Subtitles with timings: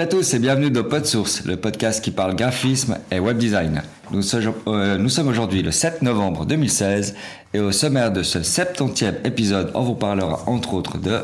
[0.00, 3.82] Bonjour à tous et bienvenue dans PodSource, le podcast qui parle graphisme et web design.
[4.12, 7.16] Nous, sommes, euh, aujourd'hui le 7 novembre 2016
[7.52, 11.18] et au sommaire de ce 70e épisode, on vous parlera entre autres de...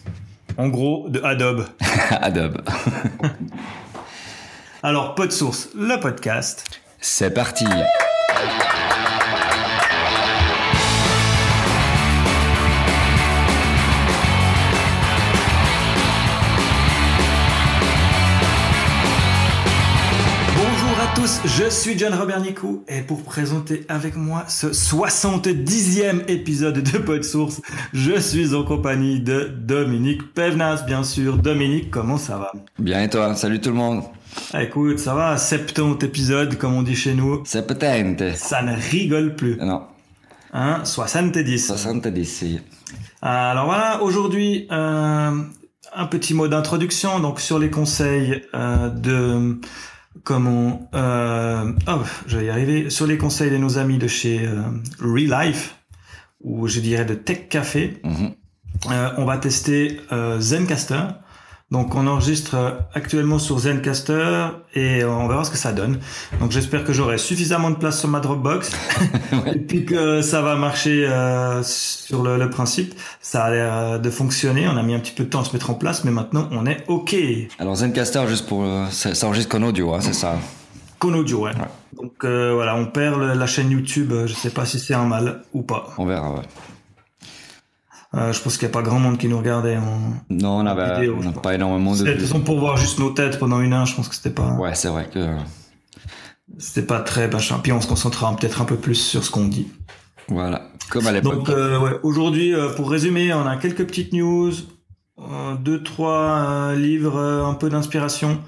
[0.56, 1.66] En gros, de Adobe.
[2.10, 2.62] Adobe.
[4.82, 6.64] Alors, PodSource, le podcast.
[7.02, 7.66] C'est parti.
[21.24, 26.98] Tous, je suis John Robert Nicou et pour présenter avec moi ce 70e épisode de
[26.98, 27.62] PodSource,
[27.94, 31.38] je suis en compagnie de Dominique Pevnas, bien sûr.
[31.38, 32.52] Dominique, comment ça va?
[32.78, 33.34] Bien et toi?
[33.36, 34.02] Salut tout le monde.
[34.52, 37.40] Ah, Écoute, ça va, 70 épisodes comme on dit chez nous.
[37.46, 38.36] C'est peut-être.
[38.36, 39.56] Ça ne rigole plus.
[39.56, 39.84] Non,
[40.52, 41.68] Hein, 70.
[41.68, 42.60] 70 ici.
[43.22, 45.30] Alors voilà, aujourd'hui, euh,
[45.94, 49.58] un petit mot d'introduction donc sur les conseils euh, de
[50.22, 54.46] comment euh, oh, je vais y arriver sur les conseils de nos amis de chez
[54.46, 54.62] euh,
[55.00, 55.76] Relife
[56.40, 58.00] ou je dirais de Tech Café.
[58.04, 58.34] Mhm.
[58.90, 61.08] Euh, on va tester euh, Zencaster.
[61.70, 65.98] Donc on enregistre actuellement sur Zencaster et on verra ce que ça donne.
[66.38, 68.70] Donc j'espère que j'aurai suffisamment de place sur ma Dropbox
[69.52, 72.94] et puis que ça va marcher euh, sur le, le principe.
[73.20, 74.68] Ça a l'air euh, de fonctionner.
[74.68, 76.48] On a mis un petit peu de temps à se mettre en place, mais maintenant
[76.52, 77.16] on est OK.
[77.58, 78.62] Alors Zencaster, juste pour...
[78.62, 80.36] euh, ça ça enregistre qu'en audio, hein, c'est ça?
[81.00, 81.52] Qu'en audio, ouais.
[81.96, 84.12] Donc euh, voilà, on perd le- la chaîne YouTube.
[84.12, 85.88] euh, Je sais pas si c'est un mal ou pas.
[85.98, 86.42] On verra, ouais.
[88.16, 89.76] Euh, je pense qu'il n'y a pas grand monde qui nous regardait.
[89.76, 90.14] En...
[90.30, 92.26] Non, on avait Vidéo, on pas énormément de De toute vues.
[92.26, 94.74] façon, pour voir juste nos têtes pendant une heure, je pense que c'était pas, Ouais,
[94.74, 95.36] c'est vrai que...
[96.58, 97.58] c'était pas très machin.
[97.62, 99.68] Puis on se concentrera peut-être un peu plus sur ce qu'on dit.
[100.28, 101.34] Voilà, comme à l'époque.
[101.34, 104.52] Donc euh, ouais, aujourd'hui, euh, pour résumer, on a quelques petites news,
[105.60, 108.40] deux trois livres, un peu d'inspiration,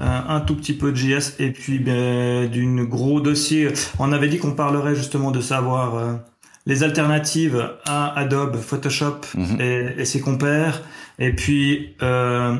[0.00, 3.70] euh, un tout petit peu de JS et puis ben, d'une gros dossier.
[3.98, 6.20] On avait dit qu'on parlerait justement de savoir
[6.66, 9.60] les alternatives à Adobe Photoshop Mhm.
[9.60, 10.82] et, et ses compères.
[11.18, 12.56] Et puis euh,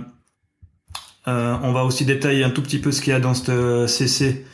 [1.28, 3.86] euh, on va aussi détailler un tout petit peu ce qu'il y a dans ce
[3.86, 4.46] CC.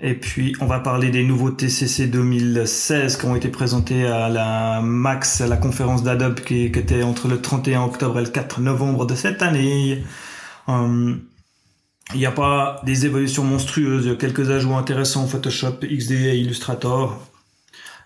[0.00, 4.80] Et puis, on va parler des nouveaux TCC 2016 qui ont été présentés à la
[4.80, 8.60] MAX, à la conférence d'Adobe qui, qui était entre le 31 octobre et le 4
[8.60, 10.04] novembre de cette année.
[10.68, 11.20] Hum,
[12.14, 16.12] Il n'y a pas des évolutions monstrueuses, il y a quelques ajouts intéressants Photoshop, XD
[16.12, 17.20] et Illustrator.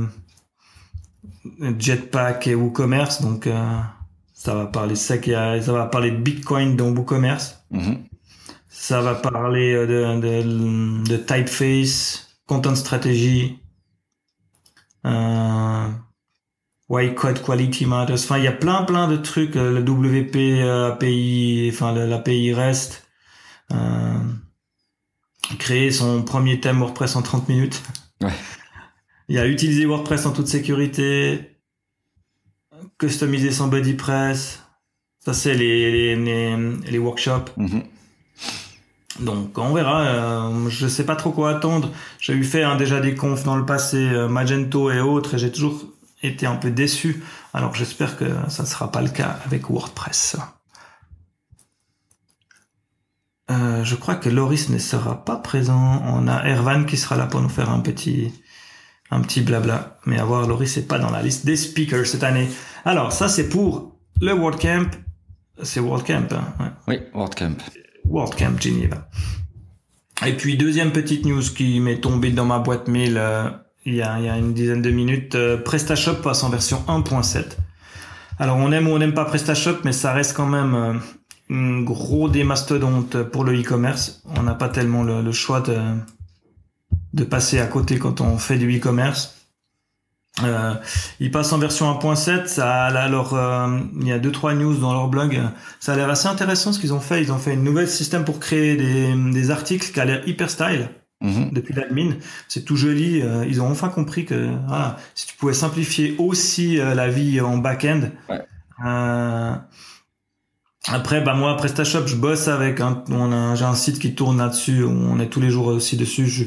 [1.80, 3.22] Jetpack et WooCommerce.
[3.22, 3.80] Donc euh,
[4.46, 7.66] ça va parler ça, qu'il y a- ça va parler de Bitcoin dans WooCommerce.
[7.72, 8.06] Mhm.
[8.70, 13.58] Ça va parler euh, de, de, de typeface, content strategy,
[15.06, 15.88] euh,
[16.90, 18.16] why code quality matters.
[18.24, 19.56] Enfin, il y a plein plein de trucs.
[19.56, 23.04] euh, Le WP euh, API, enfin l'API REST.
[23.72, 24.20] Euh,
[25.60, 27.82] créer son premier thème WordPress en 30 minutes.
[28.22, 28.32] Ouais.
[29.28, 31.55] Il y a utiliser WordPress en toute sécurité,
[32.98, 34.64] customiser son body press.
[35.20, 37.52] Ça c'est les, les, les workshops.
[37.58, 37.84] Mhm.
[39.20, 40.02] Donc on verra.
[40.02, 41.90] Euh, je sais pas trop quoi attendre.
[42.20, 45.38] J'ai eu fait hein, déjà des confs dans le passé, euh, Magento et autres, et
[45.38, 45.86] j'ai toujours
[46.22, 47.24] été un peu déçu.
[47.54, 50.38] Alors j'espère que ça ne sera pas le cas avec WordPress.
[53.52, 56.02] Euh, je crois que Loris ne sera pas présent.
[56.06, 58.34] On a Ervan qui sera là pour nous faire un petit,
[59.12, 59.98] un petit blabla.
[60.06, 62.50] Mais à voir, Laurie, c'est pas dans la liste des speakers cette année.
[62.84, 64.90] Alors, ça, c'est pour le World Camp.
[65.64, 67.58] C'est World Camp, hein, Oui, World Camp.
[68.06, 69.08] World Camp Geneva.
[70.26, 73.50] Et puis, deuxième petite news qui m'est tombée dans ma boîte mail euh,
[73.86, 75.36] il, y a, il, y a, une dizaine de minutes.
[75.36, 77.58] Euh, PrestaShop passe en version 1.7.
[78.40, 80.94] Alors, on aime ou on n'aime pas PrestaShop, mais ça reste quand même euh,
[81.50, 84.24] un gros des mastodontes pour le e-commerce.
[84.26, 85.78] On n'a pas tellement le, le choix de,
[87.16, 89.36] de passer à côté quand on fait du e-commerce.
[90.44, 90.74] Euh,
[91.20, 92.48] ils passent en version 1.7.
[92.48, 95.42] Ça, alors, euh, il y a deux trois news dans leur blog.
[95.80, 97.22] Ça a l'air assez intéressant ce qu'ils ont fait.
[97.22, 100.50] Ils ont fait une nouvelle système pour créer des, des articles qui a l'air hyper
[100.50, 100.90] style.
[101.22, 101.52] Mhm.
[101.54, 102.12] Depuis l'admin,
[102.48, 103.22] c'est tout joli.
[103.22, 107.40] Euh, ils ont enfin compris que voilà, si tu pouvais simplifier aussi euh, la vie
[107.40, 108.10] en back-end.
[108.30, 108.42] Ouais.
[108.86, 109.56] Euh,
[110.88, 112.82] après, bah moi, PrestaShop, je bosse avec.
[112.82, 114.84] Un, on a, j'ai un site qui tourne là-dessus.
[114.84, 116.28] On est tous les jours aussi dessus.
[116.28, 116.44] Je,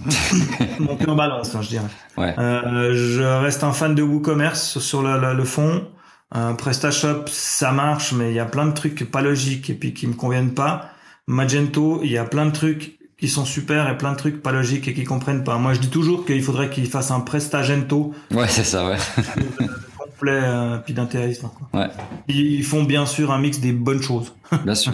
[0.80, 1.86] monter en balance, hein, je dirais.
[2.16, 2.34] Ouais.
[2.38, 5.86] Euh, je reste un fan de WooCommerce sur le, le, le fond.
[6.34, 9.94] Euh, PrestaShop, ça marche, mais il y a plein de trucs pas logiques et puis
[9.94, 10.90] qui me conviennent pas.
[11.26, 14.50] Magento, il y a plein de trucs qui sont super et plein de trucs pas
[14.52, 15.56] logiques et qui comprennent pas.
[15.58, 18.96] Moi, je dis toujours qu'il faudrait qu'ils fassent un Prestagento Ouais, c'est ça, ouais.
[19.98, 21.54] complet euh, puis d'intéressant.
[21.72, 21.88] Ouais,
[22.28, 24.34] Ils font bien sûr un mix des bonnes choses.
[24.64, 24.92] bien sûr.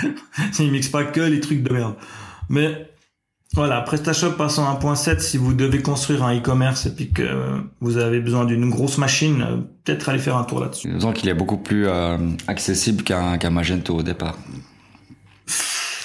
[0.58, 1.94] Ils mixent pas que les trucs de merde.
[2.48, 2.90] Mais
[3.54, 7.98] voilà, PrestaShop passe en 1.7 si vous devez construire un e-commerce et puis que vous
[7.98, 10.90] avez besoin d'une grosse machine, euh, peut-être aller faire un tour là-dessus.
[10.90, 12.16] Disons qu'il est beaucoup plus euh,
[12.46, 14.36] accessible qu'un Magento au départ.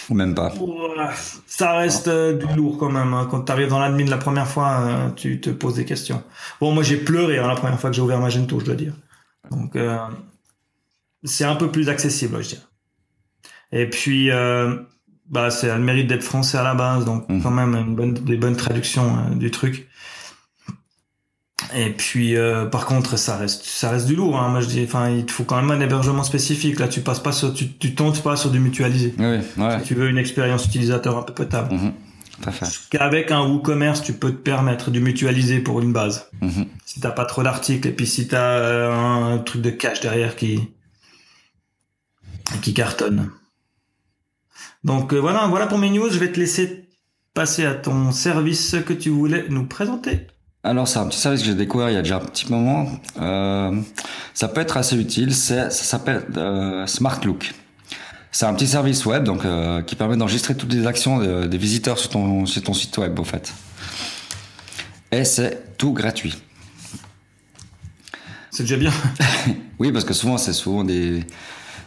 [0.09, 0.53] Ou même pas.
[1.45, 3.13] Ça reste euh, du lourd quand même.
[3.13, 3.27] hein.
[3.29, 6.23] Quand tu arrives dans l'admin la première fois, euh, tu te poses des questions.
[6.61, 8.93] Bon, moi j'ai pleuré hein, la première fois que j'ai ouvert Magento, je dois dire.
[9.51, 9.77] Donc
[11.23, 12.61] c'est un peu plus accessible, je dirais.
[13.71, 14.29] Et puis,
[15.29, 17.41] bah, c'est le mérite d'être français à la base, donc Mhm.
[17.43, 19.87] quand même une bonne, des bonnes traductions euh, du truc.
[21.75, 24.39] Et puis, euh, par contre, ça reste, ça reste du lourd.
[24.39, 24.49] Hein.
[24.49, 26.79] Moi, je dis, enfin, il te faut quand même un hébergement spécifique.
[26.79, 29.13] Là, tu passes pas sur, tu, tu tentes pas sur du mutualisé.
[29.17, 29.25] Oui,
[29.57, 29.79] oui, ouais.
[29.79, 31.75] Si tu veux une expérience utilisateur un peu potable.
[32.51, 32.67] Fait.
[32.91, 36.29] Qu'avec un WooCommerce, tu peux te permettre du mutualiser pour une base.
[36.41, 36.67] Mhm.
[36.85, 40.35] Si t'as pas trop d'articles et puis si t'as euh, un truc de cache derrière
[40.35, 40.69] qui
[42.61, 43.31] qui cartonne.
[44.83, 46.09] Donc euh, voilà, voilà pour mes news.
[46.09, 46.87] Je vais te laisser
[47.33, 50.27] passer à ton service que tu voulais nous présenter.
[50.63, 52.89] Alors, c'est un petit service que j'ai découvert il y a déjà un petit moment.
[53.21, 53.79] Euh,
[54.33, 55.33] ça peut être assez utile.
[55.33, 57.53] C'est, ça s'appelle euh, Smart Look.
[58.31, 59.41] C'est un petit service web donc
[59.85, 63.17] qui permet d'enregistrer toutes les actions de- des visiteurs sur ton, sur ton site web,
[63.19, 63.51] au fait.
[65.11, 66.35] Et c'est tout gratuit.
[68.51, 68.91] C'est déjà bien.
[69.79, 71.23] Oui, parce que souvent, c'est souvent des,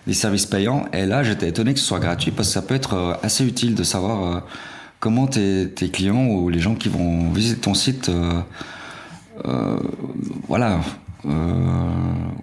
[0.07, 0.87] des services payants.
[0.93, 3.45] Et là, j'étais étonné que ce soit gratuit parce que ça peut être euh, assez
[3.45, 4.41] utile de savoir euh,
[4.99, 9.79] comment tes, clients ou les gens qui vont visiter ton site, euh,
[10.49, 10.81] voilà,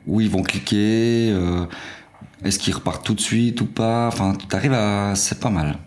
[0.07, 1.35] où ils vont cliquer,
[2.43, 4.07] est-ce qu'ils repartent tout de suite ou pas?
[4.07, 5.13] Enfin, tu arrives à.
[5.15, 5.77] C'est pas mal.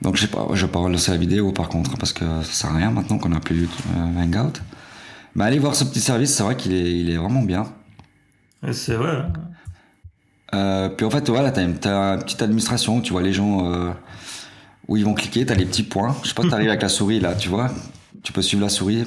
[0.00, 2.70] Donc, je pas, je vais pas lancer la vidéo par contre, parce que ça sert
[2.70, 4.60] à rien maintenant qu'on a plus Hangout.
[5.34, 7.66] Mais allez voir ce petit service, c'est vrai qu'il est, il est vraiment bien.
[8.72, 9.24] C'est vrai.
[10.54, 13.72] Euh, puis en fait, voilà, t'as une, t'as une petite administration, tu vois les gens
[13.72, 13.90] euh,
[14.86, 16.14] où ils vont cliquer, t'as les petits points.
[16.22, 17.70] Je sais pas t'arrives avec la souris là, tu vois.
[18.22, 19.04] Tu peux suivre la souris.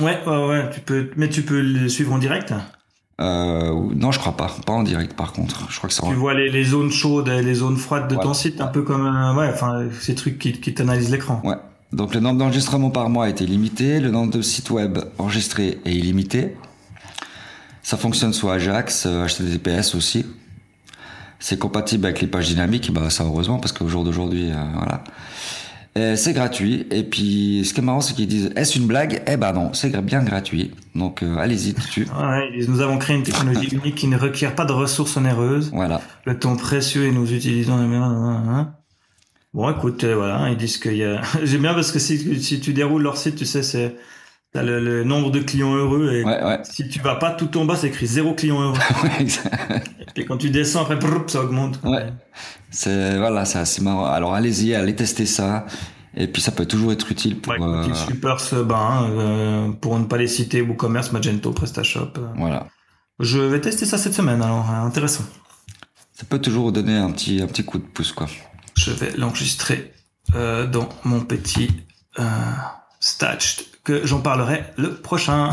[0.00, 0.70] Ouais, ouais, ouais.
[0.72, 2.52] Tu peux, mais tu peux le suivre en direct?
[3.18, 4.54] Euh, non, je crois pas.
[4.66, 5.66] Pas en direct par contre.
[5.70, 6.06] Je crois que ça.
[6.06, 8.82] Tu vois les, les zones chaudes et les zones froides de ton site, un peu
[8.82, 9.06] comme,
[9.36, 11.40] ouais, enfin, ces trucs qui, qui t'analysent l'écran.
[11.42, 11.56] Ouais.
[11.92, 15.92] Donc le nombre d'enregistrements par mois est limité, le nombre de sites web enregistrés est
[15.92, 16.56] illimité.
[17.86, 20.26] Ça fonctionne sous Ajax, euh, HTTPS aussi.
[21.38, 26.16] C'est compatible avec les pages dynamiques, bah ça heureusement parce qu'au jour d'aujourd'hui, euh, voilà.
[26.16, 26.84] C'est gratuit.
[26.90, 29.22] Et puis ce qui est marrant, c'est qu'ils disent est-ce une blague?
[29.28, 30.72] Eh ben non, c'est bien gratuit.
[30.96, 32.08] Donc euh, allez-y dessus.
[32.20, 35.70] Ouais, nous avons créé une technologie unique qui ne requiert pas de ressources onéreuses.
[35.72, 36.00] Voilà.
[36.24, 38.66] Le temps précieux et nous utilisons les meilleurs.
[39.54, 41.22] Bon, écoute, euh, voilà, ils disent qu'il y a.
[41.44, 43.94] J'aime bien parce que si, si tu déroules leur site, tu sais, c'est
[44.56, 46.60] t'as le, le nombre de clients heureux et Ouais, ouais.
[46.64, 48.78] si tu vas pas tout en bas, c'est écrit zéro client heureux.
[50.16, 51.78] et quand tu descends après, brrr, ça augmente.
[51.84, 52.10] Ouais.
[52.70, 54.06] C'est voilà, c'est assez marrant.
[54.06, 55.66] Alors allez-y, allez tester ça.
[56.16, 57.52] Et puis ça peut toujours être utile pour.
[57.52, 62.12] Ouais, euh, super bain, euh, pour ne pas les citer, WooCommerce, Magento, PrestaShop.
[62.16, 62.26] euh.
[62.36, 62.66] voilà.
[63.20, 65.24] Je vais tester ça cette semaine, alors euh, intéressant.
[66.14, 68.26] Ça peut toujours donner un petit, un petit coup de pouce, quoi.
[68.74, 69.92] Je vais l'enregistrer
[70.34, 71.68] euh, dans mon petit
[72.18, 72.22] euh,
[73.86, 75.50] que j'en parlerai le prochain.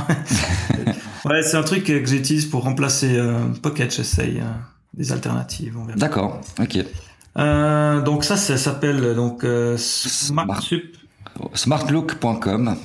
[1.26, 4.50] ouais, c'est un truc que j'utilise pour remplacer euh, Pocket, j'essaye euh,
[4.96, 5.78] des alternatives.
[5.96, 6.80] D'accord, ok.
[7.38, 10.62] Euh, donc ça, ça s'appelle donc euh, Smart Smart.
[10.64, 10.98] Sup.
[11.54, 12.76] Smartlook.com.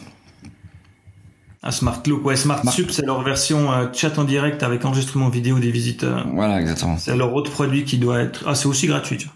[1.63, 6.27] Ah, Smartlook, ouais, SmartSup, c'est leur version chat en direct avec enregistrement vidéo des visiteurs.
[6.33, 6.99] Voilà, exactement.
[6.99, 8.45] C'est leur autre produit qui doit être.
[8.47, 9.35] Ah, c'est aussi gratuit, tu vois.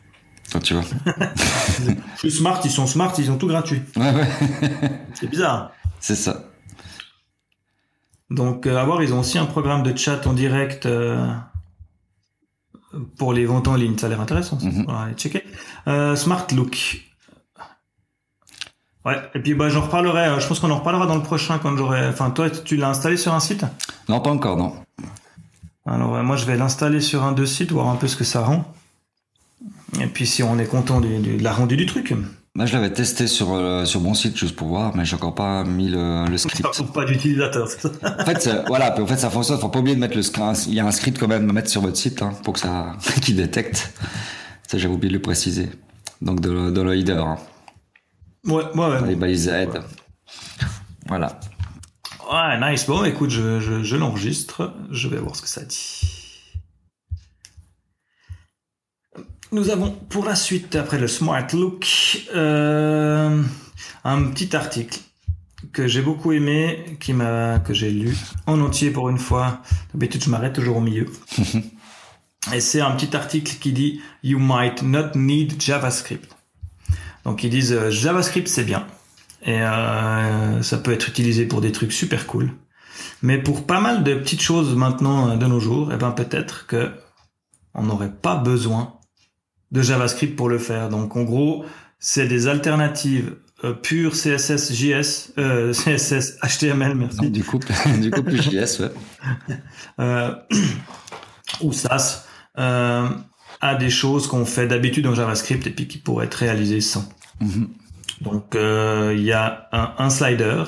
[0.51, 0.85] Toi, tu vois.
[2.15, 3.81] Je suis smart, ils sont smart, ils ont tout gratuit.
[3.97, 4.29] Ouais, ouais.
[5.15, 5.73] C'est bizarre.
[6.03, 6.45] C'est ça.
[8.29, 11.27] Donc, euh, à voir, ils ont aussi un programme de chat en direct euh,
[13.17, 13.97] pour les ventes en ligne.
[13.97, 14.59] Ça a l'air intéressant.
[14.59, 14.67] Ça.
[14.67, 15.15] Mhm.
[15.17, 15.45] Checker.
[15.87, 17.03] Euh, Smart Look.
[19.05, 20.41] Ouais, et puis bah, j'en reparlerai.
[20.41, 22.07] Je pense qu'on en reparlera dans le prochain quand j'aurai.
[22.09, 23.65] Enfin, toi, tu l'as installé sur un site?
[24.09, 24.75] Non, pas encore, non.
[25.87, 28.43] Alors, moi, je vais l'installer sur un de sites, voir un peu ce que ça
[28.45, 28.73] rend.
[30.01, 32.15] Et puis, si on est content du- du- de la rendue du truc.
[32.55, 35.35] Moi, je l'avais testé sur, euh, sur mon site juste pour voir, mais j'ai encore
[35.35, 36.71] pas mis le, le Ça script.
[36.71, 37.89] trouve pas d'utilisateur, c'est ça
[38.21, 39.59] En fait, voilà, puis en fait, ça fonctionne.
[39.59, 40.67] Faut pas oublier de mettre le script.
[40.67, 42.61] Il y a un script quand même à mettre sur votre site hein, pour que
[42.61, 42.93] ça,
[43.23, 43.95] qui détecte.
[44.69, 45.71] Ça, j'avais oublié de le préciser.
[46.21, 47.39] Donc, de, le- de le header, hein,
[48.47, 49.07] Ouais, ouais, ouais.
[49.09, 49.81] les balises aide.
[51.07, 51.41] Voilà.
[52.31, 52.87] Ouais, nice.
[52.87, 54.75] Bon, écoute, je, je, je l'enregistre.
[54.91, 56.22] Je vais voir ce que ça dit.
[59.53, 61.87] Nous avons pour la suite, après le Smart Look,
[62.35, 63.43] euh,
[64.03, 64.99] un petit article
[65.75, 68.17] que j'ai beaucoup aimé, qui m'a, que j'ai lu
[68.47, 69.61] en entier pour une fois.
[69.93, 71.07] D'habitude, je m'arrête toujours au milieu.
[72.55, 76.35] Et c'est un petit article qui dit You might not need JavaScript.
[77.25, 78.87] Donc ils disent euh, JavaScript c'est bien
[79.43, 82.53] et euh, ça peut être utilisé pour des trucs super cool.
[83.21, 86.91] Mais pour pas mal de petites choses maintenant de nos jours, eh ben peut-être que
[87.75, 88.99] on n'aurait pas besoin
[89.73, 90.89] de JavaScript pour le faire.
[90.89, 91.65] Donc en gros,
[91.99, 97.31] c'est des alternatives euh, pures CSS, JS, euh, CSS, HTML, merci.
[97.31, 97.59] Du coup,
[98.01, 98.91] du coup, plus JS, ouais.
[100.01, 100.35] euh,
[101.63, 103.09] ou SAS euh,
[103.61, 107.09] à des choses qu'on fait d'habitude en JavaScript et puis qui pourraient être réalisées sans.
[107.41, 107.69] Mhm.
[108.21, 110.65] Donc euh, il y a un, un slider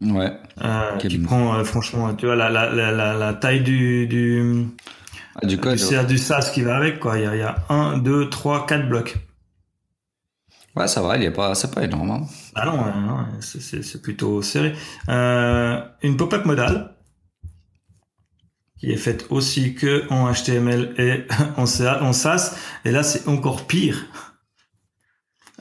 [0.00, 0.30] Ouais.
[1.00, 4.68] qui prend franchement tu vois la, la, la, la, la taille du du,
[5.40, 5.78] Ah, du code.
[6.06, 7.18] du, SAS qui va avec quoi.
[7.18, 9.16] Il y a, il y a un, deux, trois, quatre blocs.
[10.76, 12.10] Ouais, ça va, il est pas, c'est pas énorme.
[12.10, 12.26] hein.
[12.54, 14.74] Ah non, ouais, non, c'est- plutôt serré.
[15.08, 16.94] Euh, une pop-up modale
[18.78, 21.26] qui est faite aussi que en HTML et
[21.56, 21.66] en
[22.12, 22.56] SAS.
[22.84, 24.06] Et là, c'est encore pire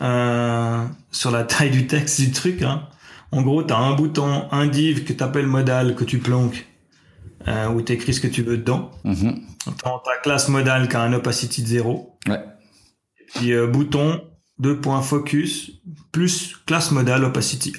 [0.01, 2.62] Euh, sur la taille du texte du truc.
[2.62, 2.88] Hein.
[3.31, 6.67] En gros, tu as un bouton, un div que tu appelles modal, que tu planques,
[7.47, 8.91] euh, où tu écris ce que tu veux dedans.
[9.03, 9.41] Mhm.
[9.83, 12.17] Dans ta classe modale qui a un opacity de 0.
[12.27, 12.43] Ouais.
[13.35, 14.23] Puis euh, bouton,
[14.59, 15.71] deux points focus,
[16.11, 17.73] plus classe modale opacity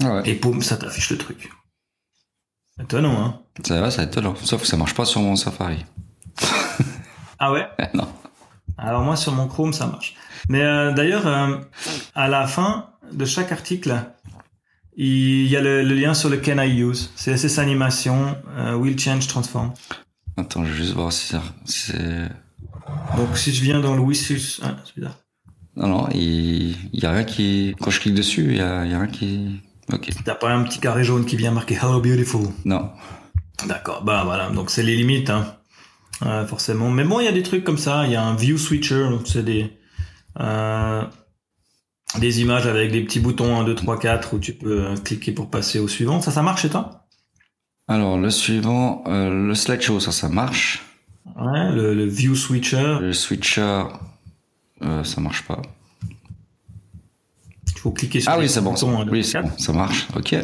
[0.00, 0.04] 1.
[0.04, 0.28] Ah ouais.
[0.28, 1.50] Et boum, ça t'affiche le truc.
[2.80, 4.34] Étonnant, hein Ça va, c'est étonnant.
[4.36, 5.84] Sauf que ça marche pas sur mon Safari.
[7.38, 7.66] Ah ouais?
[7.94, 8.08] Non.
[8.78, 10.14] Alors moi, sur mon Chrome, ça marche.
[10.48, 11.58] Mais euh, d'ailleurs, euh,
[12.14, 13.94] à la fin de chaque article,
[14.96, 17.10] il y a le, le lien sur le Can I Use.
[17.16, 19.72] CSS Animation, euh, Will Change Transform.
[20.36, 21.34] Attends, je vais juste voir si
[21.64, 22.28] c'est.
[23.16, 24.60] Donc si je viens dans le Wissus...
[24.62, 25.18] Ah, c'est bizarre.
[25.76, 27.74] Non, non, il, il y a rien qui.
[27.80, 29.60] Quand je clique dessus, il y a, a rien qui.
[29.92, 30.10] Ok.
[30.24, 32.48] T'as pas un petit carré jaune qui vient marquer Hello Beautiful?
[32.64, 32.90] Non.
[33.66, 35.56] D'accord, bah voilà, donc c'est les limites, hein.
[36.24, 36.90] Euh, forcément.
[36.90, 38.06] Mais bon, il y a des trucs comme ça.
[38.06, 39.70] Il y a un view switcher, donc c'est des
[40.40, 41.02] euh,
[42.20, 45.32] des images avec des petits boutons 1, 2, 3, 4 où tu peux euh, cliquer
[45.32, 46.20] pour passer au suivant.
[46.20, 47.06] Ça, ça marche chez toi?
[47.88, 50.82] Alors, le suivant, euh, le slideshow, ça, ça marche.
[51.36, 52.98] Ouais, le, le view switcher.
[53.00, 53.84] Le switcher,
[54.82, 55.60] euh, ça marche pas.
[57.74, 58.74] Il faut cliquer sur Ah oui, c'est bon.
[58.76, 59.48] ça- 1, 2, Oui, 3, c'est 4.
[59.50, 60.06] bon, ça marche.
[60.16, 60.34] Ok.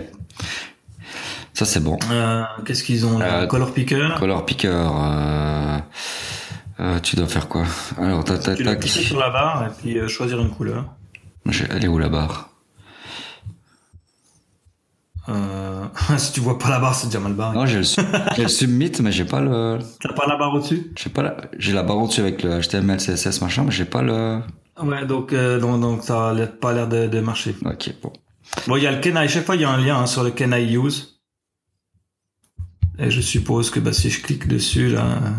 [1.55, 1.99] Ça, c'est bon.
[2.11, 3.47] Euh, Qu'est-ce qu'ils ont là?
[3.47, 4.09] Color picker?
[4.19, 4.89] Color picker,
[7.03, 7.65] tu dois faire quoi?
[7.99, 10.87] Alors, tac, tac, Tu dois cliquer sur la barre et puis choisir une couleur.
[11.47, 12.51] Elle est où la barre?
[15.29, 15.87] Euh,
[16.19, 17.57] si tu vois pas la barre, c'est déjà mal barré.
[17.57, 18.05] Non, j'ai le, sub-
[18.37, 19.79] j'ai le submit, mais j'ai pas le.
[20.01, 20.93] T'as pas la barre au-dessus?
[20.97, 24.03] J'ai pas la, j'ai la barre au-dessus avec le HTML, CSS, machin, mais j'ai pas
[24.03, 24.41] le.
[24.83, 27.55] Ouais, donc, euh, donc, donc ça a pas l'air de, de marcher.
[27.65, 28.13] Ok, bon.
[28.67, 30.07] Bon, il y a le Can I, chaque fois il y a un lien hein,
[30.07, 31.21] sur le Can I Use.
[32.99, 35.31] Et je suppose que bah, si je clique dessus, là, euh,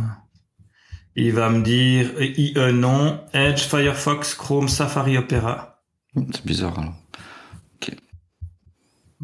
[1.15, 5.72] il va me dire euh, IE non, Edge, Firefox, Chrome, Safari, Opera.
[6.15, 6.93] C'est bizarre alors.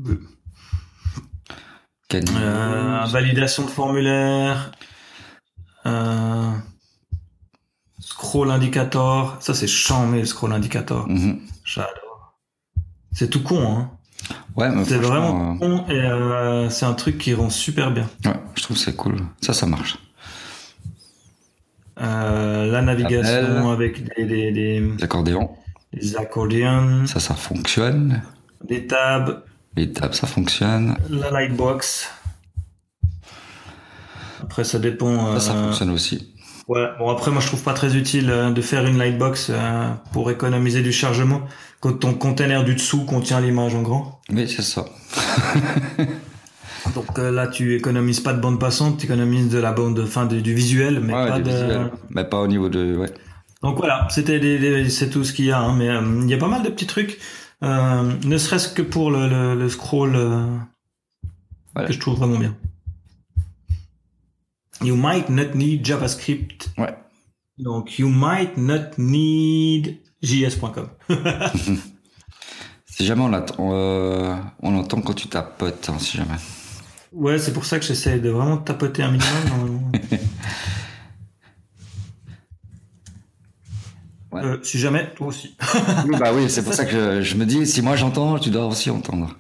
[0.08, 0.16] Euh,
[2.10, 4.72] Can Euh, validation de formulaire.
[5.86, 6.52] Euh,
[8.00, 9.38] scroll indicator.
[9.42, 11.08] Ça, c'est chambé le scroll indicator.
[11.08, 11.40] Mhm.
[11.64, 12.40] J'adore.
[13.12, 13.92] C'est tout con, hein.
[14.56, 18.08] Ouais, mais C'est vraiment con et euh, c'est un truc qui rend super bien.
[18.26, 19.18] ouais, je trouve que c'est cool.
[19.42, 19.98] Ça, ça marche.
[21.98, 23.72] La navigation Appel.
[23.72, 25.56] avec des, des, des- L'accordéon.
[25.94, 28.22] Les accordions, Ça, ça fonctionne.
[28.70, 29.44] les tabs,
[29.76, 30.96] Les tables, ça fonctionne.
[31.10, 32.10] la lightbox.
[34.42, 35.34] Après, ça dépend.
[35.34, 36.34] Ça, ça euh, fonctionne aussi.
[36.68, 39.90] Ouais, bon après moi je trouve pas très utile euh, de faire une lightbox euh,
[40.14, 41.42] pour économiser du chargement
[41.80, 44.22] quand ton container du dessous contient l'image en grand.
[44.30, 44.86] Oui, c'est ça.
[46.94, 50.28] Donc euh, là tu économises pas de bande passante, tu économises de la bande, enfin
[50.28, 51.90] de- du visuel, mais Ouais, pas de.
[52.12, 52.96] Mais pas au niveau de.
[52.98, 53.12] Ouais.
[53.62, 56.38] Donc voilà, c'était c'est tout ce qu'il y a, hein, mais euh, il y a
[56.38, 57.20] pas mal de petits trucs,
[57.64, 60.48] euh, ne serait-ce que pour le, le, le scroll euh,
[61.74, 61.88] Voilà.
[61.90, 62.56] que je trouve vraiment bien.
[64.82, 66.70] You might not need JavaScript.
[66.78, 66.96] Ouais.
[67.58, 70.88] Donc you might not need js.com.
[72.86, 76.38] Si jamais on, on entend quand tu tapotes, hein, si jamais.
[77.12, 79.92] Ouais, c'est pour ça que j'essaie de vraiment tapoter un minimum.
[84.32, 84.44] Ouais.
[84.44, 85.56] Euh, si jamais, toi aussi.
[86.08, 88.50] Oui, bah oui, c'est pour ça que je, je me dis, si moi j'entends, tu
[88.52, 89.36] dois aussi entendre.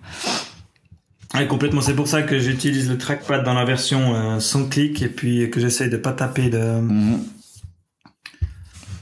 [1.36, 1.82] Ouais, complètement.
[1.82, 5.50] C'est pour ça que j'utilise le trackpad dans la version euh, sans clic et puis
[5.52, 7.20] que j'essaie de pas taper de, Mhm.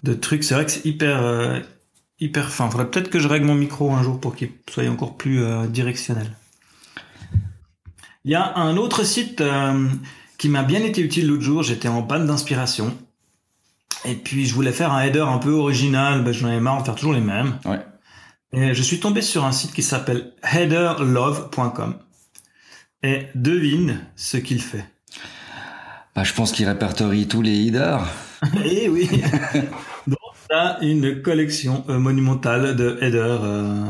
[0.04, 0.44] de trucs.
[0.44, 1.60] C'est vrai que c'est hyper, euh,
[2.20, 2.70] hyper fin.
[2.70, 5.68] Faudrait peut-être que je règle mon micro un jour pour qu'il soit encore plus euh,
[5.68, 6.32] directionnel.
[8.26, 9.42] Il y a un autre site
[10.38, 11.64] qui m'a bien été utile l'autre jour.
[11.64, 12.94] J'étais en panne d'inspiration.
[14.08, 16.24] Et puis je voulais faire un header un peu original.
[16.24, 17.58] Ben, J'en avais marre de faire toujours les mêmes.
[17.66, 17.80] Ouais.
[18.54, 21.96] Et je suis tombé sur un site qui s'appelle headerlove.com.
[23.04, 24.86] Et devine ce qu'il fait.
[26.16, 28.08] Bah, je pense qu'il répertorie tous les headers.
[28.64, 29.10] Eh oui
[30.08, 33.86] Donc, t'as une collection euh, monumentale de headers euh,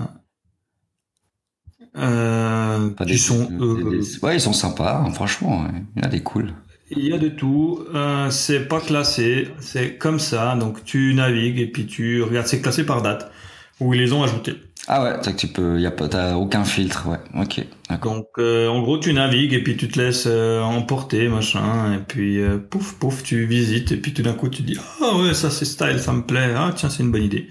[1.98, 3.46] euh, Pas qui des- sont...
[3.46, 5.64] des- euh, des- Ouais, ils sont sympas, hein, franchement.
[5.64, 5.72] ouais.
[5.96, 6.54] Il y en a des cool.
[6.89, 7.86] Il y a de tout.
[7.96, 9.50] euh, c'est pas classé.
[9.60, 10.56] C'est comme ça.
[10.56, 12.48] Donc, tu navigues et puis tu regardes.
[12.48, 13.32] C'est classé par date
[13.79, 14.56] où ils les ont ajoutés.
[14.89, 17.20] Ah ouais, c'est que tu peux, y a pas, t'as aucun filtre, ouais.
[17.36, 18.15] Ok, d'accord.
[18.15, 21.98] Donc, euh, en gros, tu navigues et puis tu te laisses euh, emporter, machin, et
[22.00, 25.33] puis euh, pouf, pouf, tu visites, et puis tout d'un coup, tu dis, ah ouais,
[25.33, 27.50] ça c'est style, ça me plaît, ah tiens, c'est une bonne idée.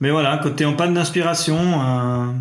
[0.00, 2.32] Mais voilà, quand t'es en panne d'inspiration, euh,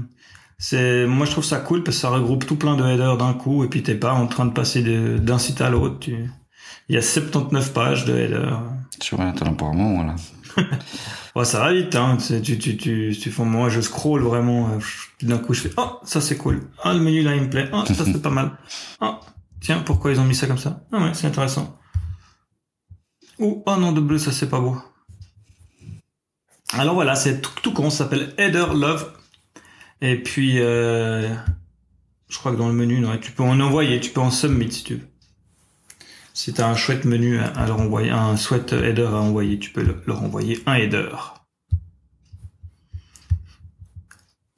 [0.58, 3.34] c'est, moi je trouve ça cool parce que ça regroupe tout plein de headers d'un
[3.34, 4.84] coup, et puis t'es pas en train de passer
[5.20, 6.00] d'un site à l'autre.
[6.00, 6.30] Tu...
[6.90, 8.62] Il y a 79 pages de headers.
[9.00, 10.16] Tu rien, t'en as pour un moment, là.
[11.36, 12.18] Ouais, ça va vite, hein.
[12.18, 14.70] Tu, tu, tu, tu fais, moi, je scroll vraiment.
[14.70, 14.80] euh,
[15.22, 16.62] D'un coup, je fais, oh, ça c'est cool.
[16.82, 17.70] Ah, le menu là, il me plaît.
[17.74, 18.52] Ah, ça c'est pas mal.
[19.02, 19.20] Ah,
[19.60, 20.86] tiens, pourquoi ils ont mis ça comme ça?
[20.94, 21.78] Ah ouais, c'est intéressant.
[23.40, 24.78] Ou, oh non, de bleu, ça c'est pas beau.
[26.74, 29.12] Alors voilà, c'est tout, tout con, ça s'appelle Header Love.
[30.02, 31.34] Et puis, euh,
[32.30, 34.84] je crois que dans le menu, tu peux en envoyer, tu peux en submit si
[34.84, 35.08] tu veux.
[36.34, 39.84] Si t'as un chouette menu à leur envoyer, un chouette header à envoyer, tu peux
[39.84, 41.16] le- leur envoyer un header.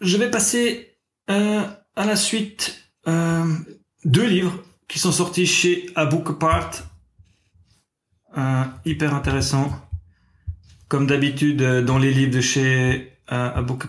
[0.02, 0.98] Je vais passer
[1.30, 1.62] euh,
[1.96, 3.46] à la suite euh,
[4.06, 6.40] deux livres qui sont sortis chez A Book
[8.86, 9.72] hyper intéressant.
[10.88, 13.88] Comme d'habitude dans les livres de chez A Book.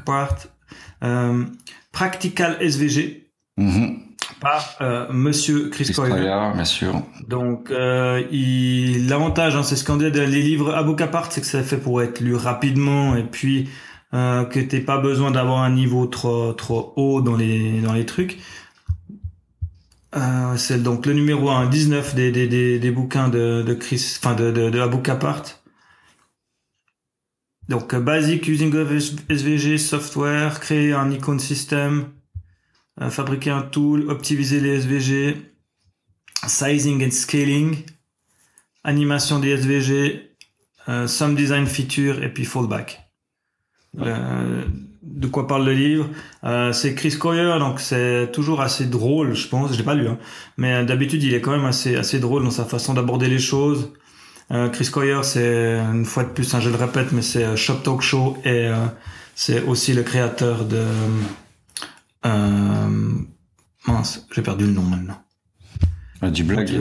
[1.05, 1.45] Euh,
[1.93, 3.25] Practical SVG
[3.57, 3.99] Mhm.
[4.41, 5.95] par euh, Monsieur Chris Chris
[6.55, 7.03] bien sûr.
[7.27, 8.23] Donc, euh,
[9.09, 11.77] l'avantage, hein, c'est ce qu'on dit les livres à book apart, c'est que c'est fait
[11.77, 13.69] pour être lu rapidement et puis
[14.15, 18.07] euh, que t'aies pas besoin d'avoir un niveau trop trop haut dans les dans les
[18.07, 18.39] trucs.
[20.17, 24.17] Euh, c'est donc le numéro 1, 19 des, des, des, des bouquins de, de Chris,
[24.19, 24.79] enfin de, de, de.
[27.69, 28.91] Donc, euh, Basic Using of
[29.29, 32.07] SVG Software, créer un icon system,
[33.01, 35.37] euh, fabriquer un tool, optimiser les SVG,
[36.47, 37.85] sizing and scaling,
[38.85, 40.31] animation des SVG,
[40.89, 43.11] euh, some design feature et puis fallback.
[44.01, 44.65] Euh,
[45.03, 46.09] de quoi parle le livre?
[46.45, 49.73] Euh, C'est Chris Coyer, donc c'est toujours assez drôle, je pense.
[49.73, 50.19] Je l'ai pas lu, hein.
[50.57, 53.93] mais d'habitude il est quand même assez assez drôle dans sa façon d'aborder les choses.
[54.51, 57.57] Euh, Chris Coyer, c'est une fois de plus, hein, je le répète, mais c'est euh,
[57.57, 58.87] Shop Talk Show et euh,
[59.35, 60.83] c'est aussi le créateur de
[62.25, 62.89] euh,
[63.87, 65.23] mince, j'ai perdu le nom maintenant.
[66.23, 66.65] Euh, Du blog.
[66.65, 66.81] Du,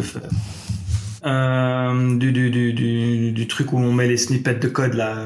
[2.31, 5.17] du, du, du, du truc où on met les snippets de code là.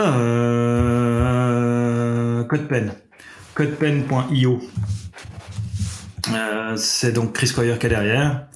[0.00, 2.92] Euh, CodePen.
[3.54, 4.60] CodePen.io.
[6.32, 8.46] Euh, c'est donc Chris Coyer qui est derrière.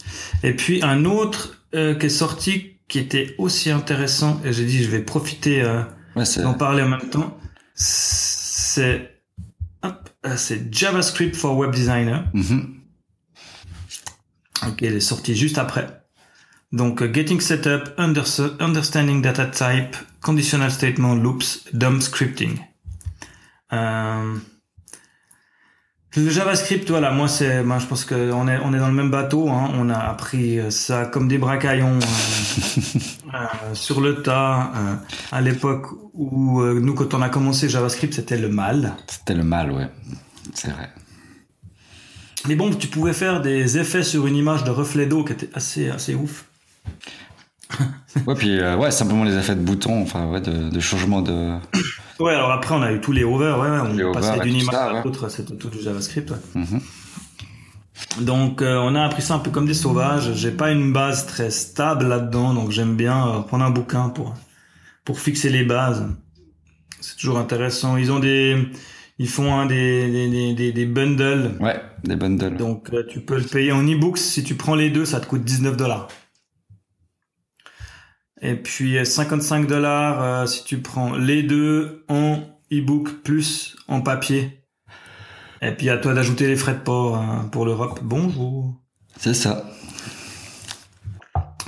[0.42, 4.83] Et puis un autre euh, qui est sorti qui était aussi intéressant et j'ai dit
[4.83, 5.83] je vais profiter euh,
[6.16, 7.38] Ouais, d'en parler en même temps.
[7.74, 9.18] C'est
[9.85, 12.24] euh, c'est JavaScript for Web Designer.
[12.35, 12.74] Mhm.
[14.66, 16.02] Ok, elle est sortie juste après.
[16.72, 18.24] Donc, uh, getting setup, under,
[18.61, 22.59] understanding data type, conditional statement loops, dump scripting.
[23.72, 24.37] Euh,
[26.16, 29.11] le JavaScript, voilà, moi c'est, je pense que on est on est dans le même
[29.11, 29.49] bateau.
[29.51, 29.71] Hein.
[29.75, 32.81] On a appris ça comme des bracaillons euh,
[33.35, 34.73] euh, sur le tas.
[34.75, 34.94] Euh,
[35.33, 38.94] à l'époque où euh, nous, quand on a commencé JavaScript, c'était le mal.
[39.07, 39.88] C'était le mal, ouais,
[40.55, 40.90] c'est vrai.
[42.47, 45.51] Mais bon, tu pouvais faire des effets sur une image de reflet d'eau qui était
[45.53, 46.47] assez assez ouf.
[48.26, 51.57] ouais, puis euh, ouais, simplement les effets de boutons, enfin ouais, de, de changement de.
[52.20, 54.40] Ouais, alors après on a eu tous les hover, ouais, ouais Les on hover passait
[54.40, 55.02] d'une image ça, à ouais.
[55.04, 56.33] l'autre, c'était tout du JavaScript.
[56.33, 56.37] Ouais.
[56.57, 56.81] Mhm.
[58.22, 60.35] Donc euh, on a appris ça un peu comme des sauvages.
[60.35, 64.35] J'ai pas une base très stable là-dedans, donc j'aime bien euh, prendre un bouquin pour
[65.04, 66.07] pour fixer les bases.
[67.00, 67.96] C'est toujours intéressant.
[67.96, 68.66] Ils ont des
[69.20, 71.52] ils font un des des, des, des, bundles.
[71.61, 72.57] Ouais, des bundles.
[72.57, 74.18] Donc tu peux le payer en e-books.
[74.18, 76.09] Si tu prends les deux, ça te coûte 19 dollars.
[78.40, 82.40] Et puis euh, 55 dollars euh, si tu prends les deux en
[82.72, 84.62] e-book plus en papier.
[85.61, 88.01] Et puis à toi d'ajouter les frais de port hein, pour l'Europe.
[88.03, 88.74] Bonjour.
[89.16, 89.64] C'est ça.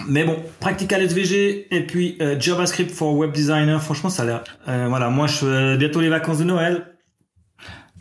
[0.09, 4.45] Mais bon, Practical SVG et puis euh, JavaScript for Web Designer, franchement, ça a l'air.
[4.69, 6.87] euh, voilà, moi, je euh, bientôt les vacances de Noël,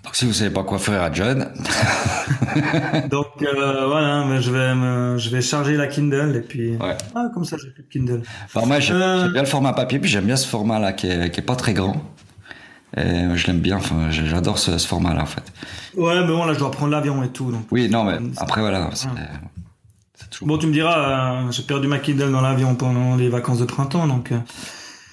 [0.03, 1.51] Donc si vous savez pas quoi faire à John,
[3.09, 6.77] donc euh, voilà, mais je vais me, je vais charger la Kindle et puis.
[6.77, 6.95] Ouais.
[7.15, 8.21] Ah, comme ça, j'ai plus de Kindle.
[8.45, 9.29] enfin, moi j'aime Euh.
[9.31, 11.55] bien le format papier, puis j'aime bien ce format là qui est, qui est pas
[11.57, 12.01] très grand.
[12.97, 15.43] Et je l'aime bien, enfin j'adore ce, ce format là en fait.
[15.95, 17.51] Ouais, mais bon, là, je dois prendre l'avion et tout.
[17.51, 17.65] Donc.
[17.71, 19.09] Oui, non mais après voilà, c'est
[20.15, 20.47] c'est toujours.
[20.47, 23.65] Bon, tu me diras, euh, j'ai perdu ma Kindle dans l'avion pendant les vacances de
[23.65, 24.39] printemps, donc euh,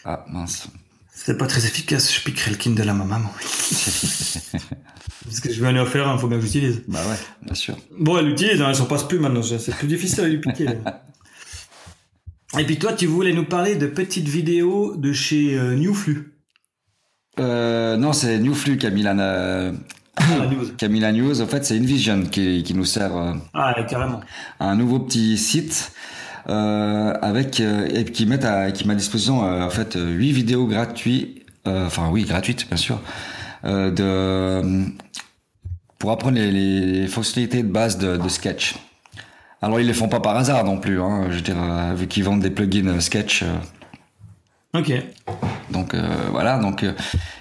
[0.04, 0.68] Ah mince.
[1.16, 2.14] C'est pas très efficace.
[2.14, 3.30] Je piquerai le Kindle à ma maman.
[5.24, 6.82] Parce que je vais aller offrir, il faut bien que j'utilise.
[6.86, 7.76] bah ouais, bien sûr.
[7.98, 10.68] Bon, elle l'utilise, hein, elle s'en passe plus maintenant, c'est plus difficile à lui piquer.
[12.58, 16.32] Et puis toi, tu voulais nous parler de petites vidéos de chez euh, Newflu.
[17.40, 19.72] Euh, non, c'est Newflu qui a mis la, euh,
[20.50, 20.68] news.
[20.76, 21.40] qui a mis la news.
[21.40, 24.20] En fait, c'est InVision qui, qui nous sert euh, Ah, carrément.
[24.60, 25.92] un nouveau petit site
[26.48, 30.66] avec euh, et qui met à qui à disposition euh, en fait euh, huit vidéos
[30.66, 33.00] gratuites euh, enfin oui gratuites bien sûr
[33.64, 34.86] euh, de
[35.98, 38.76] pour apprendre les, les fonctionnalités de base de, de Sketch.
[39.62, 42.06] Alors ils les font pas par hasard non plus hein, je veux dire euh, vu
[42.06, 43.46] qu'ils vendent des plugins euh, Sketch euh,
[44.78, 44.92] Ok.
[45.70, 46.92] donc euh, voilà, donc euh,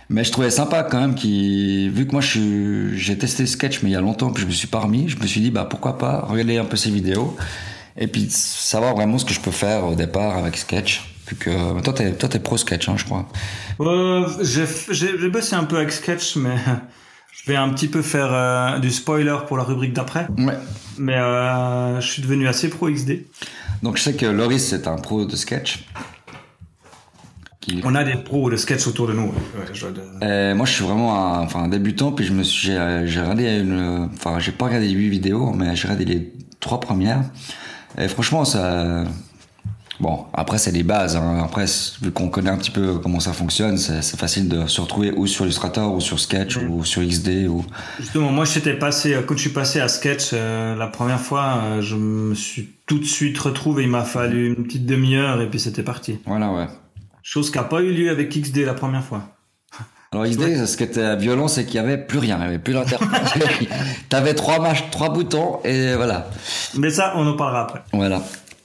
[0.10, 3.84] mais je trouvais sympa quand même qui vu que moi je suis j'ai testé Sketch
[3.84, 5.52] mais il y a longtemps puis je me suis pas remis, je me suis dit
[5.52, 7.36] bah pourquoi pas regarder un peu ces vidéos
[7.98, 11.12] et puis savoir vraiment ce que je peux faire au départ avec Sketch.
[11.28, 13.28] Vu que toi t'es toi t'es pro Sketch hein, je crois.
[13.82, 16.56] Euh, j'ai bossé un peu avec Sketch, mais
[17.32, 20.28] je vais un petit peu faire euh, du spoiler pour la rubrique d'après.
[20.38, 20.58] Ouais.
[20.98, 23.26] Mais euh, je suis devenu assez pro XD.
[23.82, 25.86] Donc je sais que Loris c'est un pro de Sketch.
[27.60, 27.82] Qui...
[27.84, 29.30] On a des pros de Sketch autour de nous.
[29.30, 32.44] Ouais, je dois- Euh, moi, je suis vraiment un, enfin, un débutant, puis je me
[32.44, 32.78] suis, j'ai,
[33.22, 37.24] regardé une, enfin, j'ai pas regardé les huit vidéos, mais j'ai regardé les trois premières.
[37.98, 39.04] Et franchement, ça,
[40.00, 41.42] bon, après, c'est les bases, hein.
[41.44, 41.66] Après,
[42.02, 45.28] vu qu'on connaît un petit peu comment ça fonctionne, c'est, facile de se retrouver ou
[45.28, 46.72] sur Illustrator, ou sur Sketch, Mhm.
[46.72, 47.66] ou sur XD, ou,
[48.00, 51.62] Justement, moi, j'étais passé, euh, quand je suis passé à Sketch euh, la première fois,
[51.64, 53.84] euh, je me suis tout de suite retrouvé.
[53.84, 56.20] Il m'a fallu une petite demi-heure et puis c'était parti.
[56.26, 56.68] voilà, ouais.
[57.24, 59.35] Chose qui n'a pas eu lieu avec XD la première fois.
[60.16, 62.58] Alors XD, ce qui était violent, c'est qu'il y avait plus rien, il y avait
[62.60, 63.34] plus d'interface.
[64.10, 66.30] T'avais trois trois boutons, et voilà.
[66.78, 67.82] Mais ça, on en parlera après.
[67.92, 68.22] Voilà.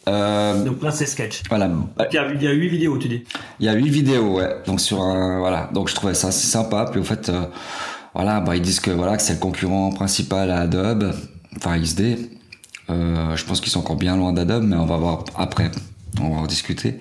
[0.08, 1.42] Euh, Donc là, c'est Sketch.
[1.48, 1.68] voilà.
[2.10, 3.24] Il y a, il y a huit vidéos, tu dis.
[3.58, 4.58] Il y a huit vidéos, ouais.
[4.64, 5.68] Donc sur un, voilà.
[5.74, 6.86] Donc je trouvais ça assez sympa.
[6.88, 7.46] Puis au fait, euh,
[8.14, 11.12] voilà, bah ils disent que voilà que c'est le concurrent principal à Adobe,
[11.56, 12.30] enfin XD.
[12.90, 15.72] Euh, je pense qu'ils sont encore bien loin d'Adobe, mais on va voir après.
[16.20, 17.00] On va en discuter.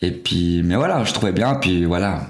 [0.00, 1.54] Et puis, mais voilà, je trouvais bien.
[1.54, 2.22] Puis voilà,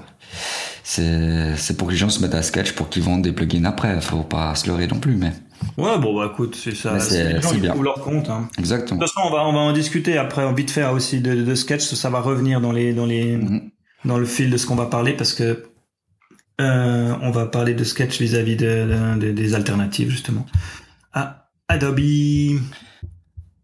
[0.83, 3.99] c'est pour que les gens se mettent à Sketch pour qu'ils vendent des plugins après.
[4.01, 5.31] Faut pas se leurrer non plus, mais
[5.77, 6.99] Ouais, bon, bah écoute, c'est ça.
[6.99, 8.29] C'est- les gens, trouvent leur compte.
[8.29, 8.49] Hein.
[8.59, 8.99] exactement.
[8.99, 11.55] De toute façon, on va, on va en discuter après, vite fait aussi de, de
[11.55, 11.81] sketch.
[11.83, 13.69] Ça va revenir dans les, dans les, Mhm.
[14.03, 15.63] dans le fil de ce qu'on va parler parce que
[16.61, 20.45] euh, on va parler de sketch vis-à-vis de, de- des alternatives justement.
[21.13, 21.95] Ah, Adobe.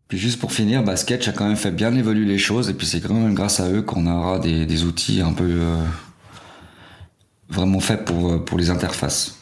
[0.07, 2.73] Puis juste pour finir, bah, Sketch a quand même fait bien évoluer les choses, et
[2.73, 5.75] puis c'est quand même grâce à eux qu'on aura des, des outils un peu euh,
[7.49, 9.35] vraiment faits pour, euh, pour les interfaces.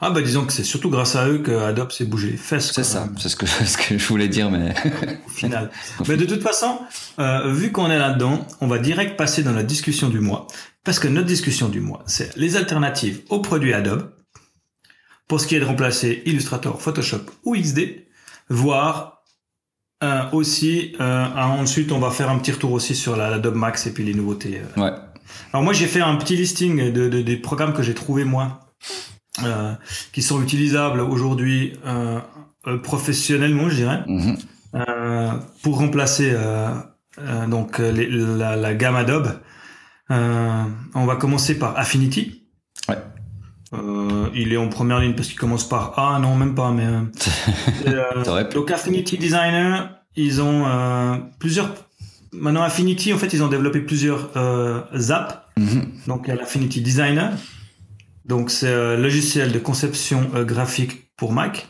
[0.00, 2.72] Ah bah disons que c'est surtout grâce à eux que Adobe s'est bougé les fesses.
[2.72, 4.74] C'est ça, c'est ce que, ce que je voulais dire, mais
[5.26, 5.70] Au final.
[6.06, 6.80] Mais de toute façon,
[7.18, 10.46] euh, vu qu'on est là-dedans, on va direct passer dans la discussion du mois.
[10.84, 14.10] Parce que notre discussion du mois, c'est les alternatives aux produits Adobe.
[15.26, 18.06] Pour ce qui est de remplacer Illustrator, Photoshop ou XD,
[18.48, 19.18] voire
[20.02, 23.86] euh, aussi, euh, ensuite, on va faire un petit retour aussi sur la, Adobe Max
[23.86, 24.60] et puis les nouveautés.
[24.78, 24.80] euh.
[24.80, 24.92] Ouais.
[25.52, 28.60] Alors moi, j'ai fait un petit listing de, de- des programmes que j'ai trouvé moi,
[29.44, 29.72] euh,
[30.12, 32.18] qui sont utilisables aujourd'hui euh,
[32.66, 34.36] euh, professionnellement, je dirais, Mhm.
[34.74, 36.34] euh, pour remplacer
[37.48, 39.38] donc les- la, la gamme Adobe.
[40.10, 42.44] On va commencer par Affinity.
[42.88, 42.98] Ouais.
[44.34, 46.86] Il est en première ligne parce qu'il commence par A, non même pas, mais
[48.54, 51.74] donc Affinity Designer, ils ont plusieurs.
[52.32, 55.34] Maintenant Affinity, en fait, ils ont développé plusieurs euh, apps.
[55.56, 55.92] Mhm.
[56.06, 57.32] Donc il y a l'Affinity Designer.
[58.24, 61.68] Donc c'est un logiciel de conception euh, graphique pour Mac.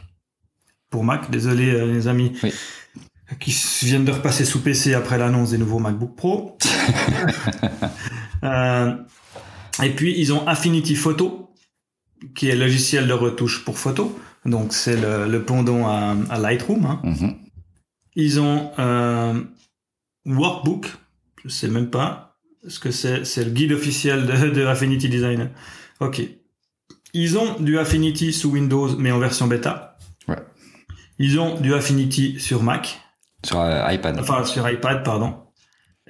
[0.90, 2.52] Pour Mac, désolé euh, les amis Oui.
[3.40, 6.58] qui viennent de repasser sous PC après l'annonce des nouveaux MacBook Pro.
[8.44, 8.94] Euh,
[9.82, 11.50] et puis ils ont Affinity Photo,
[12.36, 14.16] qui est le logiciel de retouche pour photo.
[14.44, 16.86] Donc c'est le, le pendant à, à Lightroom.
[16.86, 17.00] hein.
[17.02, 17.34] Mhm.
[18.14, 19.42] Ils ont euh,
[20.28, 20.86] Workbook,
[21.44, 22.36] je sais même pas
[22.66, 23.24] ce que c'est.
[23.24, 25.48] C'est le guide officiel de, de Affinity Designer.
[26.00, 26.20] Ok.
[27.14, 29.96] Ils ont du Affinity sous Windows, mais en version bêta.
[30.28, 30.36] Ouais.
[31.18, 33.00] Ils ont du Affinity sur Mac,
[33.44, 34.18] Sur euh, iPad.
[34.20, 35.34] enfin sur iPad, pardon.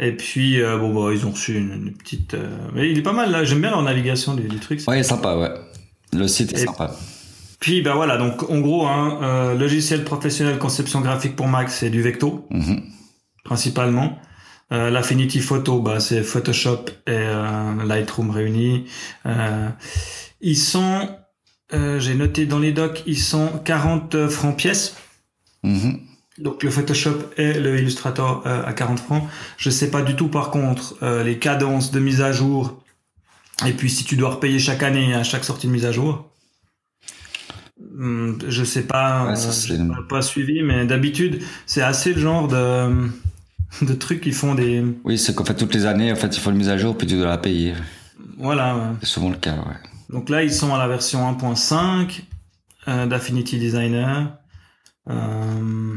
[0.00, 2.34] Et puis euh, bon bah ils ont reçu une, une petite.
[2.34, 3.44] euh, Mais il est pas mal là.
[3.44, 4.80] J'aime bien leur navigation du, du truc.
[4.88, 5.50] Ouais, sympa, ouais.
[6.12, 6.94] Le site est Et- sympa.
[7.60, 8.16] Puis bah voilà.
[8.18, 12.46] Donc en gros, hein, logiciel professionnel conception graphique pour Mac, c'est du Vecto.
[12.50, 12.82] Mhm.
[13.48, 14.18] Principalement.
[14.72, 18.84] Euh, L'Affinity Photo, bah, c'est Photoshop et euh, Lightroom réunis.
[19.24, 19.70] Euh,
[20.42, 21.08] ils sont,
[21.72, 24.96] j'ai noté dans les docs, ils sont 40 francs pièce.
[25.62, 26.00] Mhm.
[26.38, 29.24] Donc le Photoshop et le Illustrator à 40 francs.
[29.56, 32.80] Je sais pas du tout par contre les cadences de mise à jour.
[33.66, 36.30] Et puis si tu dois repayer chaque année à chaque sortie de mise à jour.
[37.98, 39.50] Hum, Je sais pas, Ouais, ça,
[40.08, 43.08] pas suivi, mais d'habitude c'est assez le genre de
[43.82, 46.40] de trucs qui font des Oui, c'est qu'en fait, toutes les années, en fait, il
[46.40, 47.74] faut une mise à jour, puis tu dois la payer.
[48.38, 48.76] voilà.
[48.76, 48.96] ouais.
[49.00, 49.88] C'est souvent le cas, ouais.
[50.10, 52.22] Donc là ils sont à la version 1.5
[52.88, 54.38] euh, d'Affinity Designer.
[55.08, 55.96] Euh,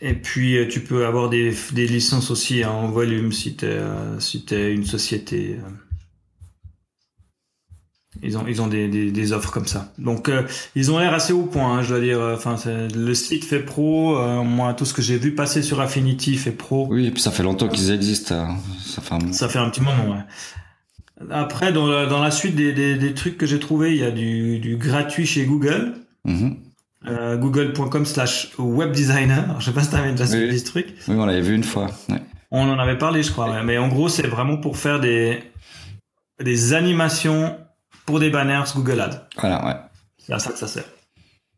[0.00, 4.18] et puis euh, tu peux avoir des, des licences aussi hein, en volume si euh,
[4.20, 5.58] si t'es une société.
[8.22, 9.92] Ils ont ils ont des, des, des offres comme ça.
[9.98, 10.42] Donc euh,
[10.74, 12.20] ils ont l'air assez au point, hein, je dois dire.
[12.34, 12.56] Enfin
[12.94, 14.18] le site fait pro.
[14.18, 16.86] euh, moi tout ce que j'ai vu passer sur Affinity fait pro.
[16.90, 18.34] Oui, et puis ça fait longtemps qu'ils existent.
[18.34, 18.56] hein.
[18.84, 19.32] Ça fait un...
[19.32, 20.22] Ça fait un petit moment, ouais.
[21.30, 24.04] Après, dans la, dans la suite des, des, des trucs que j'ai trouvé, il y
[24.04, 25.94] a du, du gratuit chez Google.
[26.26, 26.56] Mhm.
[27.08, 29.42] Euh, google.com slash webdesigner.
[29.60, 30.58] Je sais pas si t'avais déjà suivi oui.
[30.58, 30.86] ce truc.
[31.08, 31.86] Oui, on l'avait vu une fois.
[32.08, 32.20] Ouais.
[32.50, 33.50] On en avait parlé, je crois.
[33.50, 33.62] ouais.
[33.64, 35.38] Mais en gros, c'est vraiment pour faire des,
[36.42, 37.56] des animations
[38.06, 39.28] pour des banners Google Ads.
[39.36, 39.76] Voilà, ouais.
[40.18, 40.84] C'est à ça que ça sert.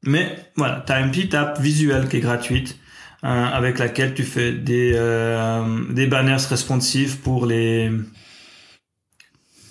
[0.05, 2.79] Mais voilà, tu as une petite app visuelle qui est gratuite
[3.25, 7.91] euh, avec laquelle tu fais des, euh, des banners responsives pour les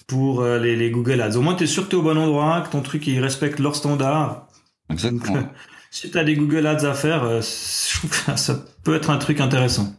[0.06, 1.36] pour euh, les, les Google Ads.
[1.38, 3.22] Au moins, tu es sûr que tu es au bon endroit, que ton truc il
[3.22, 4.48] respecte leurs standards.
[4.90, 5.50] Exactement.
[5.90, 9.18] Si tu as des Google Ads à faire, je trouve que ça peut être un
[9.18, 9.96] truc intéressant.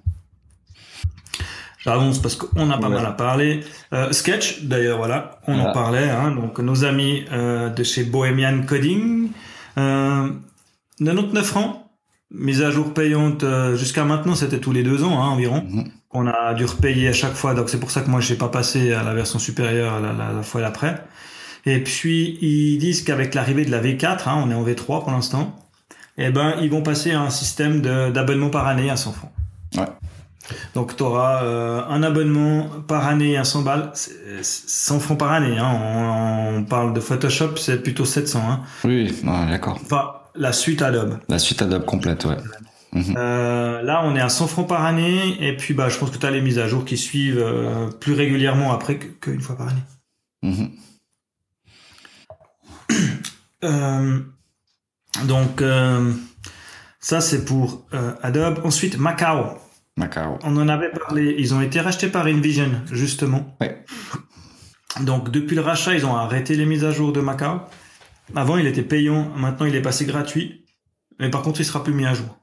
[1.89, 2.97] J'avance parce qu'on a pas Ouais.
[2.97, 3.61] mal à parler.
[3.95, 6.11] Euh, Sketch, d'ailleurs, voilà, on en parlait.
[6.11, 9.31] Hein, donc, nos amis euh, de chez Bohemian Coding.
[9.79, 10.29] Euh,
[10.99, 11.77] 99 francs.
[12.31, 15.65] Mise à jour payante euh, jusqu'à maintenant, c'était tous les deux ans hein, environ.
[15.67, 15.85] Mhm.
[16.11, 17.55] On a dû repayer à chaque fois.
[17.55, 20.13] Donc, c'est pour ça que moi, je n'ai pas passé à la version supérieure la,
[20.13, 21.03] la, la fois d'après.
[21.65, 25.11] Et puis, ils disent qu'avec l'arrivée de la V4, hein, on est en V3 pour
[25.11, 25.57] l'instant,
[26.19, 29.33] eh ben, ils vont passer à un système d'abonnement par année à 100 francs.
[29.79, 29.87] Ouais.
[30.75, 31.43] Donc, tu auras
[31.89, 35.59] un abonnement par année à 100 balles, c'est- c'est 100 francs par année.
[35.59, 35.71] Hein.
[35.73, 38.43] On, on parle de Photoshop, c'est plutôt 700.
[38.49, 38.61] Hein.
[38.85, 39.79] Oui, ouais, d'accord.
[39.85, 41.19] Enfin, la suite Adobe.
[41.29, 42.37] La suite Adobe complète, ouais.
[43.17, 46.17] Euh, là, on est à 100 francs par année, et puis bah, je pense que
[46.17, 49.57] tu as les mises à jour qui suivent euh, plus régulièrement après que- qu'une fois
[49.57, 49.83] par année.
[50.43, 50.71] Mhm.
[53.65, 54.21] Euh,
[55.27, 56.13] donc, euh,
[57.01, 58.61] ça, c'est pour euh, Adobe.
[58.65, 59.59] Ensuite, Macao.
[59.99, 60.39] Macao.
[60.45, 61.35] On en avait parlé.
[61.39, 63.57] Ils ont été rachetés par Envision, justement.
[63.61, 63.85] Ouais.
[65.01, 67.61] Donc, depuis le rachat, ils ont arrêté les mises à jour de Macao.
[68.35, 69.31] Avant, il était payant.
[69.37, 70.65] Maintenant, il est passé gratuit.
[71.19, 72.39] Mais par contre, il sera plus mis à jour.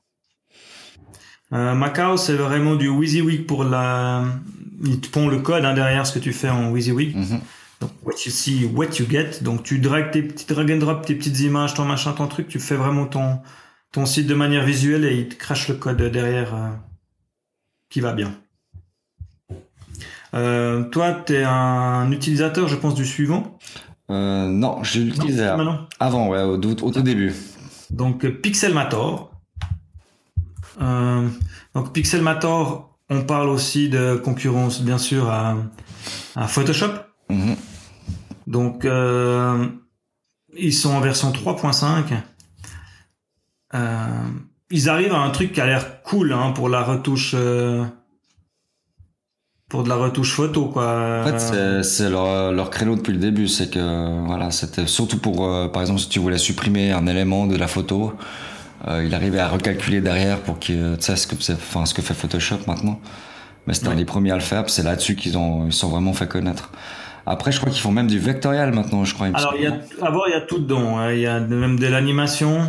[1.53, 4.25] Euh, Macao, c'est vraiment du WYSIWYG pour la...
[4.83, 7.15] Il te pond le code hein, derrière ce que tu fais en WYSIWYG.
[7.15, 7.39] Mhm.
[7.79, 9.41] Donc, what you see, what you get.
[9.41, 12.49] Donc, tu dragues tes petites drag and drop, tes petites images, ton machin, ton truc.
[12.49, 13.39] Tu fais vraiment ton,
[13.93, 16.69] ton site de manière visuelle et il te crache le code derrière euh,
[17.95, 18.36] qui va bien.
[20.34, 23.58] Euh, toi, tu es un utilisateur, je pense, du suivant?
[24.12, 24.99] Euh, non, je
[25.55, 25.88] maintenant.
[25.97, 27.34] avant, ouais, au, au tout début.
[27.91, 29.31] Donc, Pixelmator.
[30.81, 31.29] Euh,
[31.73, 35.55] donc Pixelmator, on parle aussi de concurrence, bien sûr, à,
[36.36, 36.91] à Photoshop.
[37.29, 37.55] Mhm.
[38.45, 39.69] Donc, euh,
[40.58, 42.12] ils sont en version 3.5.
[44.71, 47.84] Ils arrivent à un truc qui a l'air cool hein, pour la retouche, euh,
[49.69, 51.21] pour de la retouche photo, quoi.
[51.23, 53.47] En fait, c'est- leur, leur créneau depuis le début.
[53.47, 57.45] C'est que, voilà, c'était surtout pour, euh, par exemple, si tu voulais supprimer un élément
[57.47, 58.13] de la photo,
[58.88, 62.01] euh, il arrivait à recalculer derrière pour que, tu sais, ce que, enfin, ce que
[62.01, 62.99] fait Photoshop maintenant.
[63.67, 63.95] Mais c'était un Ouais.
[63.97, 66.71] des premiers à le faire, c'est là-dessus qu'ils ont, ils sont vraiment fait connaître.
[67.25, 69.28] Après, je crois qu'ils font même du vectorial maintenant, je crois.
[69.34, 69.73] Alors, il y a,
[70.04, 70.99] à voir, il y a tout dedans.
[70.99, 71.12] hein.
[71.12, 72.60] Il y a même de l'animation.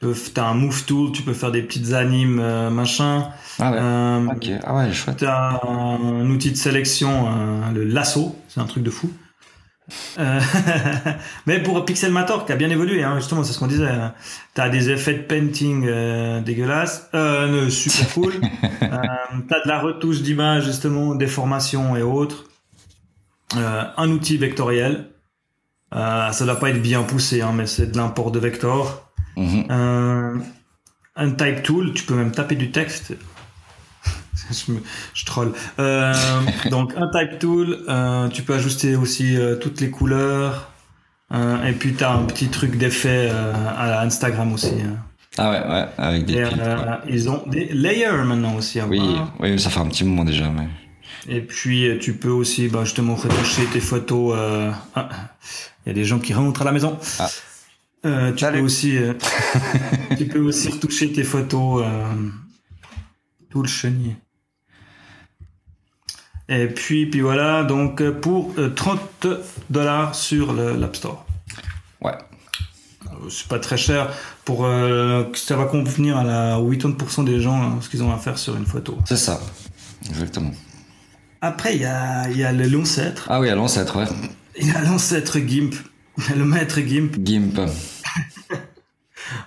[0.00, 3.28] Tu peux, t'as un move tool, tu peux faire des petites animes, euh, machin.
[3.58, 3.78] Ah ouais.
[3.80, 4.50] Euh, Ok.
[4.64, 5.18] Ah ouais, chouette.
[5.18, 9.10] T'as un outil de sélection, un- le lasso, c'est un truc de fou.
[10.18, 10.40] Euh,
[11.46, 13.88] mais pour Pixelmator, qui a bien évolué, hein, justement, c'est ce qu'on disait.
[13.88, 14.14] hein.
[14.54, 18.34] T'as des effets de painting euh, dégueulasses, euh, euh, super cool.
[18.82, 18.88] euh,
[19.48, 22.44] T'as de la retouche d'image, justement, des formations et autres.
[23.56, 25.10] Euh, un outil vectoriel.
[25.94, 29.09] Euh, ça doit pas être bien poussé, hein, mais c'est de l'import de vector.
[29.36, 30.42] Mhm.
[31.16, 33.12] Un type tool, tu peux même taper du texte.
[34.50, 34.82] je, me-
[35.14, 35.52] je troll.
[35.78, 36.14] Euh,
[36.70, 40.70] donc un type tool, euh, tu peux ajuster aussi euh, toutes les couleurs.
[41.32, 44.72] Et puis tu as un petit truc d'effet à Instagram aussi.
[44.84, 44.96] hein.
[45.38, 46.50] Ah ouais, ouais, avec des Et, ouais.
[47.08, 49.00] ils ont des layers maintenant aussi Oui,
[49.38, 50.66] oui, ça fait un petit moment déjà, mais.
[51.28, 54.36] Et puis tu peux aussi bah, justement retoucher tes photos.
[54.96, 55.08] ah,
[55.86, 56.98] Il y a des gens qui rentrent à la maison.
[57.20, 57.28] Ah.
[58.06, 59.12] Euh, tu peux aussi, euh,
[60.18, 61.84] tu peux aussi retoucher tes photos.
[61.84, 62.28] euh,
[63.50, 64.16] tout le chenille.
[66.48, 69.26] Et puis, puis voilà, donc pour euh, 30
[69.70, 71.26] dollars sur l'App Store.
[72.00, 72.16] Ouais.
[73.28, 74.08] C'est pas très cher
[74.44, 74.66] pour
[75.34, 78.56] ça va convenir à la 80% des gens hein, ce qu'ils ont à faire sur
[78.56, 78.96] une photo.
[79.04, 79.40] C'est ça.
[80.08, 80.52] Exactement.
[81.42, 83.26] Après, il y a, y a l'ancêtre.
[83.28, 84.06] Ah oui, l'ancêtre, ouais.
[84.58, 85.74] Il y a l'ancêtre GIMP,
[86.36, 87.16] le maître GIMP.
[87.24, 87.58] GIMP.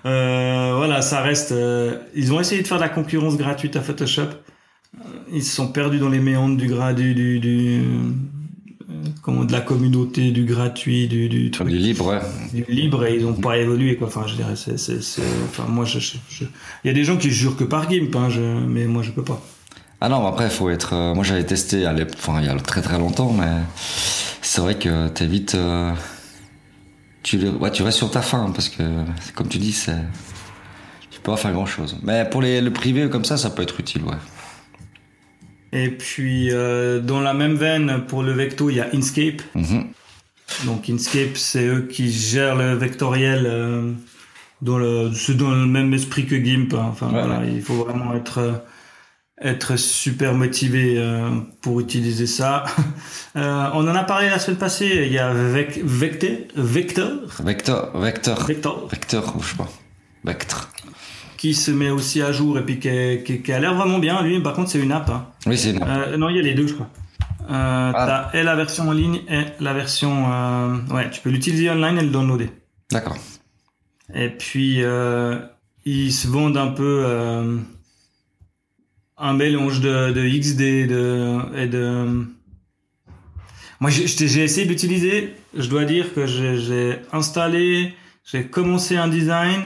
[0.05, 1.51] Euh, voilà, ça reste.
[1.51, 4.21] euh, ils ont essayé de faire de la concurrence gratuite à Photoshop.
[4.21, 4.99] Euh,
[5.31, 9.51] Ils se sont perdus dans les méandres du gras du, du, du euh, comment de
[9.51, 12.19] la communauté, du gratuit, du, du truc Du libre, ouais.
[12.53, 14.07] du libre et ils ont pas évolué quoi.
[14.07, 16.45] Enfin, je dirais, c'est, c'est, c'est- enfin, moi, je, je- je-
[16.83, 18.29] il y a des gens qui jurent que par GIMP, hein,
[18.67, 19.41] mais moi, je peux pas.
[19.99, 21.13] Ah non, après, il faut être.
[21.13, 23.51] moi, j'avais testé à enfin, il y a très très longtemps, mais
[24.41, 25.57] c'est vrai que t'es vite.
[27.23, 28.83] Tu, le- ouais, tu restes sur ta faim, parce que,
[29.33, 29.95] comme tu dis, c'est.
[31.09, 31.97] Tu peux pas faire grand chose.
[32.03, 34.15] Mais pour les, le privé comme ça, ça peut être utile, ouais.
[35.71, 39.41] Et puis, euh, dans la même veine, pour le vecto, il y a Inkscape.
[39.55, 39.87] Mhm.
[40.65, 43.91] Donc Inkscape, c'est eux qui gèrent le vectoriel euh,
[44.61, 46.73] dans le, c'est dans le même esprit que GIMP.
[46.75, 46.87] hein.
[46.91, 48.51] Enfin Ouais, voilà, il faut vraiment être euh,
[49.43, 51.29] être super motivé euh,
[51.61, 52.63] pour utiliser ça.
[53.35, 55.05] Euh, on en a parlé la semaine passée.
[55.07, 57.09] Il y a Vec, Vecte, Vector,
[57.43, 59.69] Vecteur, vecteur, Vector, vecteur, ou je sais pas.
[60.23, 60.69] Vectre.
[61.37, 63.97] qui se met aussi à jour et puis qui, est- qui- qui a l'air vraiment
[63.97, 64.21] bien.
[64.21, 65.09] Lui, par contre, c'est une app.
[65.09, 65.25] hein.
[65.47, 65.81] Oui, c'est une.
[65.81, 66.89] Euh, non, il y a les deux, je crois.
[67.49, 70.25] Euh, T'as et la version en ligne et la version.
[70.91, 72.51] ouais, tu peux l'utiliser online et le downloader.
[72.91, 73.17] D'accord.
[74.13, 74.83] Et puis,
[75.85, 77.03] ils se vendent un peu
[79.23, 82.25] un mélange de, de XD de, et de...
[83.79, 87.93] Moi, j'ai essayé d'utiliser, je dois dire que j'ai installé,
[88.25, 89.61] j'ai commencé un design,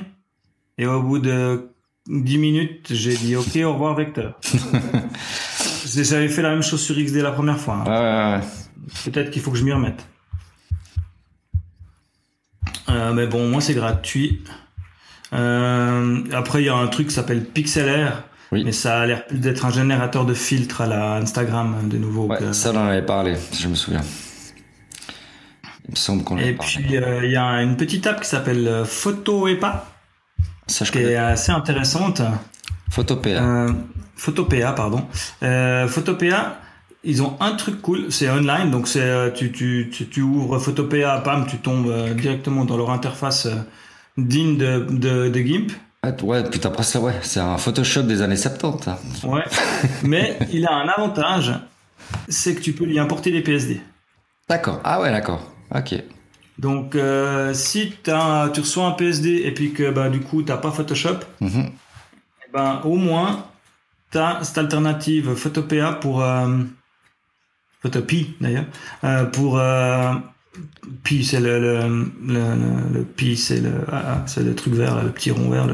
[0.77, 1.69] et au bout de
[2.07, 4.39] 10 minutes, j'ai dit OK, au revoir Vecteur.
[5.85, 7.83] J'avais fait la même chose sur XD la première fois.
[7.85, 7.85] hein.
[7.85, 9.11] Ouais, ouais, ouais.
[9.11, 10.05] Peut-être qu'il faut que je m'y remette.
[12.89, 14.43] Euh, mais bon, moi c'est gratuit.
[15.33, 18.23] Euh, après, il y a un truc qui s'appelle PixelAir.
[18.51, 18.63] Oui.
[18.63, 21.97] Mais ça a l'air plus d'être un générateur de filtres à la Instagram euh, de
[21.97, 22.27] nouveau.
[22.27, 24.01] Ouais, que- ça, on en avait parlé, je me souviens.
[25.87, 28.67] Il me semble qu'on Et puis, euh, il y a une petite app qui s'appelle
[28.67, 29.85] euh, PhotoEpa,
[30.67, 32.21] Ça, je qui est assez intéressante.
[32.89, 33.41] Photopea.
[33.41, 33.73] Euh,
[34.15, 35.05] Photopea, pardon.
[35.43, 36.57] Euh, Photopea,
[37.03, 40.59] ils ont un truc cool, c'est online, donc c'est euh, tu, tu, tu, tu ouvres
[40.59, 43.47] Photopea, pam, tu tombes directement dans leur interface
[44.17, 45.71] digne de, de, de GIMP.
[46.03, 48.83] Ouais, ouais, putain, après ça, ouais, c'est un Photoshop des années 70.
[48.83, 48.99] ça.
[49.27, 49.43] Ouais.
[50.03, 51.53] Mais il a un avantage,
[52.29, 53.81] c'est que tu peux y importer des PSD.
[54.47, 54.79] D'accord.
[54.83, 55.51] Ah ouais, d'accord.
[55.75, 55.95] Ok.
[56.59, 60.71] Donc euh, si tu reçois un PSD et puis que bah, du coup t'as pas
[60.71, 61.69] Photoshop, Mhm.
[62.47, 63.45] eh ben, au moins,
[64.11, 66.23] tu as cette alternative Photopea pour.
[66.23, 66.59] Euh,
[67.81, 68.65] Photopea d'ailleurs.
[69.03, 69.59] euh, pour.
[70.57, 71.59] Euh, Pi, c'est le.
[71.59, 71.87] Le,
[72.25, 75.49] le, le, Pi, c'est le, ah, ah, c'est le truc vert, là, le petit rond
[75.49, 75.67] vert.
[75.67, 75.73] Le,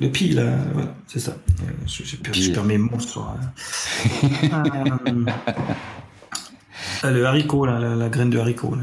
[0.00, 1.32] le- pi, là, voilà, c'est ça.
[1.32, 2.52] Euh, je, je, perds- je Pi.
[2.52, 3.30] perds mes mots sur.
[3.30, 4.48] euh,
[7.04, 8.76] euh, le haricot, là, la, la graine de haricot.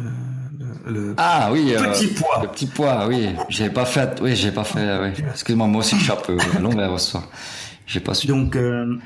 [0.86, 1.74] Le, Ah oui.
[1.76, 2.42] euh, petit pois.
[2.42, 3.30] Le petit pois, oui.
[3.50, 4.20] J'avais pas fait.
[4.22, 5.00] Oui, j'ai pas fait.
[5.02, 5.24] Oui.
[5.32, 7.30] Excuse-moi, moi aussi je suis un peu à l'envers ce soir.
[7.86, 8.28] J'ai pas su.
[8.28, 8.98] Donc, euh,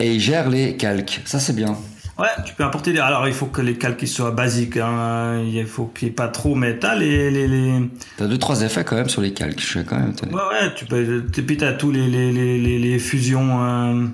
[0.00, 1.22] Et il gère les calques.
[1.24, 1.76] Ça c'est bien.
[2.18, 2.98] Ouais, tu peux apporter des.
[3.00, 4.76] Alors, il faut que les calques soient basiques.
[4.76, 5.42] Hein.
[5.44, 6.54] Il faut qu'il n'y ait pas trop.
[6.54, 7.90] Mais t'as les, les, les...
[8.16, 9.60] T'as deux trois effets quand même sur les calques.
[9.60, 10.14] Je suis quand même.
[10.30, 11.24] Ouais, ouais, tu peux.
[11.36, 13.64] Et puis t'as tous les, les, les, les, les fusions.
[13.64, 14.06] euh,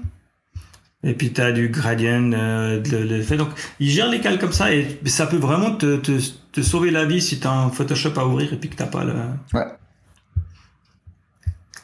[1.07, 3.37] et puis t'as du gradient, euh, de l'effet.
[3.37, 6.13] Donc, il gère les calques comme ça et ça peut vraiment te, te,
[6.51, 9.05] te sauver la vie si t'as un Photoshop à ouvrir et puis que t'as pas
[9.05, 9.13] le,
[9.53, 9.67] Ouais.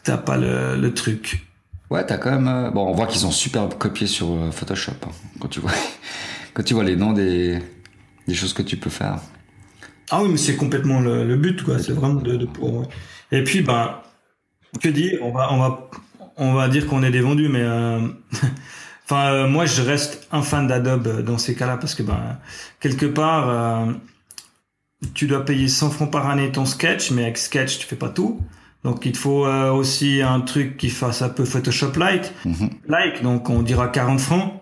[0.04, 1.46] t'as pas le, le truc.
[1.90, 2.48] Ouais, t'as quand même.
[2.48, 4.92] euh, Bon, on voit qu'ils ont super copié sur euh, Photoshop.
[5.06, 5.10] hein,
[5.40, 5.72] quand tu vois,
[6.54, 7.58] quand tu vois les noms des
[8.28, 9.20] des choses que tu peux faire.
[10.10, 11.78] Ah oui, mais c'est complètement le, le but, quoi.
[11.78, 12.88] C'est vraiment de, de pour.
[13.30, 14.00] Et puis, ben,
[14.82, 15.90] que dire On va, on va,
[16.36, 18.00] on va dire qu'on est des vendus, mais euh,
[19.06, 22.38] enfin, euh, moi, je reste un fan d'Adobe dans ces cas-là parce que, ben,
[22.80, 23.92] quelque part, euh,
[25.14, 28.08] tu dois payer 100 francs par année ton sketch, mais avec sketch, tu fais pas
[28.10, 28.40] tout.
[28.84, 32.70] Donc, il te faut euh, aussi un truc qui fasse un peu Photoshop Light, Mhm.
[32.88, 33.22] like.
[33.22, 34.54] Donc, on dira 40 francs.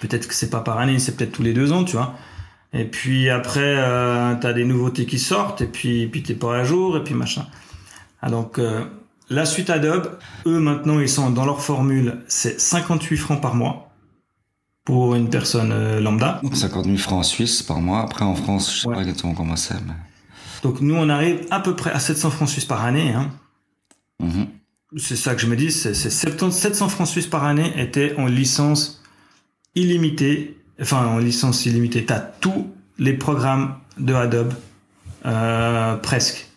[0.00, 2.14] Peut-être que c'est pas par année, c'est peut-être tous les deux ans, tu vois.
[2.72, 6.64] Et puis après, euh, t'as des nouveautés qui sortent, et puis, puis t'es pas à
[6.64, 7.46] jour, et puis machin.
[8.22, 8.84] Ah, donc, euh,
[9.28, 13.90] la suite Adobe, eux maintenant, ils sont dans leur formule, c'est 58 francs par mois
[14.84, 16.40] pour une personne euh, lambda.
[16.52, 18.02] 50 000 francs en Suisse par mois.
[18.02, 18.94] Après en France, je sais Ouais.
[18.94, 19.74] pas exactement comment c'est.
[19.74, 19.92] Mais...
[20.62, 23.12] Donc nous, on arrive à peu près à 700 francs suisses par année.
[23.12, 23.30] Hein.
[24.20, 24.46] Mhm.
[24.96, 28.14] C'est ça que je me dis, c'est c'est 70 700 francs suisses par année étaient
[28.18, 29.02] en licence
[29.76, 30.58] illimitée.
[30.80, 32.66] Enfin, en licence illimitée, t'as tous
[32.98, 34.52] les programmes de Adobe,
[35.26, 36.48] euh, presque.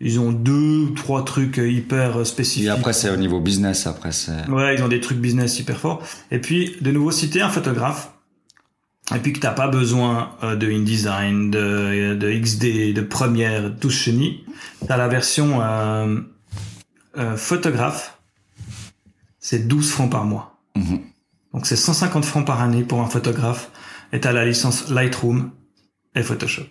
[0.00, 2.66] Ils ont deux ou trois trucs euh, hyper euh, spécifiques.
[2.66, 3.86] Et après c'est au niveau business.
[3.86, 4.48] Après c'est.
[4.48, 6.02] Ouais, ils ont des trucs business hyper forts.
[6.30, 8.12] Et puis, de nouveau, si t'es un photographe,
[9.14, 13.90] et puis que t'as pas besoin euh, de InDesign, de, de XD, de Premiere, tout
[13.90, 14.44] ce chenille,
[14.86, 16.20] t'as la version euh,
[17.16, 18.18] euh, photographe,
[19.38, 20.58] c'est 12 francs par mois.
[20.74, 21.00] Mhm.
[21.54, 23.70] Donc c'est 150 francs par année pour un photographe,
[24.12, 25.52] et t'as la licence Lightroom
[26.14, 26.66] et Photoshop.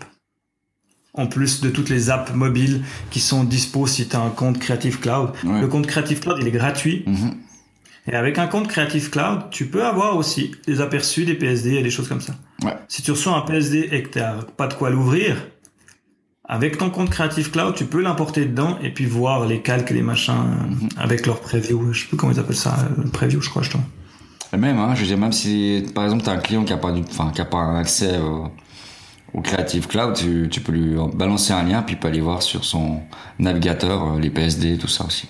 [1.13, 4.99] En plus de toutes les apps mobiles qui sont dispo si t'as un compte Creative
[4.99, 5.31] Cloud.
[5.45, 5.61] Ouais.
[5.61, 7.03] Le compte Creative Cloud, il est gratuit.
[7.07, 7.37] Mhm.
[8.07, 11.83] Et avec un compte Creative Cloud, tu peux avoir aussi des aperçus des PSD et
[11.83, 12.35] des choses comme ça.
[12.63, 12.75] Ouais.
[12.87, 15.37] Si tu reçois un PSD et que tu n'as pas de quoi l'ouvrir,
[16.47, 19.95] avec ton compte Creative Cloud, tu peux l'importer dedans et puis voir les calques et
[19.95, 21.91] les machins euh, avec leur preview.
[21.91, 23.71] Je sais plus comment ils appellent ça, euh, le preview, je crois, je.
[24.53, 26.77] Et même, hein, je veux dire, même si par exemple t'as un client qui a
[26.77, 28.51] pas du, enfin qui a pas un accès au,
[29.33, 32.43] au Creative Cloud, tu, tu peux lui balancer un lien puis il peut aller voir
[32.43, 33.01] sur son
[33.39, 35.27] navigateur euh, les PSD tout ça aussi.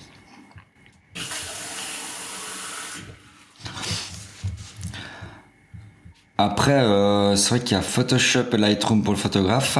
[6.38, 9.78] Après, euh, c'est vrai qu'il y a Photoshop et Lightroom pour le photographe.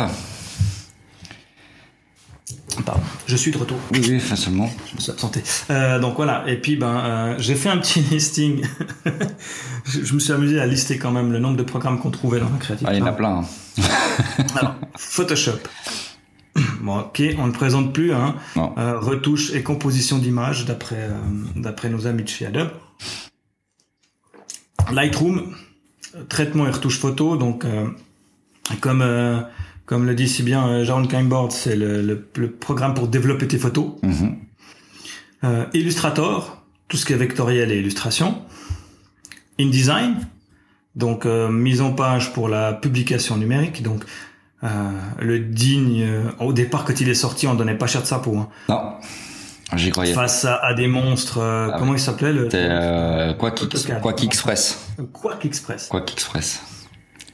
[2.84, 3.02] Pardon.
[3.26, 3.78] Je suis de retour.
[3.92, 4.70] Oui, oui, facilement.
[4.90, 5.42] Je me suis absenté.
[5.70, 6.44] Euh, donc voilà.
[6.46, 8.64] Et puis ben, euh, j'ai fait un petit listing.
[9.84, 12.38] je, je me suis amusé à lister quand même le nombre de programmes qu'on trouvait
[12.40, 13.40] dans Creative Ah, il y en a plein.
[13.78, 13.82] hein.
[14.56, 15.58] Alors, Photoshop.
[16.80, 18.14] Bon, ok, on ne le présente plus.
[18.14, 18.34] Hein.
[18.56, 21.10] Euh, retouche et composition d'images d'après
[21.54, 22.70] d'après nos amis de chez Adobe.
[24.90, 25.54] Lightroom,
[26.28, 27.36] traitement et retouche photo.
[27.36, 27.86] Donc, euh,
[28.80, 29.40] comme euh,
[29.86, 33.46] comme le dit si bien euh, Jaron Kimboard, c'est le, le, le programme pour développer
[33.46, 33.92] tes photos.
[34.02, 34.36] Mhm.
[35.44, 38.42] Euh, Illustrator, tout ce qui est vectoriel et illustration.
[39.58, 40.16] InDesign,
[40.96, 43.82] donc euh, mise en page pour la publication numérique.
[43.82, 44.04] Donc
[44.64, 44.68] euh,
[45.20, 48.18] le digne, euh, au départ quand il est sorti, on donnait pas cher de sa
[48.18, 48.36] peau.
[48.36, 48.48] Hein.
[48.68, 48.92] Non,
[49.74, 50.12] j'y croyais.
[50.14, 54.00] Face à, à des monstres, euh, Ah comment il s'appelait le euh, Quack AutoCAD.
[54.02, 54.88] Quack Express.
[55.12, 55.88] Quark Express.
[55.88, 56.62] Quack Express.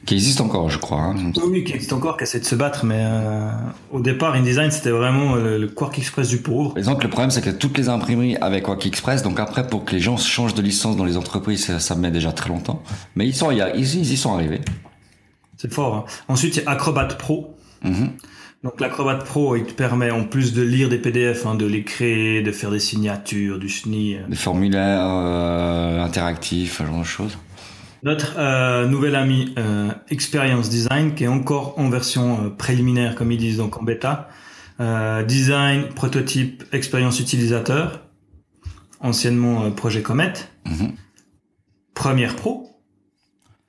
[0.05, 0.99] Qui existe encore, je crois.
[0.99, 1.15] hein.
[1.45, 3.49] Oui, qui existe encore, qui essaie de se battre, mais euh,
[3.89, 6.77] au départ, InDesign, c'était vraiment le, le Quark Express du pauvre.
[6.77, 9.85] Et donc le problème c'est que toutes les imprimeries avec Quack Express, donc après pour
[9.85, 12.83] que les gens changent de licence dans les entreprises, ça, ça met déjà très longtemps.
[13.15, 14.59] Mais ils sont, ils, ils y sont arrivés.
[15.55, 15.95] C'est fort.
[15.95, 16.03] hein.
[16.27, 17.55] Ensuite, il y a Acrobat Pro.
[17.83, 18.09] Mhm.
[18.63, 21.83] Donc l'Acrobat Pro, il te permet en plus de lire des PDF, hein, de les
[21.83, 24.15] créer, de faire des signatures, du SNI.
[24.15, 24.27] euh.
[24.29, 27.37] Des formulaires euh, interactifs, ce genre de choses.
[28.03, 33.31] Notre euh, nouvel ami euh, Experience Design, qui est encore en version euh, préliminaire, comme
[33.33, 34.29] ils disent, donc en bêta.
[34.79, 38.01] Euh, design, prototype, expérience utilisateur,
[39.01, 40.33] anciennement projet Comet.
[40.65, 40.93] Mhm.
[41.93, 42.69] Premiere Pro,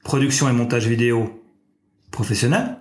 [0.05, 1.43] production et montage vidéo
[2.11, 2.77] professionnel.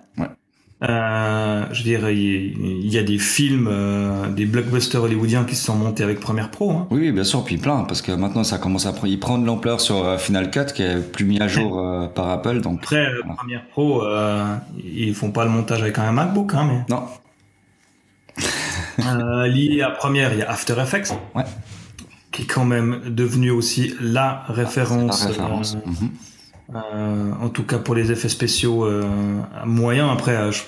[0.88, 5.64] Euh, je veux dire, il y, a des films, euh, des blockbusters hollywoodiens qui se
[5.64, 6.72] sont montés avec Premiere Pro.
[6.72, 6.86] Hein.
[6.90, 9.80] Oui, bien sûr, puis plein, parce que maintenant ça commence à prendre, prend de l'ampleur
[9.80, 12.60] sur euh, Final Cut, qui est plus mis à jour par Apple.
[12.60, 13.06] Donc après,
[13.36, 14.02] Premiere Pro,
[14.84, 16.94] ils font pas le montage avec un MacBook, hein, mais.
[16.94, 17.04] Non.
[19.46, 21.12] lié à Premiere, il y a After Effects.
[21.34, 21.44] Ouais.
[22.30, 25.22] Qui est quand même devenu aussi la référence.
[25.22, 25.76] La référence.
[25.86, 26.10] Mhm.
[26.72, 29.04] Euh, en tout cas pour les effets spéciaux euh,
[29.66, 30.10] moyens.
[30.10, 30.62] Après, euh, je,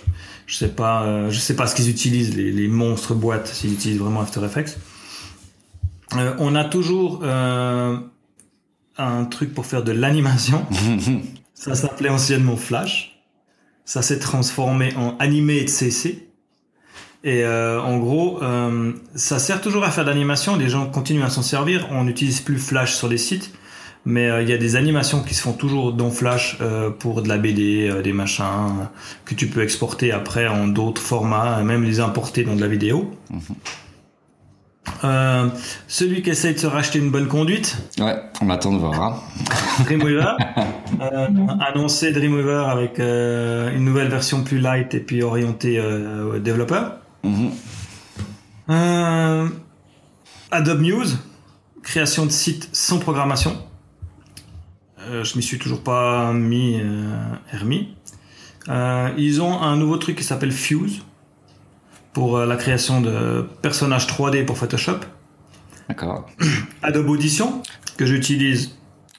[0.47, 3.99] je, sais pas, je sais pas ce qu'ils utilisent les, les, monstres boîtes s'ils utilisent
[3.99, 4.79] vraiment After Effects.
[6.13, 8.05] on a toujours un
[9.31, 10.65] truc pour faire de l'animation.
[11.55, 13.19] Ça s'appelait anciennement Flash.
[13.87, 16.29] Ça s'est transformé en Animate CC.
[17.25, 18.41] Et en gros,
[19.15, 20.57] ça sert toujours à faire de l'animation.
[20.57, 21.89] Les gens continuent à s'en servir.
[21.91, 23.53] On n'utilise plus Flash sur les sites
[24.07, 27.23] mais euh, il y a des animations qui se font toujours dans Flash euh, pour
[27.23, 28.87] de la BD, euh, des machins
[29.25, 33.11] que tu peux exporter après en d'autres formats, même les importer dans de la vidéo.
[33.31, 33.41] Mhm.
[35.89, 37.77] celui qui essaye de se racheter une bonne conduite.
[37.99, 39.03] Ouais, on attend de voir.
[39.03, 39.17] Hein.
[39.85, 40.37] Dreamweaver.
[41.61, 45.83] annoncé Dreamweaver avec une nouvelle version plus light et puis orientée
[46.41, 46.99] développeur.
[47.25, 47.51] Mhm.
[50.53, 51.07] Adobe News,
[51.83, 53.57] création de sites sans programmation.
[55.09, 57.75] Euh, je m'y suis toujours pas mis euh,
[58.69, 61.03] euh, ils ont un nouveau truc qui s'appelle Fuse
[62.13, 65.01] pour la création de personnages 3D pour Photoshop.
[65.89, 66.29] D'accord.
[66.83, 67.63] Adobe Audition
[67.97, 68.75] que j'utilise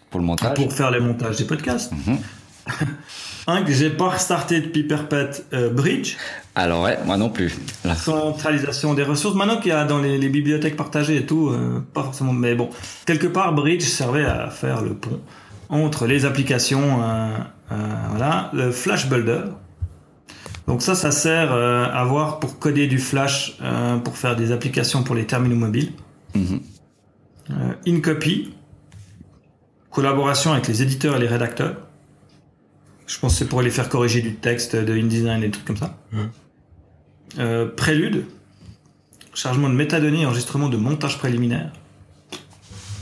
[0.10, 1.94] pour le montage, pour faire les montages des podcasts.
[1.94, 2.18] Mhm.
[3.48, 6.18] un que j'ai pas restarté depuis Perpète Bridge.
[6.56, 7.56] Alors ouais, moi non plus.
[7.86, 9.36] La centralisation des ressources.
[9.36, 11.56] Maintenant qu'il y a dans les, bibliothèques partagées et tout,
[11.94, 12.34] pas forcément.
[12.34, 12.70] Mais bon,
[13.06, 15.22] quelque part Bridge servait à faire le pont
[15.70, 17.38] entre les applications, euh,
[17.72, 17.76] euh,
[18.10, 19.42] voilà, le Flash Builder.
[20.68, 23.58] Donc ça, ça sert euh, à voir pour coder du Flash
[24.04, 25.92] pour faire des applications pour les terminaux mobiles.
[26.36, 26.58] Mm
[27.88, 28.54] InCopy,
[29.90, 31.78] collaboration avec les éditeurs et les rédacteurs.
[33.06, 35.64] Je pense que c'est pour les faire corriger du texte, de InDesign et des trucs
[35.64, 35.98] comme ça.
[36.12, 37.70] Mhm.
[37.78, 38.26] Prélude,
[39.34, 41.72] chargement de métadonnées et enregistrement de montage préliminaire.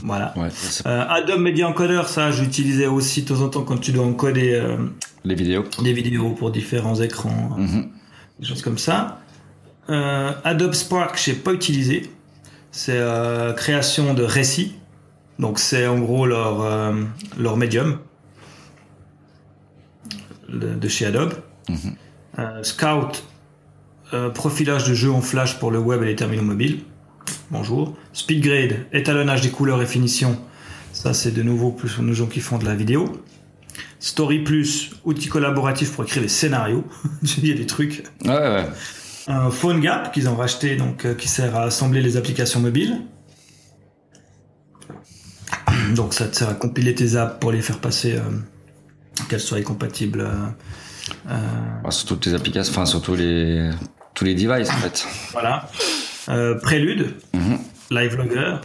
[0.02, 0.34] Voilà.
[0.86, 4.54] Euh, Adobe Media Encoder, ça j'utilisais aussi de temps en temps quand tu dois encoder
[4.54, 4.76] euh,
[5.24, 5.64] les vidéos.
[5.82, 7.60] Des vidéos pour différents écrans, hein.
[7.60, 7.88] mhm.
[8.40, 9.20] des choses comme ça.
[9.88, 12.10] Euh, Adobe Spark, je n'ai pas utilisé.
[12.72, 13.00] C'est
[13.56, 14.74] création de récits.
[15.38, 16.92] Donc c'est en gros leur
[17.38, 17.98] leur médium
[20.50, 21.32] de, chez Adobe.
[21.70, 22.62] Mhm.
[22.62, 23.24] Scout,
[24.34, 26.80] profilage de jeux en flash pour le web et les terminaux mobiles
[27.50, 27.96] bonjour.
[28.12, 30.38] Speedgrade, étalonnage des couleurs et finitions.
[30.92, 33.22] Ça, c'est de nouveau plus pour nos gens qui font de la vidéo.
[33.98, 36.84] Story Plus, outil collaboratif pour écrire des scénarios.
[37.38, 38.04] Il y a des trucs.
[38.24, 38.66] Ouais, ouais.
[39.28, 43.02] Un Phone Gap qu'ils ont racheté, donc euh, qui sert à assembler les applications mobiles.
[45.94, 48.20] Donc ça te sert à compiler tes apps pour les faire passer, euh,
[49.28, 50.20] qu'elles soient compatibles.
[50.20, 51.36] Euh,
[51.82, 53.70] bah, sur toutes les applications, enfin sur tous les
[54.14, 55.06] tous les devices en fait.
[55.32, 55.68] Voilà.
[56.28, 57.14] Euh, Prélude.
[57.90, 58.56] Live Logger,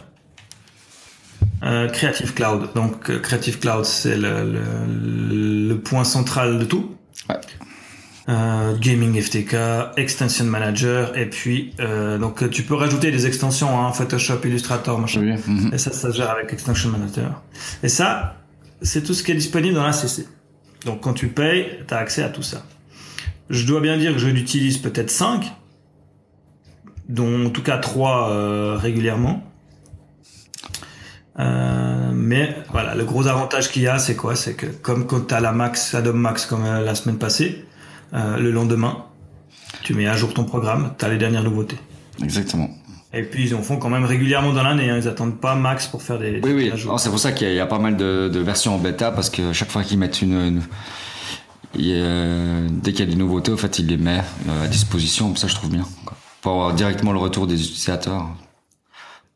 [1.62, 2.70] euh, Creative Cloud.
[2.74, 6.96] Donc euh, Creative Cloud, c'est le, point central de tout.
[8.80, 9.56] Gaming FTK,
[9.96, 11.74] Extension Manager, et puis
[12.20, 15.36] donc tu peux rajouter des extensions, hein, Photoshop, Illustrator, machin.
[15.72, 17.42] Et ça, ça se gère avec Extension Manager.
[17.82, 18.36] Et ça,
[18.80, 20.26] c'est tout ce qui est disponible dans la CC.
[20.84, 22.64] Donc quand tu payes, tu as accès à tout ça.
[23.50, 25.52] Je dois bien dire que je l'utilise peut-être 5,
[27.12, 29.44] dont en tout cas trois euh, régulièrement.
[31.38, 34.34] Euh, mais voilà, le gros avantage qu'il y a, c'est quoi?
[34.34, 37.64] C'est que comme quand tu as la Max, Adobe Max comme euh, la semaine passée,
[38.12, 39.06] le lendemain,
[39.82, 41.78] tu mets à jour ton programme, tu as les dernières nouveautés.
[42.22, 42.68] Exactement.
[43.14, 44.98] Et puis ils en font quand même régulièrement dans l'année, hein.
[44.98, 46.40] ils attendent pas Max pour faire des...
[46.42, 49.30] Oui, oui, c'est pour ça qu'il y, a pas mal de, versions en bêta, parce
[49.30, 50.60] que chaque fois qu'ils mettent une...
[51.74, 51.82] dès
[52.92, 54.24] qu'il y a des nouveautés, en fait, ils les mettent
[54.62, 55.86] à disposition, ça je trouve bien
[56.42, 58.26] pour avoir directement le retour des utilisateurs.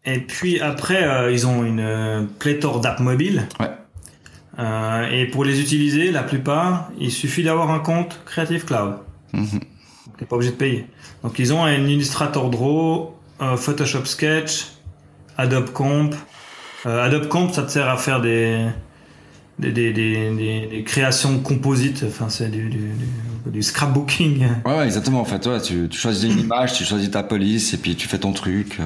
[0.05, 3.49] Et puis après, euh, ils ont une euh, pléthore d'apps mobiles.
[3.59, 3.71] Ouais.
[4.59, 8.97] Euh, et pour les utiliser, la plupart, il suffit d'avoir un compte Creative Cloud.
[9.33, 9.59] Mm
[10.19, 10.87] T'es pas obligé de payer.
[11.23, 13.15] Donc ils ont un Illustrator Draw,
[13.57, 14.69] Photoshop Sketch,
[15.37, 16.15] Adobe Comp.
[16.87, 18.65] Adobe Comp, ça te sert à faire des
[19.59, 22.91] des, des, des, des, créations composites, enfin c'est du, du,
[23.47, 24.47] du, scrapbooking.
[24.65, 25.21] Ouais, ouais, exactement.
[25.21, 28.07] En fait, ouais, tu, tu choisis une image, tu choisis ta police et puis tu
[28.07, 28.79] fais ton truc.
[28.81, 28.85] Euh.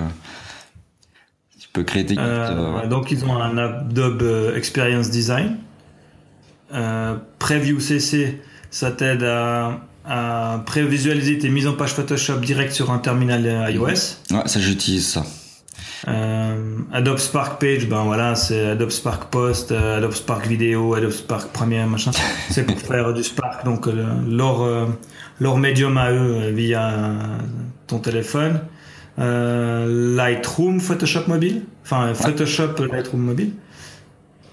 [1.58, 2.14] Tu peux créer tes.
[2.18, 5.58] Euh, Donc ils ont un Adobe euh, Experience Design.
[6.72, 8.40] Euh, Preview CC,
[8.70, 13.84] ça t'aide à à prévisualiser tes mises en page Photoshop direct sur un terminal iOS.
[13.86, 15.24] Ouais, ça j'utilise ça.
[16.08, 21.10] Euh, Adobe Spark Page, ben voilà, c'est Adobe Spark Post, euh, Adobe Spark Vidéo, Adobe
[21.10, 22.10] Spark Premiere, machin.
[22.50, 24.88] C'est pour faire du Spark, donc leur,
[25.40, 26.92] leur médium à eux euh, via
[27.86, 28.60] ton téléphone.
[29.18, 33.52] Euh, Lightroom, Photoshop mobile, enfin Photoshop, Lightroom mobile.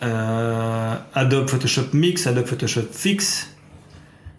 [0.03, 3.49] Euh, Adobe Photoshop Mix, Adobe Photoshop Fix.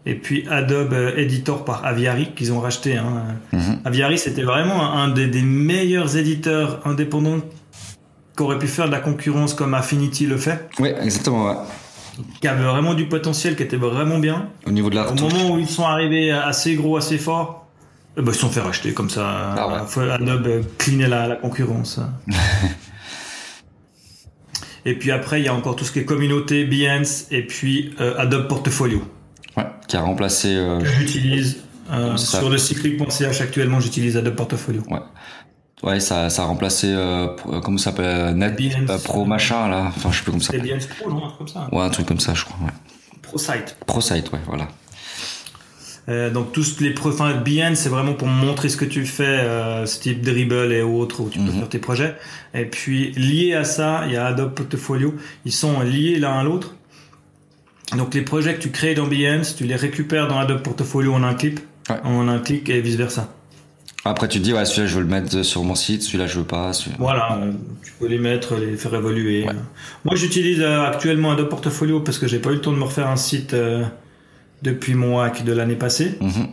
[0.09, 2.97] Et puis Adobe Editor par Aviary qu'ils ont racheté.
[2.97, 3.25] Hein.
[3.53, 3.81] Mhm.
[3.85, 7.41] Aviary, c'était vraiment un des, des meilleurs éditeurs indépendants
[8.35, 11.47] qu'aurait pu faire de la concurrence comme Affinity le fait, Oui, exactement.
[11.47, 11.57] ouais.
[12.41, 14.49] qui avait vraiment du potentiel, qui était vraiment bien.
[14.67, 17.67] Au niveau de la Au moment où ils sont arrivés assez gros, assez forts,
[18.17, 19.55] eh ben, ils se sont fait racheter comme ça.
[19.59, 20.11] Ah ouais.
[20.11, 22.01] Adobe cleanait la, la concurrence.
[24.87, 27.93] et puis après, il y a encore tout ce qui est communauté, Behance, et puis
[28.01, 29.03] euh, Adobe Portfolio.
[29.89, 30.55] Qui a remplacé.
[30.57, 31.59] euh, j'utilise
[31.91, 35.01] euh, sur le cyclic.ch actuellement j'utilise Adobe Portfolio ouais.
[35.83, 36.89] Ouais, ça, ça a remplacé.
[36.93, 37.29] euh,
[37.65, 38.57] comment ça s'appelle Net
[39.05, 39.85] Pro machin là.
[39.97, 40.63] Enfin, je sais plus comment ça s'appelle.
[40.69, 42.57] Behance Pro non un truc comme ça Ouais, un truc comme ça, je crois.
[42.67, 42.73] Ouais.
[43.23, 44.69] ProSite ProSite, ouais, voilà.
[46.09, 49.85] Euh, donc tous les enfin Behance c'est vraiment pour montrer ce que tu fais euh,
[49.85, 51.59] ce type Dribble et autres où tu peux Mhm.
[51.59, 52.17] faire tes projets
[52.55, 55.15] et puis lié à ça il y a Adobe Portfolio
[55.45, 56.75] ils sont liés l'un à l'autre
[57.97, 61.23] donc les projets que tu crées dans Behance tu les récupères dans Adobe Portfolio en
[61.23, 61.61] un clip
[61.91, 61.97] Ouais.
[62.05, 63.33] en un clic et vice versa
[64.05, 66.39] Après, tu te dis, ouais, celui-là, je veux le mettre sur mon site, celui-là, je
[66.39, 66.71] veux pas.
[66.99, 69.45] Voilà, euh, tu peux les mettre, les faire évoluer.
[69.47, 69.55] Ouais.
[70.05, 72.85] Moi, j'utilise euh, actuellement Adobe Portfolio parce que j'ai pas eu le temps de me
[72.85, 73.85] refaire un site euh,
[74.63, 76.19] depuis mon hack de l'année passée.
[76.21, 76.49] Mhm.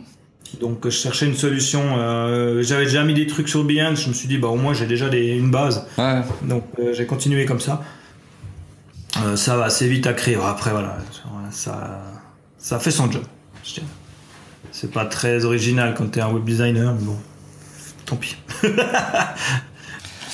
[0.60, 1.82] Donc, je cherchais une solution.
[1.98, 4.02] euh, J'avais déjà mis des trucs sur Behance.
[4.04, 5.86] Je me suis dit, bah au moins j'ai déjà des, une base.
[5.98, 7.84] Ouais, Donc, euh, j'ai continué comme ça.
[9.24, 10.36] Euh, ça va assez vite à créer.
[10.36, 10.98] Après, voilà,
[11.50, 12.02] ça,
[12.58, 13.22] ça fait son job.
[14.72, 17.16] C'est pas très original quand t'es un web designer, mais bon,
[18.04, 18.36] tant pis.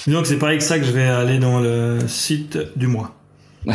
[0.06, 3.14] Disons que c'est pas avec ça que je vais aller dans le site du mois.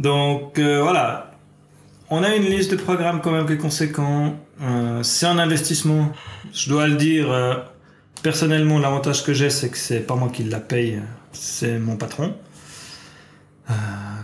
[0.00, 1.32] Donc euh, voilà,
[2.10, 4.36] on a une liste de programmes quand même qui est conséquent.
[4.60, 6.12] Euh, c'est un investissement,
[6.52, 7.30] je dois le dire.
[7.30, 7.54] euh,
[8.22, 11.00] personnellement, l'avantage que j'ai, c'est que c'est pas moi qui la paye,
[11.32, 12.34] c'est mon patron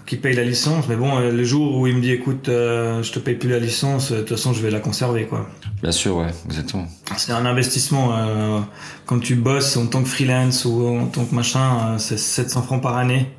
[0.06, 0.88] qui paye la licence.
[0.88, 3.48] Mais bon, euh, le jour où il me dit, écoute, euh, je te paye plus
[3.48, 5.48] la licence, euh, de toute façon, je vais la conserver, quoi.
[5.82, 6.86] bien sûr, ouais, exactement.
[7.16, 8.16] C'est un investissement.
[8.16, 8.60] Euh,
[9.06, 12.62] quand tu bosses en tant que freelance ou en tant que machin, euh, c'est 700
[12.62, 13.30] francs par année.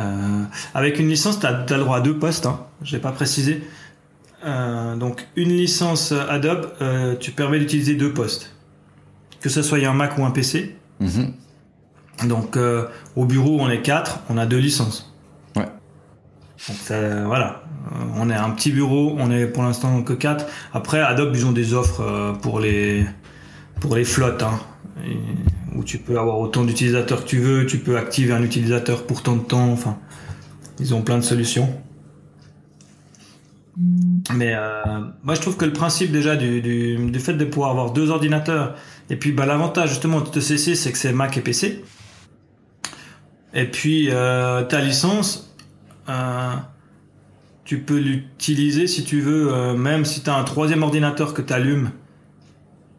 [0.00, 2.46] Euh, avec une licence, tu as, le droit à deux postes.
[2.46, 3.62] Hein, je l'ai pas précisé.
[4.44, 8.54] Euh, donc une licence Adobe, euh, tu permets d'utiliser deux postes.
[9.40, 10.76] Que ce soit un Mac ou un PC.
[11.00, 11.32] Mhm.
[12.28, 15.12] Donc euh, au bureau, on est quatre, on a deux licences.
[16.66, 20.46] Donc voilà, Euh, on est un petit bureau, on est pour l'instant que quatre.
[20.72, 23.06] Après, Adobe, ils ont des offres euh, pour les
[23.80, 24.58] pour flottes, hein,
[25.76, 29.22] où tu peux avoir autant d'utilisateurs que tu veux, tu peux activer un utilisateur pour
[29.22, 29.70] tant de temps.
[29.70, 29.98] Enfin,
[30.80, 31.72] ils ont plein de solutions.
[34.34, 34.82] Mais euh,
[35.22, 38.74] moi, je trouve que le principe déjà du, du, fait de pouvoir avoir deux ordinateurs,
[39.10, 41.84] et puis bah, l'avantage justement de CC, c'est que c'est Mac et PC.
[43.54, 45.47] Et puis ta licence,
[47.64, 51.42] tu peux l'utiliser si tu veux, euh, même si tu as un troisième ordinateur que
[51.42, 51.90] tu allumes,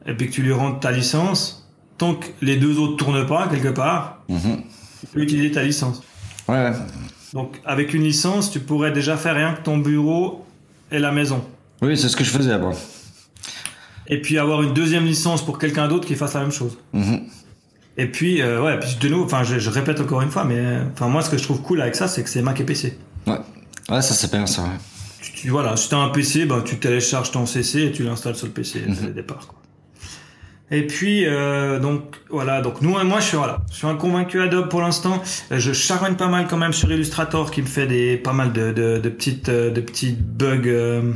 [0.06, 3.48] et puis que tu lui rentres ta licence, tant que les deux autres tournent pas
[3.48, 4.62] quelque part, Mhm.
[5.02, 6.02] tu peux utiliser ta licence.
[6.48, 6.74] Ouais, ouais.
[7.34, 10.46] Donc avec une licence, tu pourrais déjà faire rien que ton bureau
[10.92, 11.44] et la maison.
[11.82, 12.74] Oui, c'est ce que je faisais avant.
[14.08, 16.78] Et puis avoir une deuxième licence pour quelqu'un d'autre qui fasse la même chose.
[16.94, 17.22] Mhm.
[18.02, 20.56] Et puis, euh, ouais, puis de nouveau, enfin, je, je répète encore une fois, mais
[20.58, 22.64] euh, enfin, moi, ce que je trouve cool avec ça, c'est que c'est Mac et
[22.64, 22.98] PC.
[23.28, 23.34] Ouais.
[23.90, 24.70] Ouais, ça c'est bien ça, ouais.
[25.22, 28.36] Tu, tu- voilà, si t'as un PC, bah, tu télécharges ton CC et tu l'installes
[28.36, 29.48] sur le PC dès le départ.
[29.48, 29.58] Quoi.
[30.72, 34.40] Et puis, euh, donc, voilà, donc nous, moi, je suis, voilà, je suis un convaincu
[34.42, 35.22] Adobe pour l'instant.
[35.52, 38.72] Je charogne pas mal quand même sur Illustrator qui me fait des, pas mal de,
[38.72, 41.12] de, de petites, de petits bugs euh,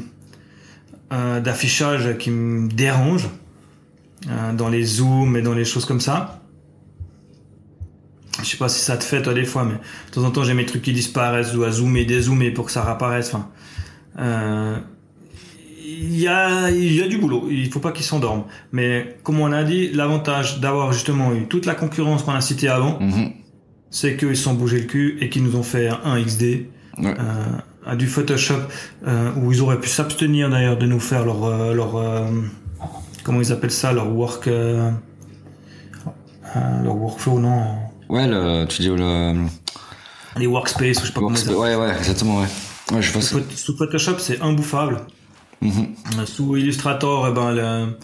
[1.13, 3.29] euh, d'affichage qui me dérangent
[4.57, 6.42] dans les zooms et dans les choses comme ça.
[8.43, 10.43] Je sais pas si ça te fait toi des fois, mais de temps en temps
[10.43, 13.33] j'ai mes trucs qui disparaissent, je dois zoomer, dézoomer pour que ça réapparaisse.
[13.33, 13.47] Enfin,
[14.19, 14.77] euh,
[15.85, 18.43] il y a, il y a du boulot, il faut pas qu'ils s'endorment.
[18.71, 22.67] Mais comme on a dit, l'avantage d'avoir justement eu toute la concurrence qu'on a citée
[22.69, 23.31] avant, Mhm.
[23.89, 26.67] c'est qu'ils se sont bougés le cul et qu'ils nous ont fait un XD,
[26.99, 27.13] Ouais.
[27.19, 27.45] euh,
[27.85, 28.59] à du Photoshop,
[29.07, 32.25] euh, où ils auraient pu s'abstenir d'ailleurs de nous faire leur, euh, leur euh,
[33.23, 34.89] comment ils appellent ça, leur work, euh,
[36.55, 37.63] euh, leur workflow, non,
[38.13, 39.45] Ouais, le, tu dis le.
[40.37, 41.35] les workspace, ou je sais pas comment.
[41.59, 43.01] Ouais, ouais, exactement, ouais.
[43.01, 43.19] Je.
[43.55, 45.01] Sous Photoshop, c'est imbouffable.
[45.61, 45.87] Mhm.
[46.25, 47.97] Sous Illustrator, eh ben, le-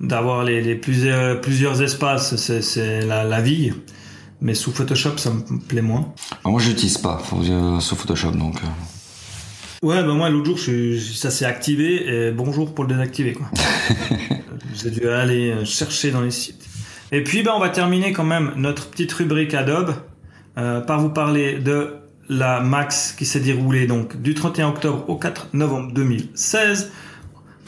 [0.00, 3.72] d'avoir les, les plusieurs, plusieurs espaces, c'est, la, la vie.
[4.40, 6.12] Mais sous Photoshop, ça me plaît moins.
[6.44, 8.56] Ah, Moi, je l'utilise pas euh, sur Photoshop, donc.
[8.62, 8.66] euh,
[9.86, 13.34] Ouais, ben moi, l'autre jour, je, je- ça s'est activé et bonjour pour le désactiver.
[13.34, 13.46] Quoi.
[14.74, 16.65] J'ai dû aller euh, chercher dans les sites.
[17.12, 19.94] Et puis, ben, on va terminer quand même notre petite rubrique Adobe
[20.58, 21.94] euh, par vous parler de
[22.28, 26.90] la Max qui s'est déroulée donc du 31 octobre au 4 novembre 2016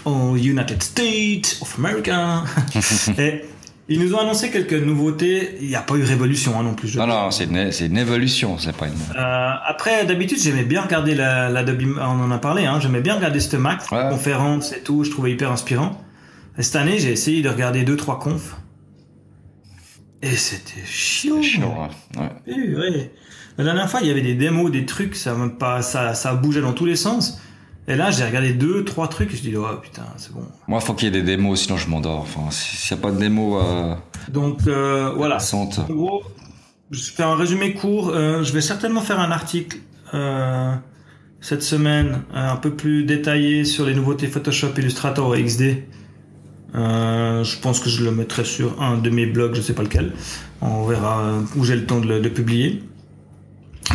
[0.04, 2.42] aux United States of America.
[3.18, 3.42] et
[3.88, 5.56] ils nous ont annoncé quelques nouveautés.
[5.60, 6.88] Il n'y a pas eu révolution hein, non plus.
[6.88, 8.94] je Non, non, c'est une, une évolution, c'est pas une.
[9.16, 13.00] euh, après, d'habitude, j'aimais bien regarder la, la Adobe- on en a parlé, hein, j'aimais
[13.00, 13.54] bien regarder cette
[13.92, 14.08] Ouais.
[14.10, 16.02] conférence et tout, je trouvais hyper inspirant.
[16.58, 18.56] Et cette année, j'ai essayé de regarder deux trois confs.
[20.22, 21.42] Et c'était chiant.
[21.42, 22.20] Chiant, ouais.
[22.22, 22.30] ouais.
[22.46, 23.12] Eh, ouais.
[23.56, 26.60] La dernière fois, il y avait des démos, des trucs, ça, pas, ça, ça bougeait
[26.60, 27.40] dans tous les sens.
[27.88, 30.46] Et là, j'ai regardé deux, trois trucs et je dis, oh putain, c'est bon.
[30.66, 32.20] Moi, faut qu'il y ait des démos, sinon je m'endors.
[32.20, 33.94] Enfin, s'il n'y a pas de démos euh,
[34.28, 35.38] Donc, euh, voilà.
[35.54, 35.64] En
[35.94, 36.22] gros,
[36.90, 38.10] je fais un résumé court.
[38.10, 39.78] Euh, je vais certainement faire un article
[40.14, 40.74] euh,
[41.40, 45.84] cette semaine euh, un peu plus détaillé sur les nouveautés Photoshop, Illustrator et XD.
[46.78, 49.82] Euh, je pense que je le mettrai sur un de mes blogs, je sais pas
[49.82, 50.12] lequel.
[50.60, 52.82] On verra euh, où j'ai le temps de le de publier.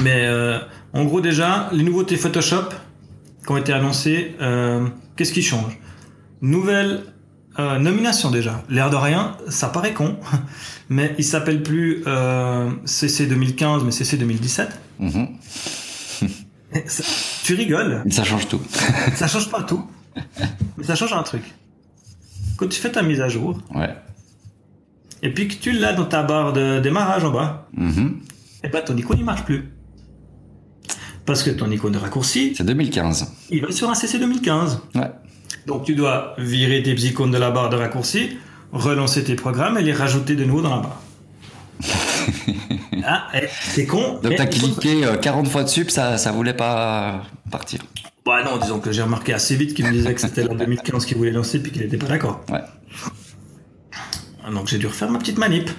[0.02, 0.60] Mais euh,
[0.94, 2.70] en gros déjà, les nouveautés Photoshop
[3.46, 5.78] qui ont été annoncées, euh, qu'est-ce qui change?
[6.42, 7.04] Nouvelle
[7.58, 8.64] nomination déjà.
[8.68, 10.18] L'air de rien, ça paraît con,
[10.90, 12.04] mais il s'appelle plus
[12.86, 14.70] CC 2015, mais CC 2017.
[15.00, 15.28] Mhm.
[16.88, 17.04] Ça-
[17.44, 18.60] tu rigoles, Ça change tout.
[19.16, 19.86] ça change pas tout,
[20.78, 21.44] mais ça change un truc.
[22.58, 23.96] Quand tu fais ta mise à jour, Ouais.
[25.22, 28.20] et puis que tu l'as dans ta barre de démarrage en bas, Mhm.
[28.64, 29.70] et ben ton icône il marche plus.
[31.26, 33.32] Parce que ton icône de raccourci, C'est 2015.
[33.50, 34.82] il va sur un CC 2015.
[34.96, 35.10] Ouais.
[35.68, 38.38] Donc tu dois virer tes icônes de la barre de raccourci,
[38.74, 41.00] relancer tes programmes et les rajouter de nouveau dans la barre.
[43.06, 44.20] ah, eh, c'est con.
[44.22, 47.80] Donc t'as cliqué euh, 40 fois dessus, ça, ça voulait pas partir.
[48.26, 51.06] Bah non, disons que j'ai remarqué assez vite qu'il me disait que c'était la 2015
[51.06, 52.42] qu'il voulait lancer puis qu'il n'était pas d'accord.
[52.50, 52.62] Ouais.
[54.46, 55.70] Ah, Donc j'ai dû refaire ma petite manip.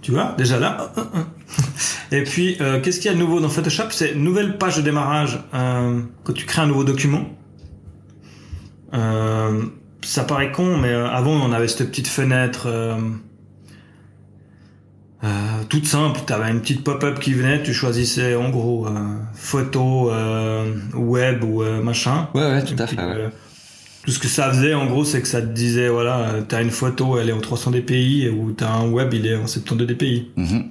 [0.00, 0.92] Tu vois, déjà là.
[0.96, 1.22] euh, euh, euh.
[2.16, 3.90] Et puis, euh, qu'est-ce qu'il y a de nouveau dans Photoshop?
[3.90, 7.24] C'est nouvelle page de démarrage quand tu crées un nouveau document.
[8.92, 12.68] Ça paraît con, mais avant on avait cette petite fenêtre
[15.68, 16.20] toute simple.
[16.26, 18.90] Tu avais une petite pop-up qui venait, tu choisissais en gros euh,
[19.34, 22.28] photo, euh, web ou euh, machin.
[22.34, 23.02] Ouais, ouais, tout à puis, fait.
[23.02, 23.30] ouais.
[24.04, 26.70] tout ce que ça faisait, en gros, c'est que ça te disait, voilà, t'as une
[26.70, 30.28] photo, elle est en 300 dpi, ou t'as un web, il est en 72 dpi.
[30.36, 30.64] Mhm.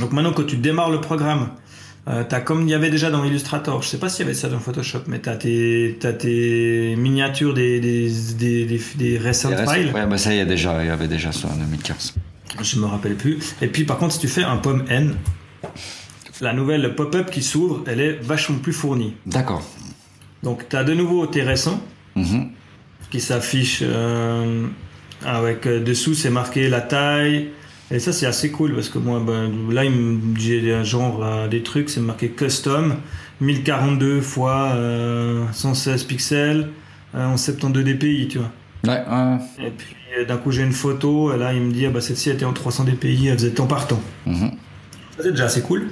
[0.00, 1.50] Donc maintenant, quand tu démarres le programme,
[2.06, 4.34] euh, t'as comme il y avait déjà dans Illustrator, je sais pas s'il y avait
[4.34, 9.90] ça dans Photoshop, mais t'as tes, t'as tes miniatures des, des, des, des, recent files.
[9.94, 12.14] Ouais, bah ça, y, déjà, il y avait déjà ça en 2015.
[12.62, 13.54] Je me rappelle plus.
[13.62, 15.16] Et puis, par contre, si tu fais un pomme N,
[16.40, 19.14] la nouvelle pop-up qui s'ouvre, elle est vachement plus fournie.
[19.26, 19.62] D'accord.
[20.42, 21.80] Donc, t'as de nouveau tes récents,
[22.16, 22.50] Mhm.
[23.10, 24.66] qui s'affiche euh,
[25.24, 27.48] avec euh, dessous c'est marqué la taille
[27.90, 29.82] et ça c'est assez cool parce que moi ben, là
[30.38, 32.94] j'ai un genre euh, des trucs c'est marqué custom
[33.40, 36.68] 1042 fois euh, 116 pixels
[37.14, 38.50] en 72 dpi tu vois
[38.84, 39.66] Ouais, ouais.
[39.66, 39.96] et puis
[40.26, 42.52] d'un coup j'ai une photo et là il me dit ah, bah celle-ci était en
[42.52, 44.50] 300 dpi elle faisait temps par temps Mhm.
[45.16, 45.88] ça c'est déjà assez cool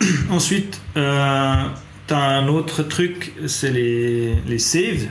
[0.30, 1.64] ensuite euh,
[2.06, 5.06] t'as un autre truc c'est les, les saves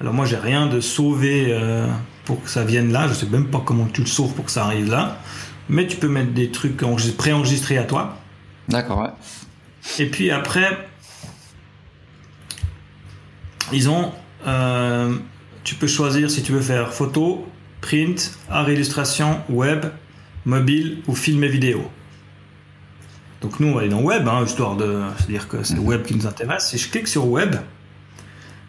[0.00, 1.86] alors moi j'ai rien de sauvé euh,
[2.24, 4.50] pour que ça vienne là, je sais même pas comment tu le sauves pour que
[4.50, 5.18] ça arrive là,
[5.68, 8.16] mais tu peux mettre des trucs enregistrés- préenregistrés à toi.
[8.68, 9.10] D'accord, ouais.
[9.98, 10.88] Et puis après,
[13.72, 14.10] ils ont,
[14.46, 15.16] euh,
[15.64, 17.46] tu peux choisir si tu veux faire photo,
[17.80, 19.86] print, art illustration, web,
[20.44, 21.82] mobile ou film et vidéo.
[23.40, 26.02] Donc nous on va aller dans web, hein, histoire de, c'est-à-dire que c'est le web
[26.02, 26.68] qui nous intéresse.
[26.68, 27.56] Si je clique sur web,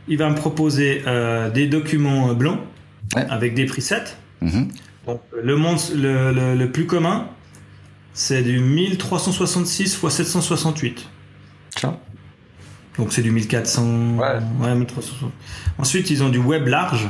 [0.07, 2.59] il va me proposer euh, des documents blancs
[3.15, 3.25] Ouais.
[3.29, 4.03] avec des presets.
[4.41, 4.69] Mhm.
[5.05, 7.27] Donc, le, monde, le, le- le plus commun,
[8.13, 11.07] c'est du 1366 x 768.
[11.77, 11.93] Ciao.
[12.97, 14.17] Donc c'est du 1400.
[14.17, 14.39] Ouais.
[14.75, 15.31] 1360.
[15.77, 17.09] Ensuite, ils ont du web large.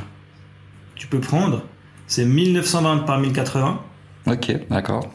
[0.96, 1.64] Tu peux prendre.
[2.08, 3.82] C'est 1920 par 1080.
[4.28, 5.14] Ok, d'accord.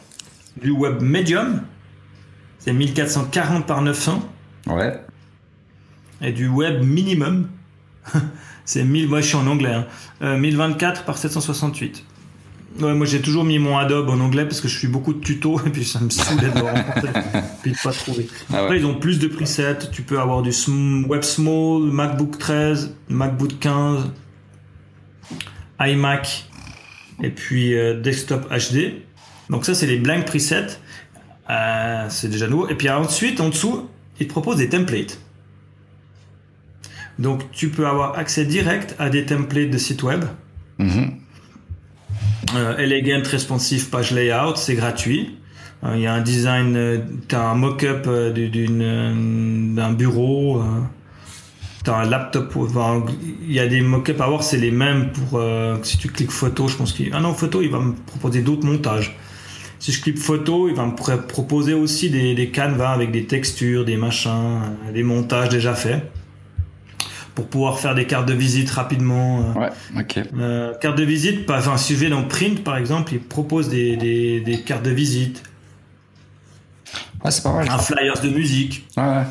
[0.61, 1.63] Du web medium.
[2.59, 4.23] C'est 1440 par 900.
[4.67, 5.01] Ouais.
[6.21, 7.49] Et du web minimum.
[8.65, 9.09] c'est 1000.
[9.09, 9.73] Moi, je suis en anglais.
[9.73, 9.87] hein.
[10.23, 12.05] Euh, 1024 par 768.
[12.79, 15.21] Ouais, moi j'ai toujours mis mon Adobe en anglais parce que je suis beaucoup de
[15.21, 17.11] tutos et puis ça me saoulait de rencontrer
[17.63, 18.29] puis de pas trouver.
[18.53, 20.51] Ah Après ils ont plus de presets, tu peux avoir du
[21.09, 24.13] Web Small, MacBook 13, MacBook 15,
[25.81, 26.49] iMac
[27.23, 29.03] et puis euh, Desktop HD.
[29.51, 30.79] Donc ça c'est les blank presets,
[31.51, 32.69] Euh, c'est déjà nouveau.
[32.69, 33.89] Et puis ensuite en dessous
[34.21, 35.19] ils te proposent des templates.
[37.19, 40.25] Donc tu peux avoir accès direct à des templates de sites web.
[40.79, 40.89] Mhm.
[40.89, 41.20] Euh,
[42.79, 45.37] elegant, responsive, page layout, c'est gratuit.
[45.85, 46.99] Euh, Il y a un design, euh,
[47.29, 50.65] t'as un mock-up euh, du- d'une, euh, d'un bureau, euh,
[51.85, 52.55] t'as un laptop.
[53.47, 56.31] Il y a des mock-ups à voir, c'est les mêmes pour euh, si tu cliques
[56.33, 57.11] photo, je pense qu'il.
[57.15, 59.17] Ah non, photo, il va me proposer d'autres montages.
[59.79, 63.25] Si je clique photo, il va me pr- proposer aussi des, des canevas avec des
[63.25, 66.03] textures, des machins, euh, des montages déjà faits
[67.41, 69.41] pour pouvoir faire des cartes de visite rapidement.
[69.57, 69.61] euh.
[69.61, 70.21] Ouais, ok.
[70.39, 73.71] Euh, carte de visite, pas- enfin, si je vais dans Print par exemple, ils proposent
[73.71, 75.43] des, des, des cartes de visite,
[77.25, 77.67] Ouais, c'est pas mal.
[77.71, 78.87] un flyers de musique.
[78.99, 79.25] Ouais, ouais.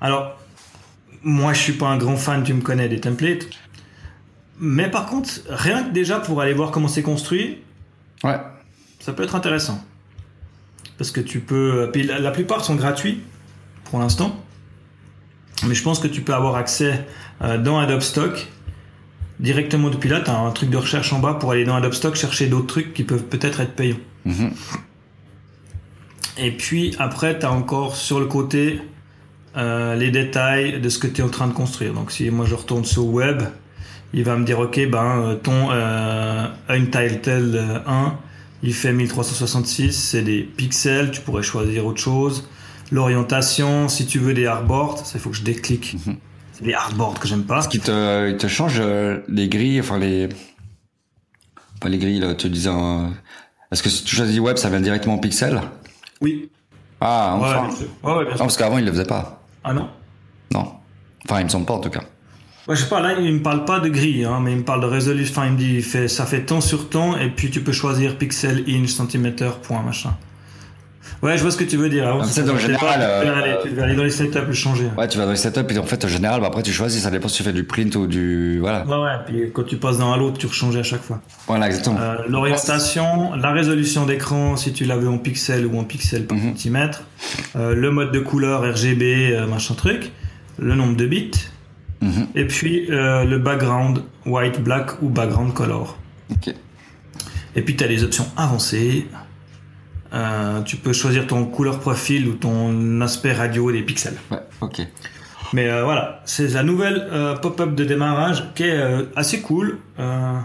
[0.00, 0.38] Alors,
[1.22, 3.44] moi je suis pas un grand fan, tu me connais, des templates.
[4.58, 7.58] Mais par contre, rien que déjà pour aller voir comment c'est construit,
[8.24, 8.38] Ouais.
[8.98, 9.84] ça peut être intéressant.
[10.96, 11.90] Parce que tu peux.
[11.92, 13.20] Puis la, la plupart sont gratuits
[13.84, 14.42] pour l'instant.
[15.66, 17.06] Mais je pense que tu peux avoir accès
[17.42, 18.48] euh, dans Adobe Stock
[19.40, 20.20] directement depuis là.
[20.20, 22.66] Tu as un truc de recherche en bas pour aller dans Adobe Stock chercher d'autres
[22.66, 23.96] trucs qui peuvent peut-être être payants.
[24.24, 24.52] Mhm.
[26.38, 28.80] Et puis après, tu as encore sur le côté
[29.56, 31.92] euh, les détails de ce que tu es en train de construire.
[31.92, 33.42] Donc si moi je retourne sur Web,
[34.14, 38.18] il va me dire ok, ben euh, ton euh, Untitled euh, 1,
[38.62, 42.48] il fait 1366, c'est des pixels, tu pourrais choisir autre chose.
[42.92, 45.96] L'orientation, si tu veux des hardboards, ça il faut que je déclique.
[46.06, 46.16] Mhm.
[46.52, 47.54] C'est des hardboards que j'aime pas.
[47.54, 50.28] Parce qu'il te, il te change euh, les grilles, enfin les.
[51.80, 52.68] Pas les grilles, là, tu disais.
[52.70, 53.08] euh,
[53.72, 55.60] Est-ce que si tu choisis web, ça vient directement en pixel?
[56.20, 56.50] Oui.
[57.00, 57.68] Ah, enfin.
[58.04, 58.38] Ouais, ouais, bien Non, sûr.
[58.38, 59.42] parce qu'avant, il le faisait pas.
[59.64, 59.88] Ah non
[60.52, 60.74] Non.
[61.24, 62.02] Enfin, il me semble pas, en tout cas.
[62.68, 64.64] Ouais, je sais pas, là, il me parle pas de grille, hein, mais il me
[64.64, 65.32] parle de résolution.
[65.32, 67.72] Enfin, il me dit, il fait, ça fait temps sur temps, et puis tu peux
[67.72, 70.14] choisir pixel, inch, centimètre, point, machin.
[71.22, 72.04] Ouais, je vois ce que tu veux dire.
[72.20, 74.02] Ah, ça, c'est dans le pas, général, tu, devais euh, aller, tu devais aller dans
[74.04, 74.86] les setups le changer.
[74.98, 77.02] Ouais, tu vas dans les setups, et en fait, en général, bah, après, tu choisis,
[77.02, 78.58] ça dépend si tu fais du print ou du.
[78.60, 78.84] Voilà.
[78.86, 81.20] Ouais, ouais, puis quand tu passes d'un à l'autre, tu rechanges à chaque fois.
[81.46, 81.98] Voilà, exactement.
[82.00, 86.48] Euh, L'orientation, la résolution d'écran, si tu l'avais en pixel ou en pixel par Mhm.
[86.50, 87.02] centimètre,
[87.56, 90.12] euh, le mode de couleur RGB, machin truc,
[90.58, 91.30] le nombre de bits,
[92.00, 92.26] Mhm.
[92.34, 95.96] et puis euh, le background white, black ou background color.
[96.30, 96.52] Ok.
[97.54, 99.06] Et puis tu as les options avancées.
[100.14, 104.16] Euh, tu peux choisir ton couleur profil ou ton aspect radio des pixels.
[104.30, 104.82] Ouais, ok.
[105.54, 109.78] Mais euh, voilà, c'est la nouvelle euh, pop-up de démarrage qui est euh, assez cool.
[109.98, 110.38] Euh,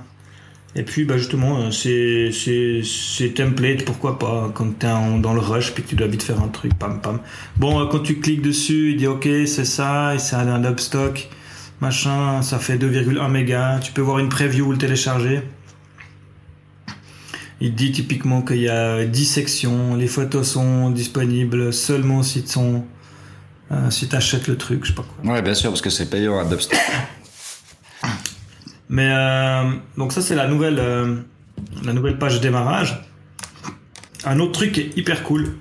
[0.76, 5.40] et puis bah, justement, c'est c'est c'est template, pourquoi pas, quand t'es en- dans le
[5.40, 7.20] rush puis que tu dois vite faire un truc, pam pam.
[7.58, 11.28] Bon, quand tu cliques dessus, il dit ok, c'est ça, et c'est un Adobe Stock,
[11.82, 13.80] machin, ça fait 2,1 mégas.
[13.80, 15.42] Tu peux voir une preview ou le télécharger.
[17.60, 22.60] Il dit typiquement qu'il y a 10 sections, les photos sont disponibles seulement si tu
[23.70, 25.34] euh, si t'achètes le truc, je sais pas quoi.
[25.34, 26.80] Ouais, bien sûr, parce que c'est payant à Dubstep.
[28.90, 31.18] Mais euh, donc ça c'est la nouvelle, euh,
[31.84, 33.04] la nouvelle page de démarrage.
[34.24, 35.58] Un autre truc qui est hyper cool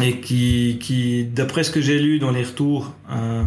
[0.00, 3.42] et qui, qui d'après ce que j'ai lu dans les retours, euh,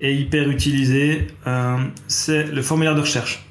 [0.00, 1.26] est hyper utilisé,
[2.06, 3.44] c'est le formulaire de recherche.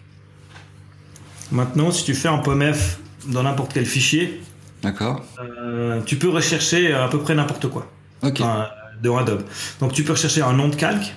[1.51, 4.41] Maintenant, si tu fais un POMF dans n'importe quel fichier,
[4.83, 5.25] D'accord.
[5.39, 7.91] euh, tu peux rechercher à peu près n'importe quoi
[8.21, 8.39] Ok.
[8.41, 8.67] enfin,
[9.01, 9.43] dans Adobe.
[9.79, 11.13] Donc tu peux rechercher un nom de calque.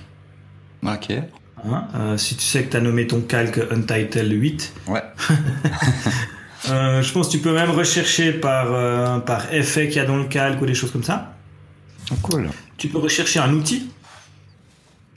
[0.85, 1.11] Ok.
[1.11, 4.73] hein, euh, si tu sais que tu as nommé ton calque Untitled 8.
[4.87, 5.03] Ouais.
[6.69, 10.15] Euh, je pense que tu peux même rechercher par, par effet qu'il y a dans
[10.15, 11.33] le calque ou des choses comme ça.
[12.09, 12.49] Oh, cool.
[12.77, 13.89] Tu peux rechercher un outil.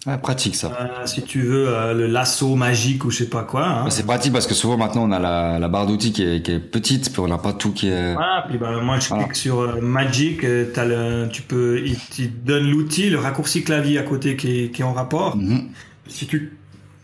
[0.07, 0.69] Ouais, pratique ça.
[0.81, 3.67] euh, si tu veux euh, le lasso magique ou je sais pas quoi.
[3.67, 3.85] hein.
[3.85, 6.43] Bah, C'est pratique parce que souvent maintenant on a la, la barre d'outils qui est,
[6.43, 8.13] qui est petite, puis on n'a pas tout qui est.
[8.15, 9.25] Voilà, puis bah, moi je Voilà.
[9.25, 13.99] clique sur euh, Magic, le, tu peux, il, il te donne l'outil, le raccourci clavier
[13.99, 15.37] à côté qui est, qui est en rapport.
[15.37, 15.71] Mhm.
[16.09, 16.57] Si tu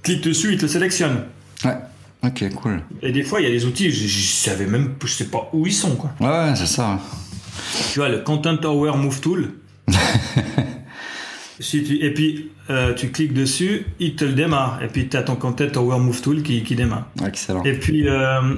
[0.04, 1.24] cliques dessus, il te le sélectionne.
[1.64, 1.76] Ouais.
[2.24, 2.82] Ok, cool.
[3.02, 5.50] Et des fois, il y a des outils, je, je savais même, je sais pas
[5.52, 6.12] où ils sont, quoi.
[6.20, 7.00] Ouais, ouais, c'est ça.
[7.92, 9.54] Tu vois, le Content Aware Move Tool.
[11.62, 14.82] si tu, et puis, euh, tu cliques dessus, il te le démarre.
[14.82, 17.06] Et puis, tu as ton Content Aware Move Tool qui, qui démarre.
[17.24, 17.62] Excellent.
[17.64, 18.54] Et puis, euh,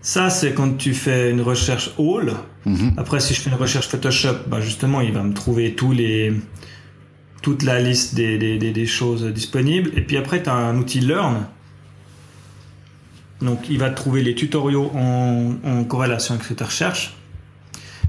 [0.00, 2.34] ça, c'est quand tu fais une recherche All.
[2.64, 2.94] Mhm.
[2.96, 6.32] Après, si je fais une recherche Photoshop, bah, justement, il va me trouver tous les,
[7.42, 9.90] toute la liste des, des, des, des choses disponibles.
[9.96, 11.46] Et puis après, tu as un outil Learn
[13.42, 17.16] Donc, il va trouver les tutoriaux en, en corrélation avec ce que tu recherches.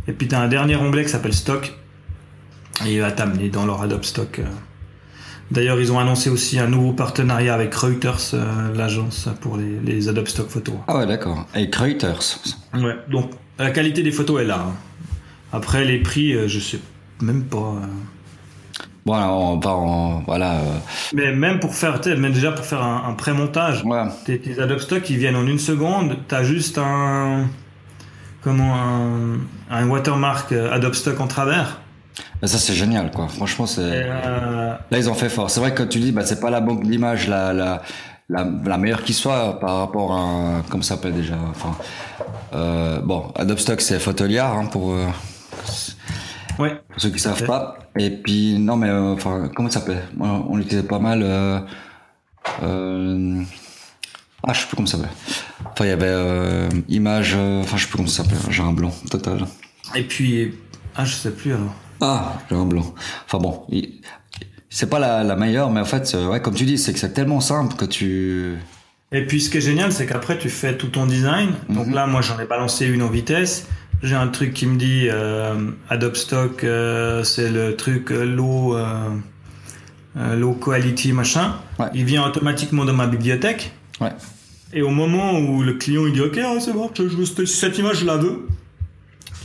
[0.08, 1.74] Et puis, tu as un dernier onglet qui s'appelle Stock.
[2.86, 4.39] Et il va t'amener dans leur Adobe Stock.
[4.39, 4.43] euh.
[5.51, 10.09] D'ailleurs, ils ont annoncé aussi un nouveau partenariat avec Reuters, euh, l'agence pour les, les
[10.09, 10.73] Adobe Stock photos.
[10.88, 11.45] Ah ouais, d'accord.
[11.55, 12.39] Et Reuters.
[12.73, 14.65] Ouais, donc la qualité des photos est là.
[14.67, 14.73] hein.
[15.53, 16.80] Après, les prix, euh, je sais
[17.21, 17.57] même pas.
[17.57, 18.82] euh.
[19.05, 20.21] Bon, alors, on va en.
[20.26, 20.59] Voilà.
[21.13, 24.03] Mais même pour faire, même déjà pour faire un, un pré-montage, ouais.
[24.26, 26.17] tes, tes Adobe Stock ils viennent en une seconde.
[26.28, 27.45] T'as juste un.
[28.41, 29.38] Comment un,
[29.69, 31.82] un watermark Adobe Stock en travers.
[32.41, 33.28] Mais ça, c'est génial, quoi.
[33.28, 33.82] Franchement, c'est.
[33.84, 35.49] Euh, Là, ils ont fait fort.
[35.49, 37.82] C'est vrai que quand tu dis, bah, c'est pas la banque d'images la, la,
[38.30, 40.20] la, la meilleure qui soit par rapport à.
[40.20, 41.76] un- Comment ça s'appelle déjà enfin,
[42.53, 45.07] euh, Bon, Adobe Stock, c'est Photoliar, hein, pour, euh,
[46.59, 46.80] ouais.
[46.89, 47.45] pour ceux qui savent fait.
[47.45, 47.78] pas.
[47.97, 50.03] Et puis, non, mais euh, enfin, comment ça s'appelle?
[50.16, 51.24] Moi, On l'utilisait pas mal.
[54.47, 55.11] Ah, je sais plus comment ça s'appelle.
[55.72, 57.36] Enfin, il y avait image.
[57.36, 58.38] Enfin, je sais plus comment ça s'appelle.
[58.49, 59.45] J'ai un blanc total.
[59.95, 60.53] Et puis,
[60.95, 61.74] ah, je sais plus alors.
[62.02, 62.93] Ah, j'ai un blanc.
[63.26, 63.66] Enfin bon,
[64.70, 67.00] c'est pas la, la meilleure, mais en fait, euh, ouais, comme tu dis, c'est que
[67.00, 68.56] c'est tellement simple que tu.
[69.12, 71.52] Et puis ce qui est génial, c'est qu'après tu fais tout ton design.
[71.70, 71.93] Donc Mhm.
[71.93, 73.68] là, moi j'en ai balancé une en vitesse.
[74.04, 78.76] J'ai un truc qui me dit euh, Adobe Stock, euh, c'est le truc euh, low,
[78.76, 79.10] euh,
[80.36, 81.56] low quality machin.
[81.80, 81.88] Ouais.
[81.93, 83.72] Il vient automatiquement dans ma bibliothèque.
[84.02, 84.12] Ouais.
[84.74, 87.78] Et au moment où le client il dit ok ah, c'est bon, je veux cette
[87.78, 88.46] image je la veux.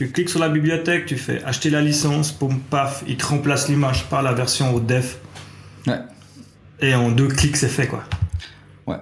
[0.01, 3.69] Tu cliques sur la bibliothèque, tu fais acheter la licence, boum paf, il te remplace
[3.69, 5.19] l'image par la version haute def.
[5.85, 5.99] Ouais.
[6.79, 8.03] Et en deux clics c'est fait quoi.
[8.87, 8.95] Ouais.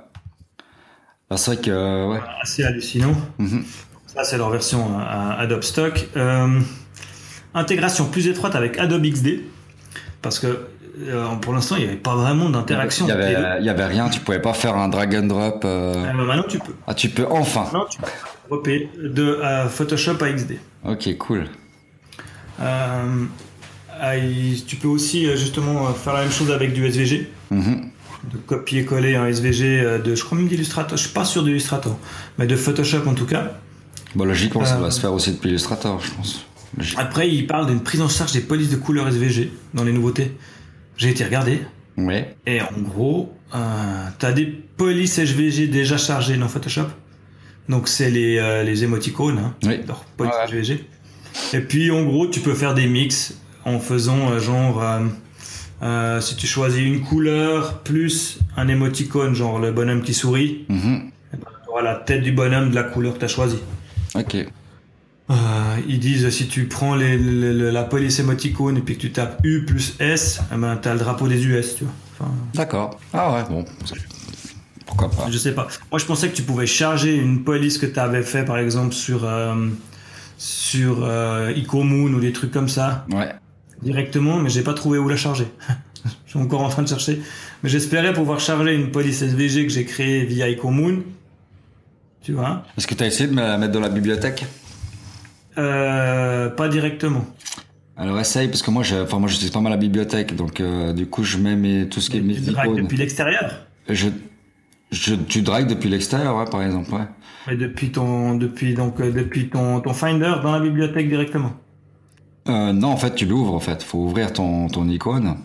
[1.29, 1.71] Alors, c'est vrai que.
[1.71, 2.19] euh, ouais.
[2.41, 3.15] Assez hallucinant.
[3.37, 3.63] Mhm.
[4.07, 6.05] Ça, c'est leur version euh, Adobe Stock.
[6.17, 6.59] Euh,
[7.53, 9.39] intégration plus étroite avec Adobe XD.
[10.21, 10.67] Parce que
[11.07, 13.05] euh, pour l'instant, il n'y avait pas vraiment d'interaction.
[13.05, 13.69] Il y entre les deux.
[13.69, 15.61] avait, rien, tu pouvais pas faire un drag and drop.
[15.63, 16.75] euh, mais maintenant, tu peux.
[16.85, 17.63] Ah, tu peux enfin.
[17.63, 18.07] Maintenant, tu peux
[18.51, 20.57] de euh, Photoshop à XD.
[20.85, 21.45] Ok, cool.
[22.59, 23.25] Euh,
[23.99, 24.13] ah,
[24.67, 27.29] tu peux aussi euh, justement faire la même chose avec du SVG.
[27.51, 27.89] Mhm.
[28.31, 30.97] De copier-coller un SVG de, je crois même d'Illustrator.
[30.97, 31.97] Je suis pas sûr d'Illustrator.
[32.37, 33.53] Mais de Photoshop en tout cas.
[34.13, 36.45] Bon, logiquement, ça va se faire aussi depuis Illustrator, je pense.
[36.77, 36.99] Logique.
[36.99, 40.35] Après, il parle d'une prise en charge des polices de couleurs SVG dans les nouveautés.
[40.97, 41.61] J'ai été regarder.
[41.97, 42.35] Ouais.
[42.45, 46.87] Et en gros, euh, t'as des polices SVG déjà chargées dans Photoshop.
[47.69, 49.79] Donc c'est les, euh, les émoticônes, hein, Oui.
[50.17, 50.45] polices Ouais.
[50.61, 50.85] SVG.
[51.53, 54.99] Et puis en gros, tu peux faire des mix en faisant euh, genre, euh,
[55.83, 61.11] euh, si tu choisis une couleur plus un émoticône, genre le bonhomme qui sourit, Mhm.
[61.31, 63.59] tu auras la tête du bonhomme de la couleur que tu as choisie.
[64.15, 64.35] Ok.
[65.29, 65.33] Euh,
[65.87, 69.63] ils disent si tu prends les, la police émoticône et puis que tu tapes U
[69.65, 71.93] plus S, eh ben, t'as le drapeau des US, tu vois.
[72.19, 72.99] Enfin, D'accord.
[73.13, 73.63] Ah ouais, bon.
[74.89, 75.29] Pourquoi pas.
[75.31, 75.67] Je sais pas.
[75.91, 78.93] Moi, je pensais que tu pouvais charger une police que tu avais fait, par exemple,
[78.93, 79.67] sur, euh,
[80.37, 83.29] sur euh, EcoMoon ou des trucs comme ça, Ouais.
[83.83, 85.45] directement, mais j'ai pas trouvé où la charger.
[86.25, 87.21] je suis encore en train de chercher.
[87.61, 91.03] Mais j'espérais pouvoir charger une police SVG que j'ai créée via EcoMoon.
[92.23, 92.63] Tu vois?
[92.77, 94.45] Est-ce que tu as essayé de me la mettre dans la bibliothèque?
[95.57, 97.25] Euh, Pas directement.
[97.95, 100.93] Alors essaye, parce que moi, je, enfin, moi, j'utilise pas mal la bibliothèque, donc euh,
[100.93, 103.65] du coup, je mets mes, tout ce qui est mes depuis l'extérieur?
[103.89, 104.07] Je,
[104.91, 107.07] je, tu dragues depuis l'extérieur, ouais, par exemple, ouais.
[107.47, 111.53] Mais depuis ton, depuis donc, euh, depuis ton, ton Finder dans la bibliothèque directement.
[112.47, 113.83] Euh, non, en fait, tu l'ouvres, en fait.
[113.83, 115.35] Faut ouvrir ton, ton icône.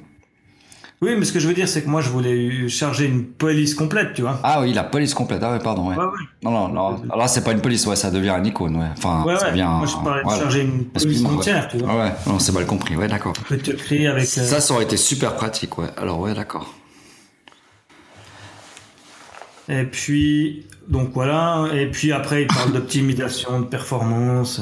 [1.02, 3.74] Oui, mais ce que je veux dire, c'est que moi, je voulais charger une police
[3.74, 4.40] complète, tu vois.
[4.42, 5.40] Ah oui, la police complète.
[5.42, 5.96] Ah ouais, pardon, ouais.
[5.96, 6.10] Ouais, ouais.
[6.42, 7.02] Non, non, non.
[7.04, 8.86] Alors là, c'est pas une police, ouais, ça devient un icône, ouais.
[8.96, 9.68] Enfin, Ouais, ça devient.
[9.68, 11.88] Moi, je parlais de charger une police entière, tu vois.
[11.90, 13.34] Ah ouais, non, c'est mal compris, ouais, d'accord.
[13.34, 14.22] Tu peux te créer avec.
[14.24, 15.88] euh, Ça, ça aurait été super pratique, ouais.
[15.98, 16.72] Alors, ouais, d'accord.
[19.68, 21.66] Et puis, donc voilà.
[21.74, 24.60] Et puis après, il parle d'optimisation, de performance,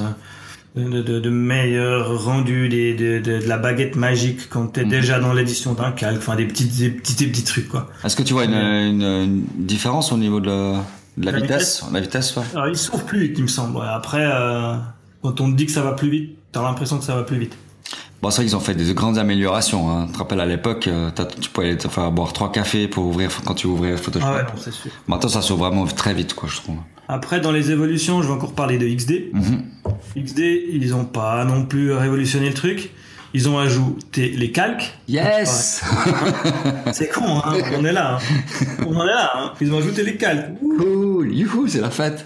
[0.76, 4.88] euh, de, de, de meilleur rendu, des, de, la baguette magique quand t'es Mhm.
[4.90, 6.18] déjà dans l'édition d'un calque.
[6.18, 7.90] Enfin, des petites, des petits, des petits trucs, quoi.
[8.04, 10.84] Est-ce que tu vois une, une, une différence au niveau de la,
[11.18, 11.84] de la La vitesse?
[11.92, 12.44] La vitesse, ouais.
[12.54, 13.80] Alors, il s'ouvre plus vite, il me semble.
[13.84, 14.74] Après, euh,
[15.22, 17.38] quand on te dit que ça va plus vite, t'as l'impression que ça va plus
[17.38, 17.56] vite.
[18.22, 19.90] Bon, c'est vrai qu'ils ont fait des grandes améliorations.
[19.90, 20.06] Hein.
[20.06, 21.10] Tu te rappelles à l'époque, euh,
[21.40, 24.26] tu pouvais te faire boire trois cafés pour ouvrir quand tu ouvrais Photoshop.
[24.28, 24.92] Ah ouais, non, c'est sûr.
[25.08, 26.76] Maintenant, ça s'ouvre vraiment très vite, quoi, je trouve.
[27.08, 29.30] Après, dans les évolutions, je vais encore parler de XD.
[29.32, 29.64] Mhm.
[30.24, 30.38] XD,
[30.72, 32.90] ils ont pas non plus révolutionné le truc.
[33.34, 34.92] Ils ont ajouté les calques.
[35.08, 35.82] Yes
[36.92, 38.18] C'est con, hein on est là.
[38.18, 38.64] hein.
[38.86, 39.30] On en est là.
[39.34, 40.50] Hein ils ont ajouté les calques.
[40.60, 42.24] Cool Youhou, c'est la fête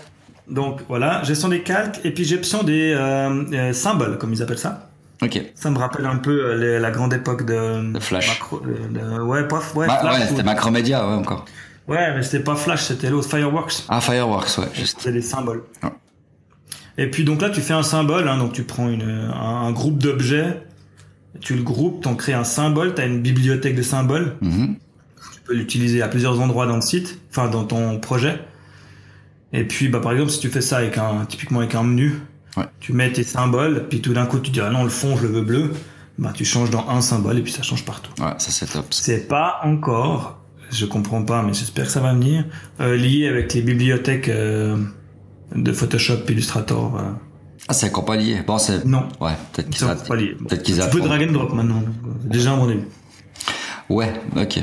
[0.51, 4.59] Donc voilà, gestion des calques et puis gestion des euh, euh, symboles, comme ils appellent
[4.59, 4.86] ça.
[5.23, 5.41] Ok.
[5.55, 8.29] Ça me rappelle un peu euh, les- la grande époque de, Flash.
[8.29, 8.89] macro- euh,
[9.19, 11.45] de- ouais, pas, ouais, Bah, Flash ouais, ou- c'était Macromédia, ouais, encore.
[11.89, 13.85] Ouais, mais c'était pas Flash, c'était l'autre Fireworks.
[13.89, 14.99] Ah, Fireworks, ouais, juste.
[15.01, 15.63] C'est des symboles.
[16.99, 19.73] Et puis donc là, tu fais un symbole, hein, donc tu prends une, un, un
[19.73, 20.63] groupe d'objets,
[21.41, 24.77] tu le groupes, t'en crées un symbole, t'as une bibliothèque de symboles, Mhm.
[25.35, 28.41] tu peux l'utiliser à plusieurs endroits dans le site, enfin dans ton projet.
[29.53, 32.15] Et puis, bah, par exemple, si tu fais ça avec un, typiquement avec un menu,
[32.57, 32.65] Ouais.
[32.81, 35.23] tu mets tes symboles, puis tout d'un coup tu dis ah non le fond je
[35.23, 35.73] le veux bleu,
[36.19, 38.11] bah tu changes dans un symbole et puis ça change partout.
[38.23, 38.87] Ouais, ça c'est top.
[38.91, 40.39] C'est pas encore,
[40.71, 42.45] je comprends pas, mais j'espère que ça va venir,
[42.81, 44.77] euh, lié avec les bibliothèques euh,
[45.55, 46.97] de Photoshop, Illustrator.
[46.97, 47.03] euh.
[47.69, 48.43] Ah, c'est encore pas lié.
[48.47, 48.85] Bon, c'est.
[48.85, 49.95] Non, Ouais, peut-être qu'ils a...
[49.97, 51.83] peut-être qu'ils Tu peux drag and drop maintenant,
[52.25, 52.87] déjà un bon début.
[53.91, 54.61] Ouais, ok.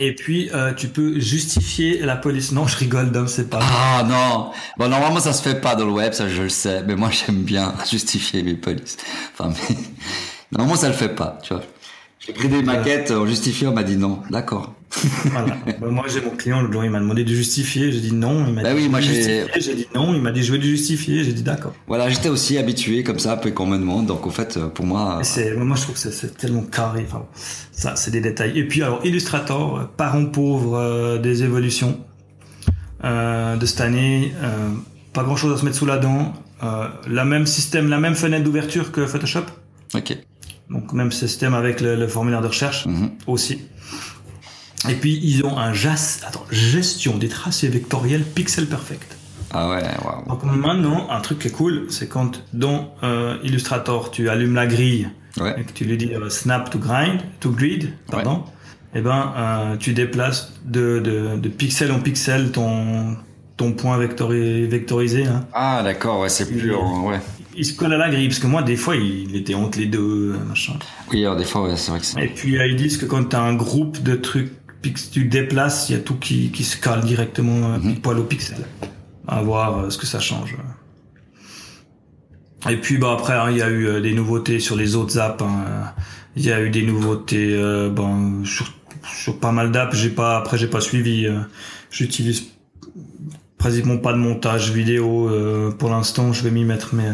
[0.00, 2.52] Et puis euh, tu peux justifier la police.
[2.52, 3.58] Non, je rigole, Dom, c'est pas.
[3.62, 6.82] Ah non Bon, normalement, ça se fait pas dans le web, ça je le sais.
[6.86, 8.96] Mais moi, j'aime bien justifier mes polices.
[9.32, 9.76] Enfin, mais...
[10.52, 11.62] Normalement, ça le fait pas, tu vois.
[12.20, 14.20] J'ai pris des maquettes, on justifié, on m'a dit non.
[14.30, 14.74] D'accord.
[15.26, 15.56] Voilà.
[15.80, 17.92] Bah, moi, j'ai mon client, le jour, il m'a demandé de justifier.
[17.92, 18.44] J'ai dit non.
[18.46, 19.44] Il m'a Bah dit oui, moi, justifier.
[19.56, 20.14] J'ai dit non.
[20.14, 21.22] Il m'a dit je veux du justifier.
[21.24, 21.74] J'ai dit d'accord.
[21.86, 24.06] Voilà, j'étais aussi habitué comme ça, après qu'on me demande.
[24.06, 25.20] Donc, en fait, pour moi...
[25.22, 27.04] C'est, moi, je trouve que c'est, tellement carré.
[27.06, 27.24] Enfin,
[27.72, 28.58] ça, c'est des détails.
[28.58, 32.00] Et puis, alors, Illustrator, euh, parent pauvre euh, des évolutions
[33.04, 34.32] euh, de cette année.
[34.42, 34.70] euh,
[35.12, 36.32] pas grand chose à se mettre sous la dent.
[36.62, 39.44] Euh, la même système, la même fenêtre d'ouverture que Photoshop.
[39.94, 40.16] Ok.
[40.70, 43.10] Donc, même système avec le, le formulaire de recherche Mhm.
[43.26, 43.60] aussi.
[44.88, 49.16] Et puis, ils ont un jas, attends, gestion des tracés vectoriels pixel perfect.
[49.50, 50.28] Ah ouais, waouh.
[50.28, 54.66] Donc maintenant, un truc qui est cool, c'est quand dans euh, Illustrator, tu allumes la
[54.66, 55.08] grille
[55.40, 55.54] Ouais.
[55.58, 58.42] et que tu lui dis euh, snap to grind, to grid, pardon,
[58.94, 63.16] et ben euh, tu déplaces de, de, de pixel en pixel ton
[63.56, 65.26] ton point vectori- vectorisé.
[65.26, 65.46] Hein.
[65.54, 66.74] Ah d'accord, ouais, c'est plus...
[66.74, 67.20] en- Ouais.
[67.60, 69.86] Il se colle à la grille parce que moi des fois il était entre les
[69.86, 70.74] deux euh, machin.
[71.10, 72.22] Oui, alors des fois, ouais, c'est vrai que c'est...
[72.24, 75.90] Et puis ils disent que quand tu as un groupe de trucs pix- tu déplaces,
[75.90, 78.58] il y a tout qui, qui se cale directement pile poil au pixel.
[79.26, 80.56] À voir euh, ce que ça change.
[82.70, 85.42] Et puis bah après hein, il y a eu des nouveautés sur les autres apps.
[85.42, 85.92] hein.
[86.36, 89.96] Il y a eu des nouveautés euh, bon, sur, sur pas mal d'apps.
[89.96, 91.26] J'ai pas après j'ai pas suivi.
[91.26, 91.40] euh,
[91.90, 92.44] J'utilise
[93.58, 96.32] pratiquement pas de montage vidéo euh, pour l'instant.
[96.32, 97.10] Je vais m'y mettre mais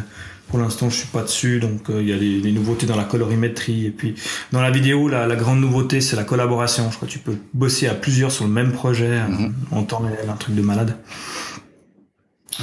[0.55, 1.59] pour l'instant je suis pas dessus.
[1.59, 4.15] Donc euh, il y a des, des nouveautés dans la colorimétrie et puis
[4.53, 6.89] dans la vidéo, la, la grande nouveauté, c'est la collaboration.
[6.93, 9.55] Je crois que tu peux bosser à plusieurs sur le même projet euh, Mhm.
[9.73, 10.97] en temps réel, un truc de malade.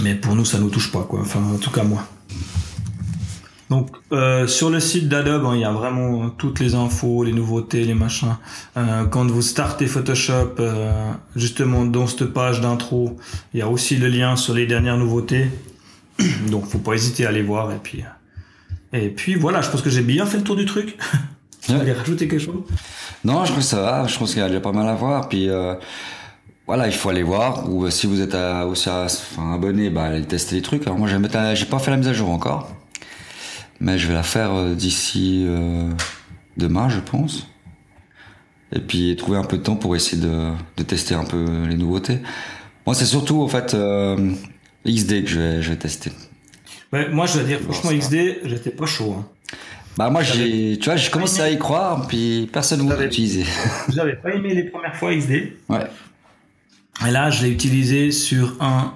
[0.02, 1.20] Mais pour nous, ça nous touche pas, quoi.
[1.20, 2.08] Enfin, en tout cas, moi.
[3.70, 7.34] Donc, euh, sur le site d'Adobe, hein, il y a vraiment toutes les infos, les
[7.34, 8.38] nouveautés, les machins.
[8.78, 13.18] Euh, quand vous startez Photoshop, euh, justement, dans cette page d'intro,
[13.54, 15.48] il y a aussi le lien sur les dernières nouveautés.
[16.50, 17.72] Donc, faut pas hésiter à aller voir.
[17.72, 20.66] Et puis, euh, et puis voilà, je pense que j'ai bien fait le tour du
[20.66, 20.98] truc.
[21.64, 22.64] Tu voulais rajouter quelque chose?
[23.24, 24.08] Non, je trouve que ça va.
[24.08, 25.30] Je pense qu'il y a déjà pas mal à voir.
[25.30, 25.76] Puis euh,
[26.66, 27.70] voilà, il faut aller voir.
[27.70, 30.82] Ou euh, si vous êtes à- aussi à- enfin, abonné, bah, allez tester les trucs.
[30.88, 32.76] Alors moi, j'ai pas fait la mise à jour encore,
[33.80, 35.88] mais je vais la faire euh, d'ici euh,
[36.58, 37.46] demain, je pense.
[38.74, 41.78] Et puis trouver un peu de temps pour essayer de, de tester un peu les
[41.78, 42.22] nouveautés.
[42.88, 43.76] Moi, c'est surtout en fait
[44.86, 46.12] XD que je vais, je vais tester.
[46.94, 49.16] Ouais, Moi, je dois dire, franchement, XD, j'étais pas chaud.
[49.20, 49.28] Hein.
[49.98, 53.08] Bah moi, j'ai, tu vois, j'ai commencé à y croire, puis personne ne voulait J'avais-
[53.08, 53.46] l'utiliser.
[53.94, 55.54] J'avais pas aimé les premières fois XD.
[55.70, 55.86] Ouais.
[57.08, 58.94] Et là, je l'ai utilisé sur 1,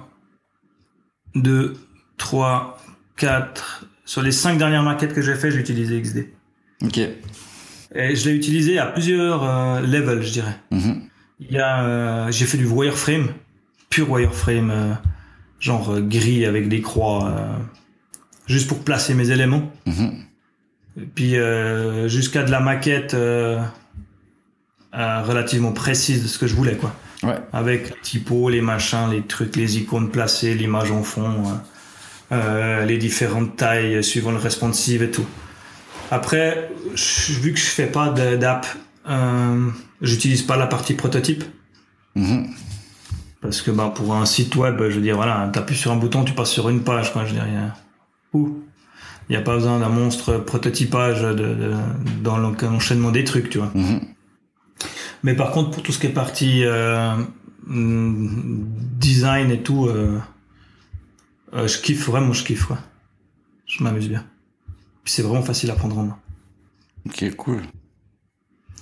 [1.34, 1.76] 2,
[2.16, 2.78] 3,
[3.16, 3.84] 4.
[4.04, 6.28] Sur les 5 dernières maquettes que j'ai fait, j'ai utilisé XD.
[6.84, 6.98] Ok.
[6.98, 10.56] Et je l'ai utilisé à plusieurs euh, levels, je dirais.
[10.70, 11.02] Mhm.
[11.40, 13.28] Il y a, euh, j'ai fait du wireframe,
[13.90, 14.92] pur wireframe, euh,
[15.60, 17.56] genre euh, gris avec des croix, euh,
[18.46, 19.70] juste pour placer mes éléments.
[19.86, 20.12] Mhm.
[20.98, 23.14] Et puis euh, jusqu'à de la maquette
[24.92, 26.94] relativement précise de ce que je voulais, quoi.
[27.22, 27.36] Ouais.
[27.52, 31.42] Avec les typos, les machins, les trucs, les icônes placées, l'image en fond,
[32.32, 35.24] euh, les différentes tailles suivant le responsive et tout.
[36.10, 38.66] Après, je- vu que je fais pas d'app,
[39.08, 39.68] euh,
[40.02, 41.44] j'utilise pas la partie prototype.
[42.14, 42.48] Mhm.
[43.40, 46.24] Parce que bah, pour un site web, je veux dire, voilà, t'appuies sur un bouton,
[46.24, 47.74] tu passes sur une page, quoi, je veux dire, il y a...
[48.32, 48.62] Ouh.
[49.28, 51.74] Il n'y a pas besoin d'un monstre prototypage de, de-
[52.22, 53.70] dans l'en- l'enchaînement des trucs, tu vois.
[53.74, 54.00] Mhm.
[55.24, 57.16] Mais par contre, pour tout ce qui est partie euh,
[57.66, 58.66] mm,
[58.98, 60.20] design et tout, euh,
[61.54, 62.78] euh, je kiffe vraiment, je kiffe, quoi.
[63.66, 64.24] Je m'amuse bien.
[65.02, 66.18] Puis c'est vraiment facile à prendre en main.
[67.06, 67.62] Ok, cool.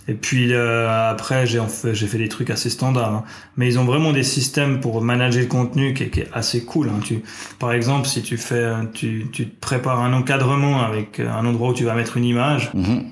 [0.06, 3.14] Et puis euh, après, j'ai fait, j'ai fait des trucs assez standards.
[3.14, 3.24] hein.
[3.56, 6.64] Mais ils ont vraiment des systèmes pour manager le contenu qui est, qui est assez
[6.64, 6.90] cool.
[6.90, 7.00] hein.
[7.02, 7.22] Tu,
[7.58, 11.46] par exemple, si tu fais, euh, tu, tu te prépares un encadrement avec euh, un
[11.46, 13.04] endroit où tu vas mettre une image, Mhm.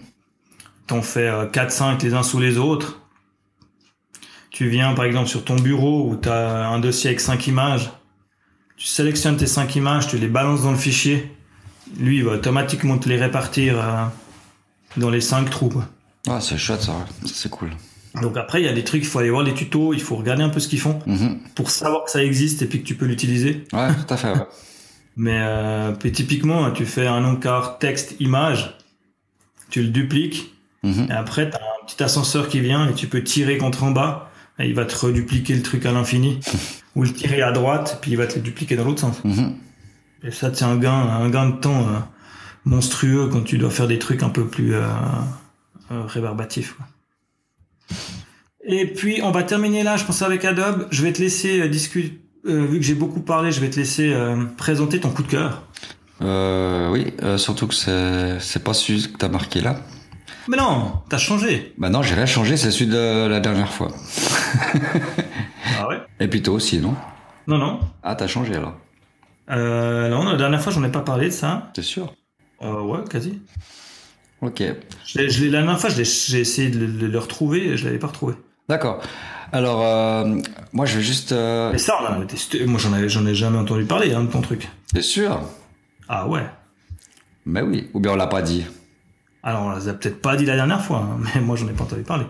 [0.87, 2.99] t'en fais euh, 4-5 les uns sous les autres.
[4.51, 7.91] tu viens par exemple sur ton bureau où tu as un dossier avec cinq images,
[8.77, 11.35] tu sélectionnes tes cinq images, tu les balances dans le fichier,
[11.99, 14.05] lui il va automatiquement te les répartir euh,
[14.99, 15.71] dans les cinq trous.
[15.71, 15.87] quoi.
[16.29, 16.93] Ah, c'est chouette ça,
[17.27, 17.71] c'est cool.
[18.21, 20.17] Donc après il y a des trucs, il faut aller voir les tutos, il faut
[20.17, 21.39] regarder un peu ce qu'ils font Mhm.
[21.55, 23.65] pour savoir que ça existe et puis que tu peux l'utiliser.
[23.73, 24.47] Ouais, tout à fait, ouais.
[25.17, 28.77] Mais euh, typiquement, tu fais un encart texte image,
[29.71, 30.55] tu le dupliques
[30.85, 31.07] Mhm.
[31.11, 33.91] et après tu as un petit ascenseur qui vient et tu peux tirer contre en
[33.93, 36.41] bas et il va te redupliquer le truc à l'infini
[36.97, 39.23] ou le tirer à droite puis il va te le dupliquer dans l'autre sens.
[39.25, 39.55] Mhm.
[40.25, 41.99] Et ça c'est un gain un gain de temps euh,
[42.65, 44.83] monstrueux quand tu dois faire des trucs un peu plus euh,
[45.93, 46.75] euh, rébarbatifs.
[46.75, 46.87] quoi.
[48.65, 50.87] Et puis on va terminer là, je pense avec Adobe.
[50.91, 52.21] Je vais te laisser discuter.
[52.45, 55.63] vu que j'ai beaucoup parlé, je vais te laisser euh, présenter ton coup de cœur.
[56.23, 59.81] Euh, oui, euh, surtout que c'est, c'est pas celui que t'as marqué là.
[60.49, 61.75] Mais non, t'as changé.
[61.79, 63.89] Bah non, j'ai rien changé, c'est celui de la dernière fois.
[65.79, 66.01] Ah ouais?
[66.21, 66.95] Et puis toi aussi, non?
[67.47, 67.81] Non, non.
[68.03, 68.75] Ah, t'as changé alors?
[69.51, 71.71] Euh, non, la dernière fois, j'en ai pas parlé de ça.
[71.75, 72.13] T'es sûr?
[72.63, 73.41] Euh, ouais, quasi.
[74.43, 74.63] Ok.
[75.07, 76.03] Je je la dernière fois, j'ai
[76.41, 78.35] essayé de le, de le retrouver et je l'avais pas retrouvé.
[78.69, 79.01] D'accord.
[79.53, 80.37] Alors, euh,
[80.73, 81.33] moi je vais juste...
[81.33, 81.71] Euh...
[81.73, 82.67] Mais ça, on a testé.
[82.67, 84.69] Moi, j'en avais, j'en ai jamais entendu parler, hein, de ton truc.
[84.93, 85.41] T'es sûr?
[86.09, 86.45] Ah ouais.
[87.47, 87.89] Mais oui.
[87.95, 88.65] Ou bien on l'a pas dit.
[89.43, 91.73] Alors, on les a peut-être pas dit la dernière fois, hein, mais moi, j'en ai
[91.73, 92.27] pas entendu parler.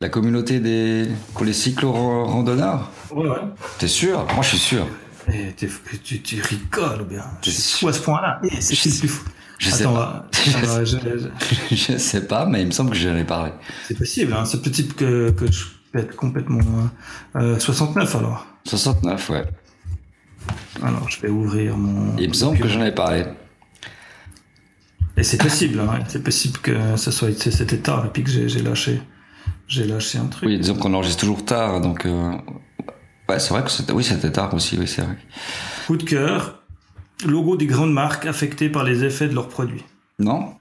[0.00, 1.06] La communauté des...
[1.34, 2.90] pour les cyclo-randonneurs?
[3.12, 3.36] Ouais, ouais.
[3.78, 4.26] T'es sûr?
[4.34, 4.86] Moi je suis sûr.
[5.32, 5.68] Et t'es-
[6.02, 8.40] tu, tu rigoles ou bien C'est fou à ce point-là.
[8.42, 9.24] Eh, C'est Je le plus fou.
[9.64, 10.28] Je sais Attends, pas.
[10.46, 10.98] on va- je-
[11.70, 13.52] je- je sais pas, mais il me semble que j'en ai parlé.
[13.86, 14.32] c'est possible.
[14.32, 14.44] Hein.
[14.44, 15.64] C'est possible que, que je
[15.94, 16.58] être complètement
[17.36, 18.46] euh, 69 alors.
[18.64, 19.44] 69, ouais.
[20.82, 22.16] Alors, je vais ouvrir mon.
[22.16, 23.24] Il me semble que j'en ai parlé.
[25.16, 26.00] Et c'est possible, hein.
[26.08, 29.02] c'est possible que ça soit cet état et puis que j'ai j'ai lâché,
[29.68, 30.48] j'ai lâché un truc.
[30.48, 32.06] Oui, disons qu'on enregistre toujours tard, donc...
[32.06, 32.32] euh,
[33.28, 33.92] Ouais, c'est vrai que c'était...
[33.92, 35.16] Oui, c'était tard aussi, oui, c'est vrai.
[35.86, 36.61] Coup de cœur,
[37.26, 39.84] logo des grandes marques affectées par les effets de leurs produits.
[40.18, 40.54] Non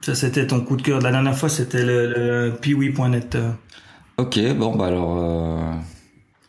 [0.00, 3.36] Ça, c'était ton coup de cœur de la dernière fois, c'était le, le piwi.net.
[4.16, 5.16] Ok, bon, bah alors...
[5.18, 5.72] euh,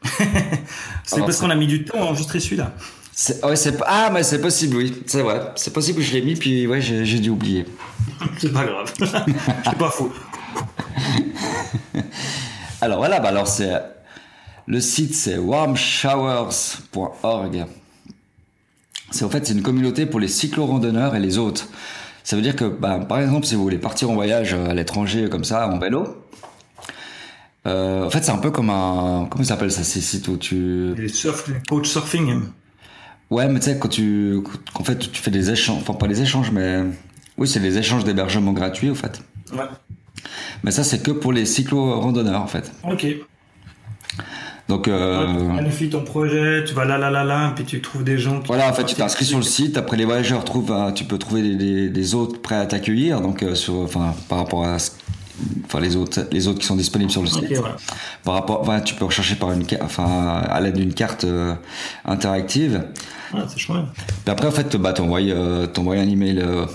[1.04, 2.74] C'est parce qu'on a mis du temps à enregistrer celui-là.
[3.44, 3.56] Ouais.
[3.88, 5.04] Ah, mais c'est possible, oui.
[5.08, 5.52] C'est vrai.
[5.56, 7.66] C'est possible que je l'ai mis, puis ouais, j'ai, j'ai dû oublier.
[8.38, 8.94] C'est pas grave.
[9.00, 10.12] C'est pas fou.
[12.82, 13.72] Alors voilà, bah alors c'est...
[14.68, 17.66] Le site, c'est warmshowers.org.
[19.12, 21.70] C'est en fait c'est une communauté pour les cyclo-randonneurs et les hôtes.
[22.24, 25.30] Ça veut dire que, bah, par exemple, si vous voulez partir en voyage à l'étranger
[25.30, 26.18] comme ça, en vélo,
[27.68, 29.28] euh, en fait c'est un peu comme un...
[29.30, 30.96] Comment ça s'appelle ça, ces sites où tu...
[30.98, 32.42] Les surf, coach surfing.
[33.30, 34.40] Ouais, mais tu sais, quand tu...
[34.76, 35.82] En fait, tu fais des échanges...
[35.82, 36.84] Enfin, pas des échanges, mais...
[37.38, 39.22] Oui, c'est des échanges d'hébergement gratuits, en fait.
[39.52, 39.66] Ouais.
[40.64, 42.72] Mais ça, c'est que pour les cyclo-randonneurs, en fait.
[42.84, 43.06] Ok.
[44.68, 44.88] Donc...
[44.88, 45.28] Euh...
[45.28, 48.40] Tu planifies ton projet, tu vas là, là, là, là, puis tu trouves des gens
[48.40, 48.48] qui.
[48.48, 49.78] Voilà, en fait, tu t'inscris sur le site.
[49.78, 53.22] Après, les voyageurs trouvent, euh, tu peux trouver des, des, hôtes prêts à t'accueillir.
[53.22, 54.92] Donc, euh, sur, enfin, par rapport à, ce-
[55.66, 57.44] enfin, les autres, les autres qui sont disponibles sur le site.
[57.44, 57.76] Ok, voilà.
[58.24, 61.54] Par rapport, enfin, tu peux rechercher par une, enfin, à l'aide d'une carte euh,
[62.04, 62.86] interactive.
[63.34, 63.86] Ah, c'est chouette.
[63.96, 66.66] Puis après, en fait, bah, t'envoies, euh, un email euh,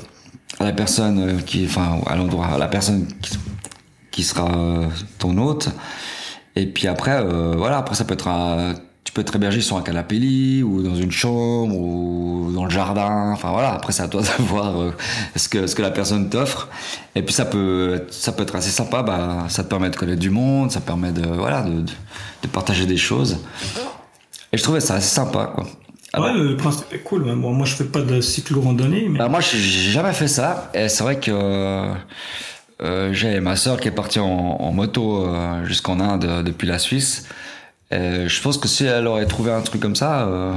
[0.61, 3.37] à la personne euh, qui, enfin, à l'endroit, à la personne qui,
[4.13, 4.49] qui sera
[5.19, 5.71] ton hôte.
[6.57, 8.75] Et puis après, euh, voilà, après ça peut être un,
[9.05, 12.71] tu peux être hébergé sur un canapé lit ou dans une chambre ou dans le
[12.71, 13.31] jardin.
[13.33, 14.91] Enfin voilà, après c'est à toi de voir euh,
[15.37, 16.69] ce que ce que la personne t'offre.
[17.15, 19.03] Et puis ça peut ça peut être assez sympa.
[19.03, 21.93] Bah ça te permet de connaître du monde, ça permet de voilà de, de,
[22.43, 23.39] de partager des choses.
[24.53, 25.67] Et je trouvais ça assez sympa quoi.
[26.13, 27.23] Alors- ouais, le principe est cool.
[27.25, 29.21] mais Bon, moi, je fais pas de cyclo-randonnée, mais.
[29.21, 30.69] bah moi, j'ai jamais fait ça.
[30.75, 31.93] Et c'est vrai que
[32.83, 36.67] euh, j'ai ma sœur qui est partie en, en moto euh, jusqu'en Inde euh, depuis
[36.69, 37.27] la Suisse.
[37.91, 40.55] Et je pense que si elle aurait trouvé un truc comme ça, euh...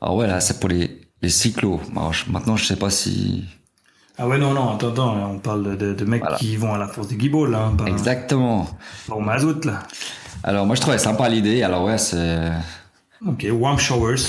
[0.00, 1.80] alors ouais là, c'est pour les les cyclos.
[1.92, 3.44] Alors, je- maintenant, je sais pas si
[4.18, 6.36] Ah ouais, non, non, attends, attends, on parle de, de mecs Voilà.
[6.36, 8.68] qui vont à la force des guibolles, là, pas, exactement.
[9.08, 9.80] pas au mazout, là.
[10.42, 11.62] Alors moi, je trouvais sympa l'idée.
[11.62, 12.50] Alors ouais, c'est
[13.26, 14.20] Ok, warm showers.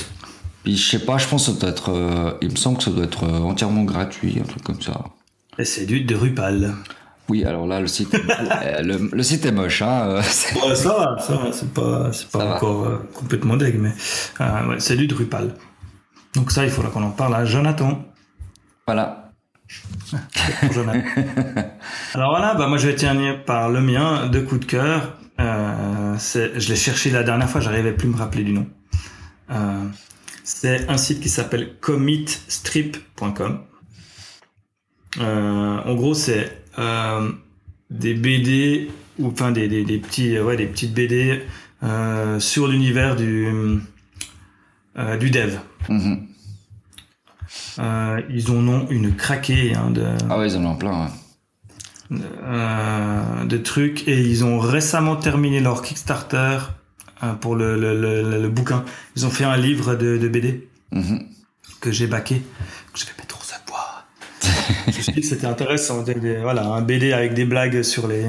[0.64, 2.84] puis je sais pas, je pense que ça doit être, euh, il me semble que
[2.84, 5.00] ça doit être euh, entièrement gratuit, un truc comme ça.
[5.58, 6.74] Et c'est du Drupal.
[7.28, 8.14] Oui, alors là, le site,
[8.62, 10.02] euh, le, le site est moche, hein.
[10.08, 10.16] euh,
[10.66, 13.92] Ouais, ça va, ça va, c'est pas, c'est pas Ça encore euh, complètement deg, mais
[14.40, 15.54] euh, ouais, c'est du Drupal.
[16.34, 18.04] Donc ça, il faudra qu'on en parle à Jonathan.
[18.86, 19.32] Voilà.
[20.72, 21.00] Jonathan.
[22.14, 25.18] Alors voilà, bah moi je vais terminer par le mien, de coup de cœur.
[25.40, 28.66] Euh, c'est, je l'ai cherché la dernière fois, j'arrivais plus à me rappeler du nom.
[30.44, 33.64] C'est un site qui s'appelle commitstrip.com.
[35.18, 37.30] Euh, en gros, c'est euh,
[37.90, 41.42] des BD ou enfin des, des, des petits, ouais, des petites BD
[41.82, 43.46] euh, sur l'univers du
[44.98, 45.56] euh, du dev.
[45.88, 46.26] Mhm.
[47.78, 51.04] Euh, ils en ont une craquée hein, de, Ah ouais, ils en ont plein.
[52.10, 52.18] ouais.
[52.44, 56.58] euh, de trucs et ils ont récemment terminé leur Kickstarter
[57.22, 58.84] euh, pour le, le, le, le bouquin.
[59.16, 61.26] Ils ont fait un livre de, de BD Mhm.
[61.80, 62.42] que j'ai baqué.
[62.92, 62.98] que
[65.22, 66.02] c'était intéressant.
[66.02, 68.26] des- des- voilà, un BD avec des blagues sur les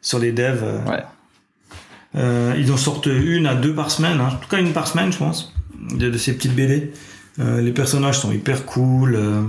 [0.00, 0.62] sur les devs.
[0.62, 0.84] euh.
[0.84, 1.02] Ouais.
[2.16, 4.28] Euh, ils en sortent une à deux par semaine, hein.
[4.32, 5.52] en tout cas une par semaine, je pense,
[5.96, 6.92] de, de ces petites BD.
[7.40, 9.16] Euh, les personnages sont hyper cool.
[9.16, 9.42] euh.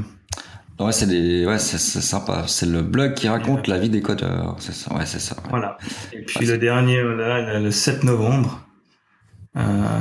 [0.79, 2.43] Ouais, c'est des, ouais, c'est sympa.
[2.47, 4.55] C'est le blog qui raconte la vie des codeurs.
[4.59, 4.93] C'est ça.
[4.95, 5.35] Ouais, c'est ça.
[5.35, 5.49] ouais.
[5.51, 5.77] Voilà.
[6.11, 8.61] Et puis le dernier, là, le 7 novembre,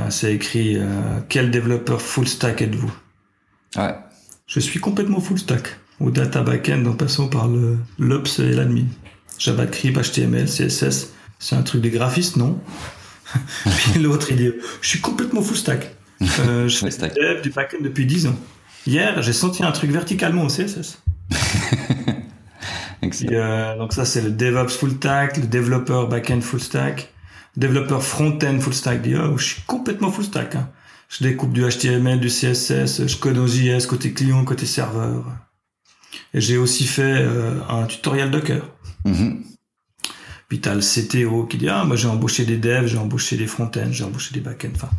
[0.09, 0.77] c'est écrit
[1.29, 2.93] Quel développeur full stack êtes-vous?
[3.77, 3.95] Ouais.
[4.47, 5.77] Je suis complètement full stack.
[5.99, 8.85] Au data backend en passant par le l'ops et l'admin.
[9.39, 11.13] JavaScript, HTML, CSS.
[11.39, 12.59] C'est un truc des graphistes, non?
[13.65, 14.51] Puis l'autre, il dit
[14.81, 15.95] Je suis complètement full stack.
[16.39, 17.13] Euh, je Full fais stack.
[17.13, 18.35] du dev, du backend depuis 10 ans.
[18.87, 21.01] Hier, j'ai senti un truc verticalement au CSS.
[23.01, 23.31] Excellent.
[23.33, 27.13] Euh, donc ça c'est le DevOps full stack, le développeur backend full stack,
[27.57, 29.01] développeur front-end full stack.
[29.01, 30.55] Dit, oh, je suis complètement full stack.
[30.55, 30.69] hein.
[31.09, 35.25] Je découpe du HTML, du CSS, je code en JS côté client, côté serveur.
[36.33, 38.61] J'ai aussi fait euh, un tutoriel Docker.
[39.05, 39.43] Mhm.
[40.47, 43.47] Puis t'as le CTO qui dit ah moi j'ai embauché des devs, j'ai embauché des
[43.47, 44.69] front-end, j'ai embauché des back-end.
[44.75, 44.89] Enfin,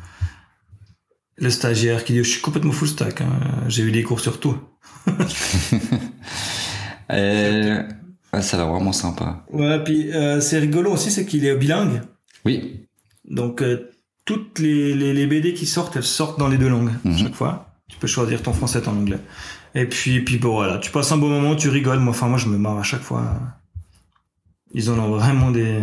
[1.37, 3.21] le stagiaire qui dit je suis complètement full stack.
[3.21, 3.29] hein.
[3.69, 4.57] J'ai eu des cours sur tout.
[8.33, 9.45] Ouais, ça a l'air vraiment sympa.
[9.51, 12.03] Ouais, puis euh, c'est rigolo aussi, c'est qu'il est bilingue.
[12.45, 12.87] Oui.
[13.25, 13.91] Donc euh,
[14.25, 17.19] toutes les, les, les BD qui sortent, elles sortent dans les deux langues Mhm.
[17.19, 17.75] chaque fois.
[17.89, 19.21] Tu peux choisir ton français, ton anglais.
[19.79, 21.99] Et puis puis bon voilà, tu passes un bon moment, tu rigoles.
[21.99, 23.35] Moi, enfin moi je me marre à chaque fois.
[24.73, 25.83] Ils en ont vraiment des,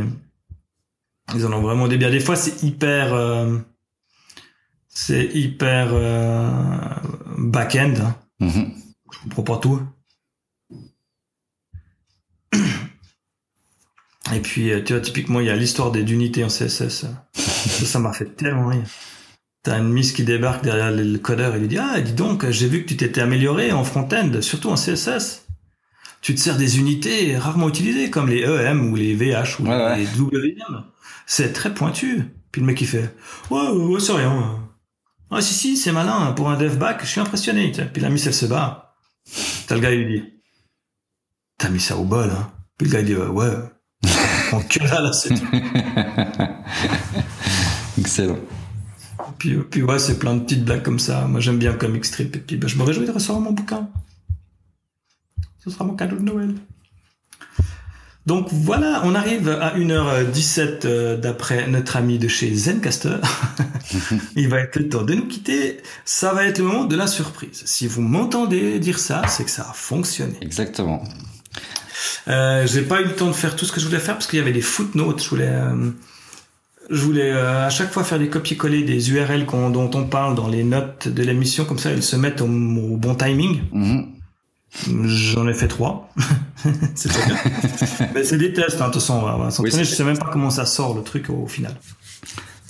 [1.36, 2.10] ils en ont vraiment des biens.
[2.10, 3.60] Des fois c'est hyper, euh,
[4.90, 6.50] c'est hyper euh,
[7.38, 7.94] back-end.
[8.02, 8.16] hein.
[8.40, 8.72] Mhm.
[9.12, 9.80] Je comprends pas tout.
[14.34, 17.06] Et puis, euh, tu vois, typiquement, il y a l'histoire des d'unités en CSS.
[17.36, 18.86] Ça m'a fait tellement rire.
[19.64, 22.68] T'as une miss qui débarque derrière le codeur et lui dit Ah, dis donc, j'ai
[22.68, 25.46] vu que tu t'étais amélioré en front-end, surtout en CSS.
[26.22, 29.70] Tu te sers des unités rarement utilisées, comme les EM ou les VH ou Ouais,
[29.76, 29.98] ouais.
[30.00, 30.84] les WM.
[31.26, 32.24] C'est très pointu.
[32.52, 33.16] Puis le mec, il fait
[33.50, 34.60] Ouais, ouais, ouais, c'est rien.
[35.32, 36.34] Ah, si, si, c'est malin.
[36.34, 37.72] Pour un dev back, je suis impressionné.
[37.72, 38.96] Puis la miss, elle se bat.
[39.68, 40.28] T'as le gars, il lui dit
[41.58, 42.52] T'as mis ça au bol, hein.
[42.78, 43.54] Puis le gars, il dit Ouais, ouais.
[44.52, 45.48] En que là, c'est tout.
[47.98, 48.40] Excellent.
[49.38, 51.26] Puis, puis ouais, c'est plein de petites blagues comme ça.
[51.28, 52.36] Moi, j'aime bien Comic Strip.
[52.36, 53.90] Et puis, bah, je me réjouis de recevoir mon bouquin.
[55.64, 56.56] Ce sera mon cadeau de Noël.
[58.26, 63.18] Donc voilà, on arrive à 1h17 euh, d'après notre ami de chez Zencaster.
[64.38, 65.82] Il va être le temps de nous quitter.
[66.06, 67.64] Ça va être le moment de la surprise.
[67.66, 70.38] Si vous m'entendez dire ça, c'est que ça a fonctionné.
[70.42, 71.04] Exactement.
[72.30, 74.28] Euh, j'ai pas eu le temps de faire tout ce que je voulais faire parce
[74.28, 75.22] qu'il y avait des footnotes.
[75.22, 75.92] Je voulais, euh,
[76.94, 80.48] je voulais euh, à chaque fois faire des copier-coller des URL dont on parle dans
[80.48, 83.62] les notes de l'émission, comme ça elles se mettent au, au bon timing.
[83.72, 84.08] Mhm.
[85.06, 86.10] J'en ai fait trois.
[86.96, 87.38] c'est très bien.
[88.16, 89.78] Mais c'est des tests, hein, de toute façon, on va, s'entraîner.
[89.78, 91.76] Oui, je sais même pas comment ça sort le truc au, au final.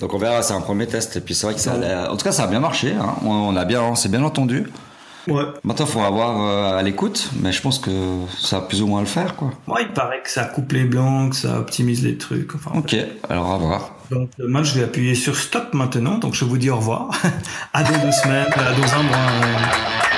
[0.00, 1.16] Donc on verra, c'est un premier test.
[1.16, 2.92] Et puis c'est vrai que ça a En tout cas, ça a bien marché.
[2.92, 3.14] hein.
[3.24, 4.66] On, on a bien, on s'est bien entendu.
[5.28, 5.44] Ouais.
[5.62, 7.30] Maintenant, il faudra voir euh, à l'écoute.
[7.40, 7.90] Mais je pense que
[8.38, 9.52] ça va plus ou moins le faire, quoi.
[9.66, 12.54] Ouais, il paraît que ça coupe les blancs, que ça optimise les trucs.
[12.54, 12.96] Enfin, Ok,
[13.28, 13.93] alors à voir.
[14.10, 17.10] Donc euh, moi je vais appuyer sur stop maintenant, donc je vous dis au revoir.
[17.72, 20.13] à dans deux semaines, à dans un mois.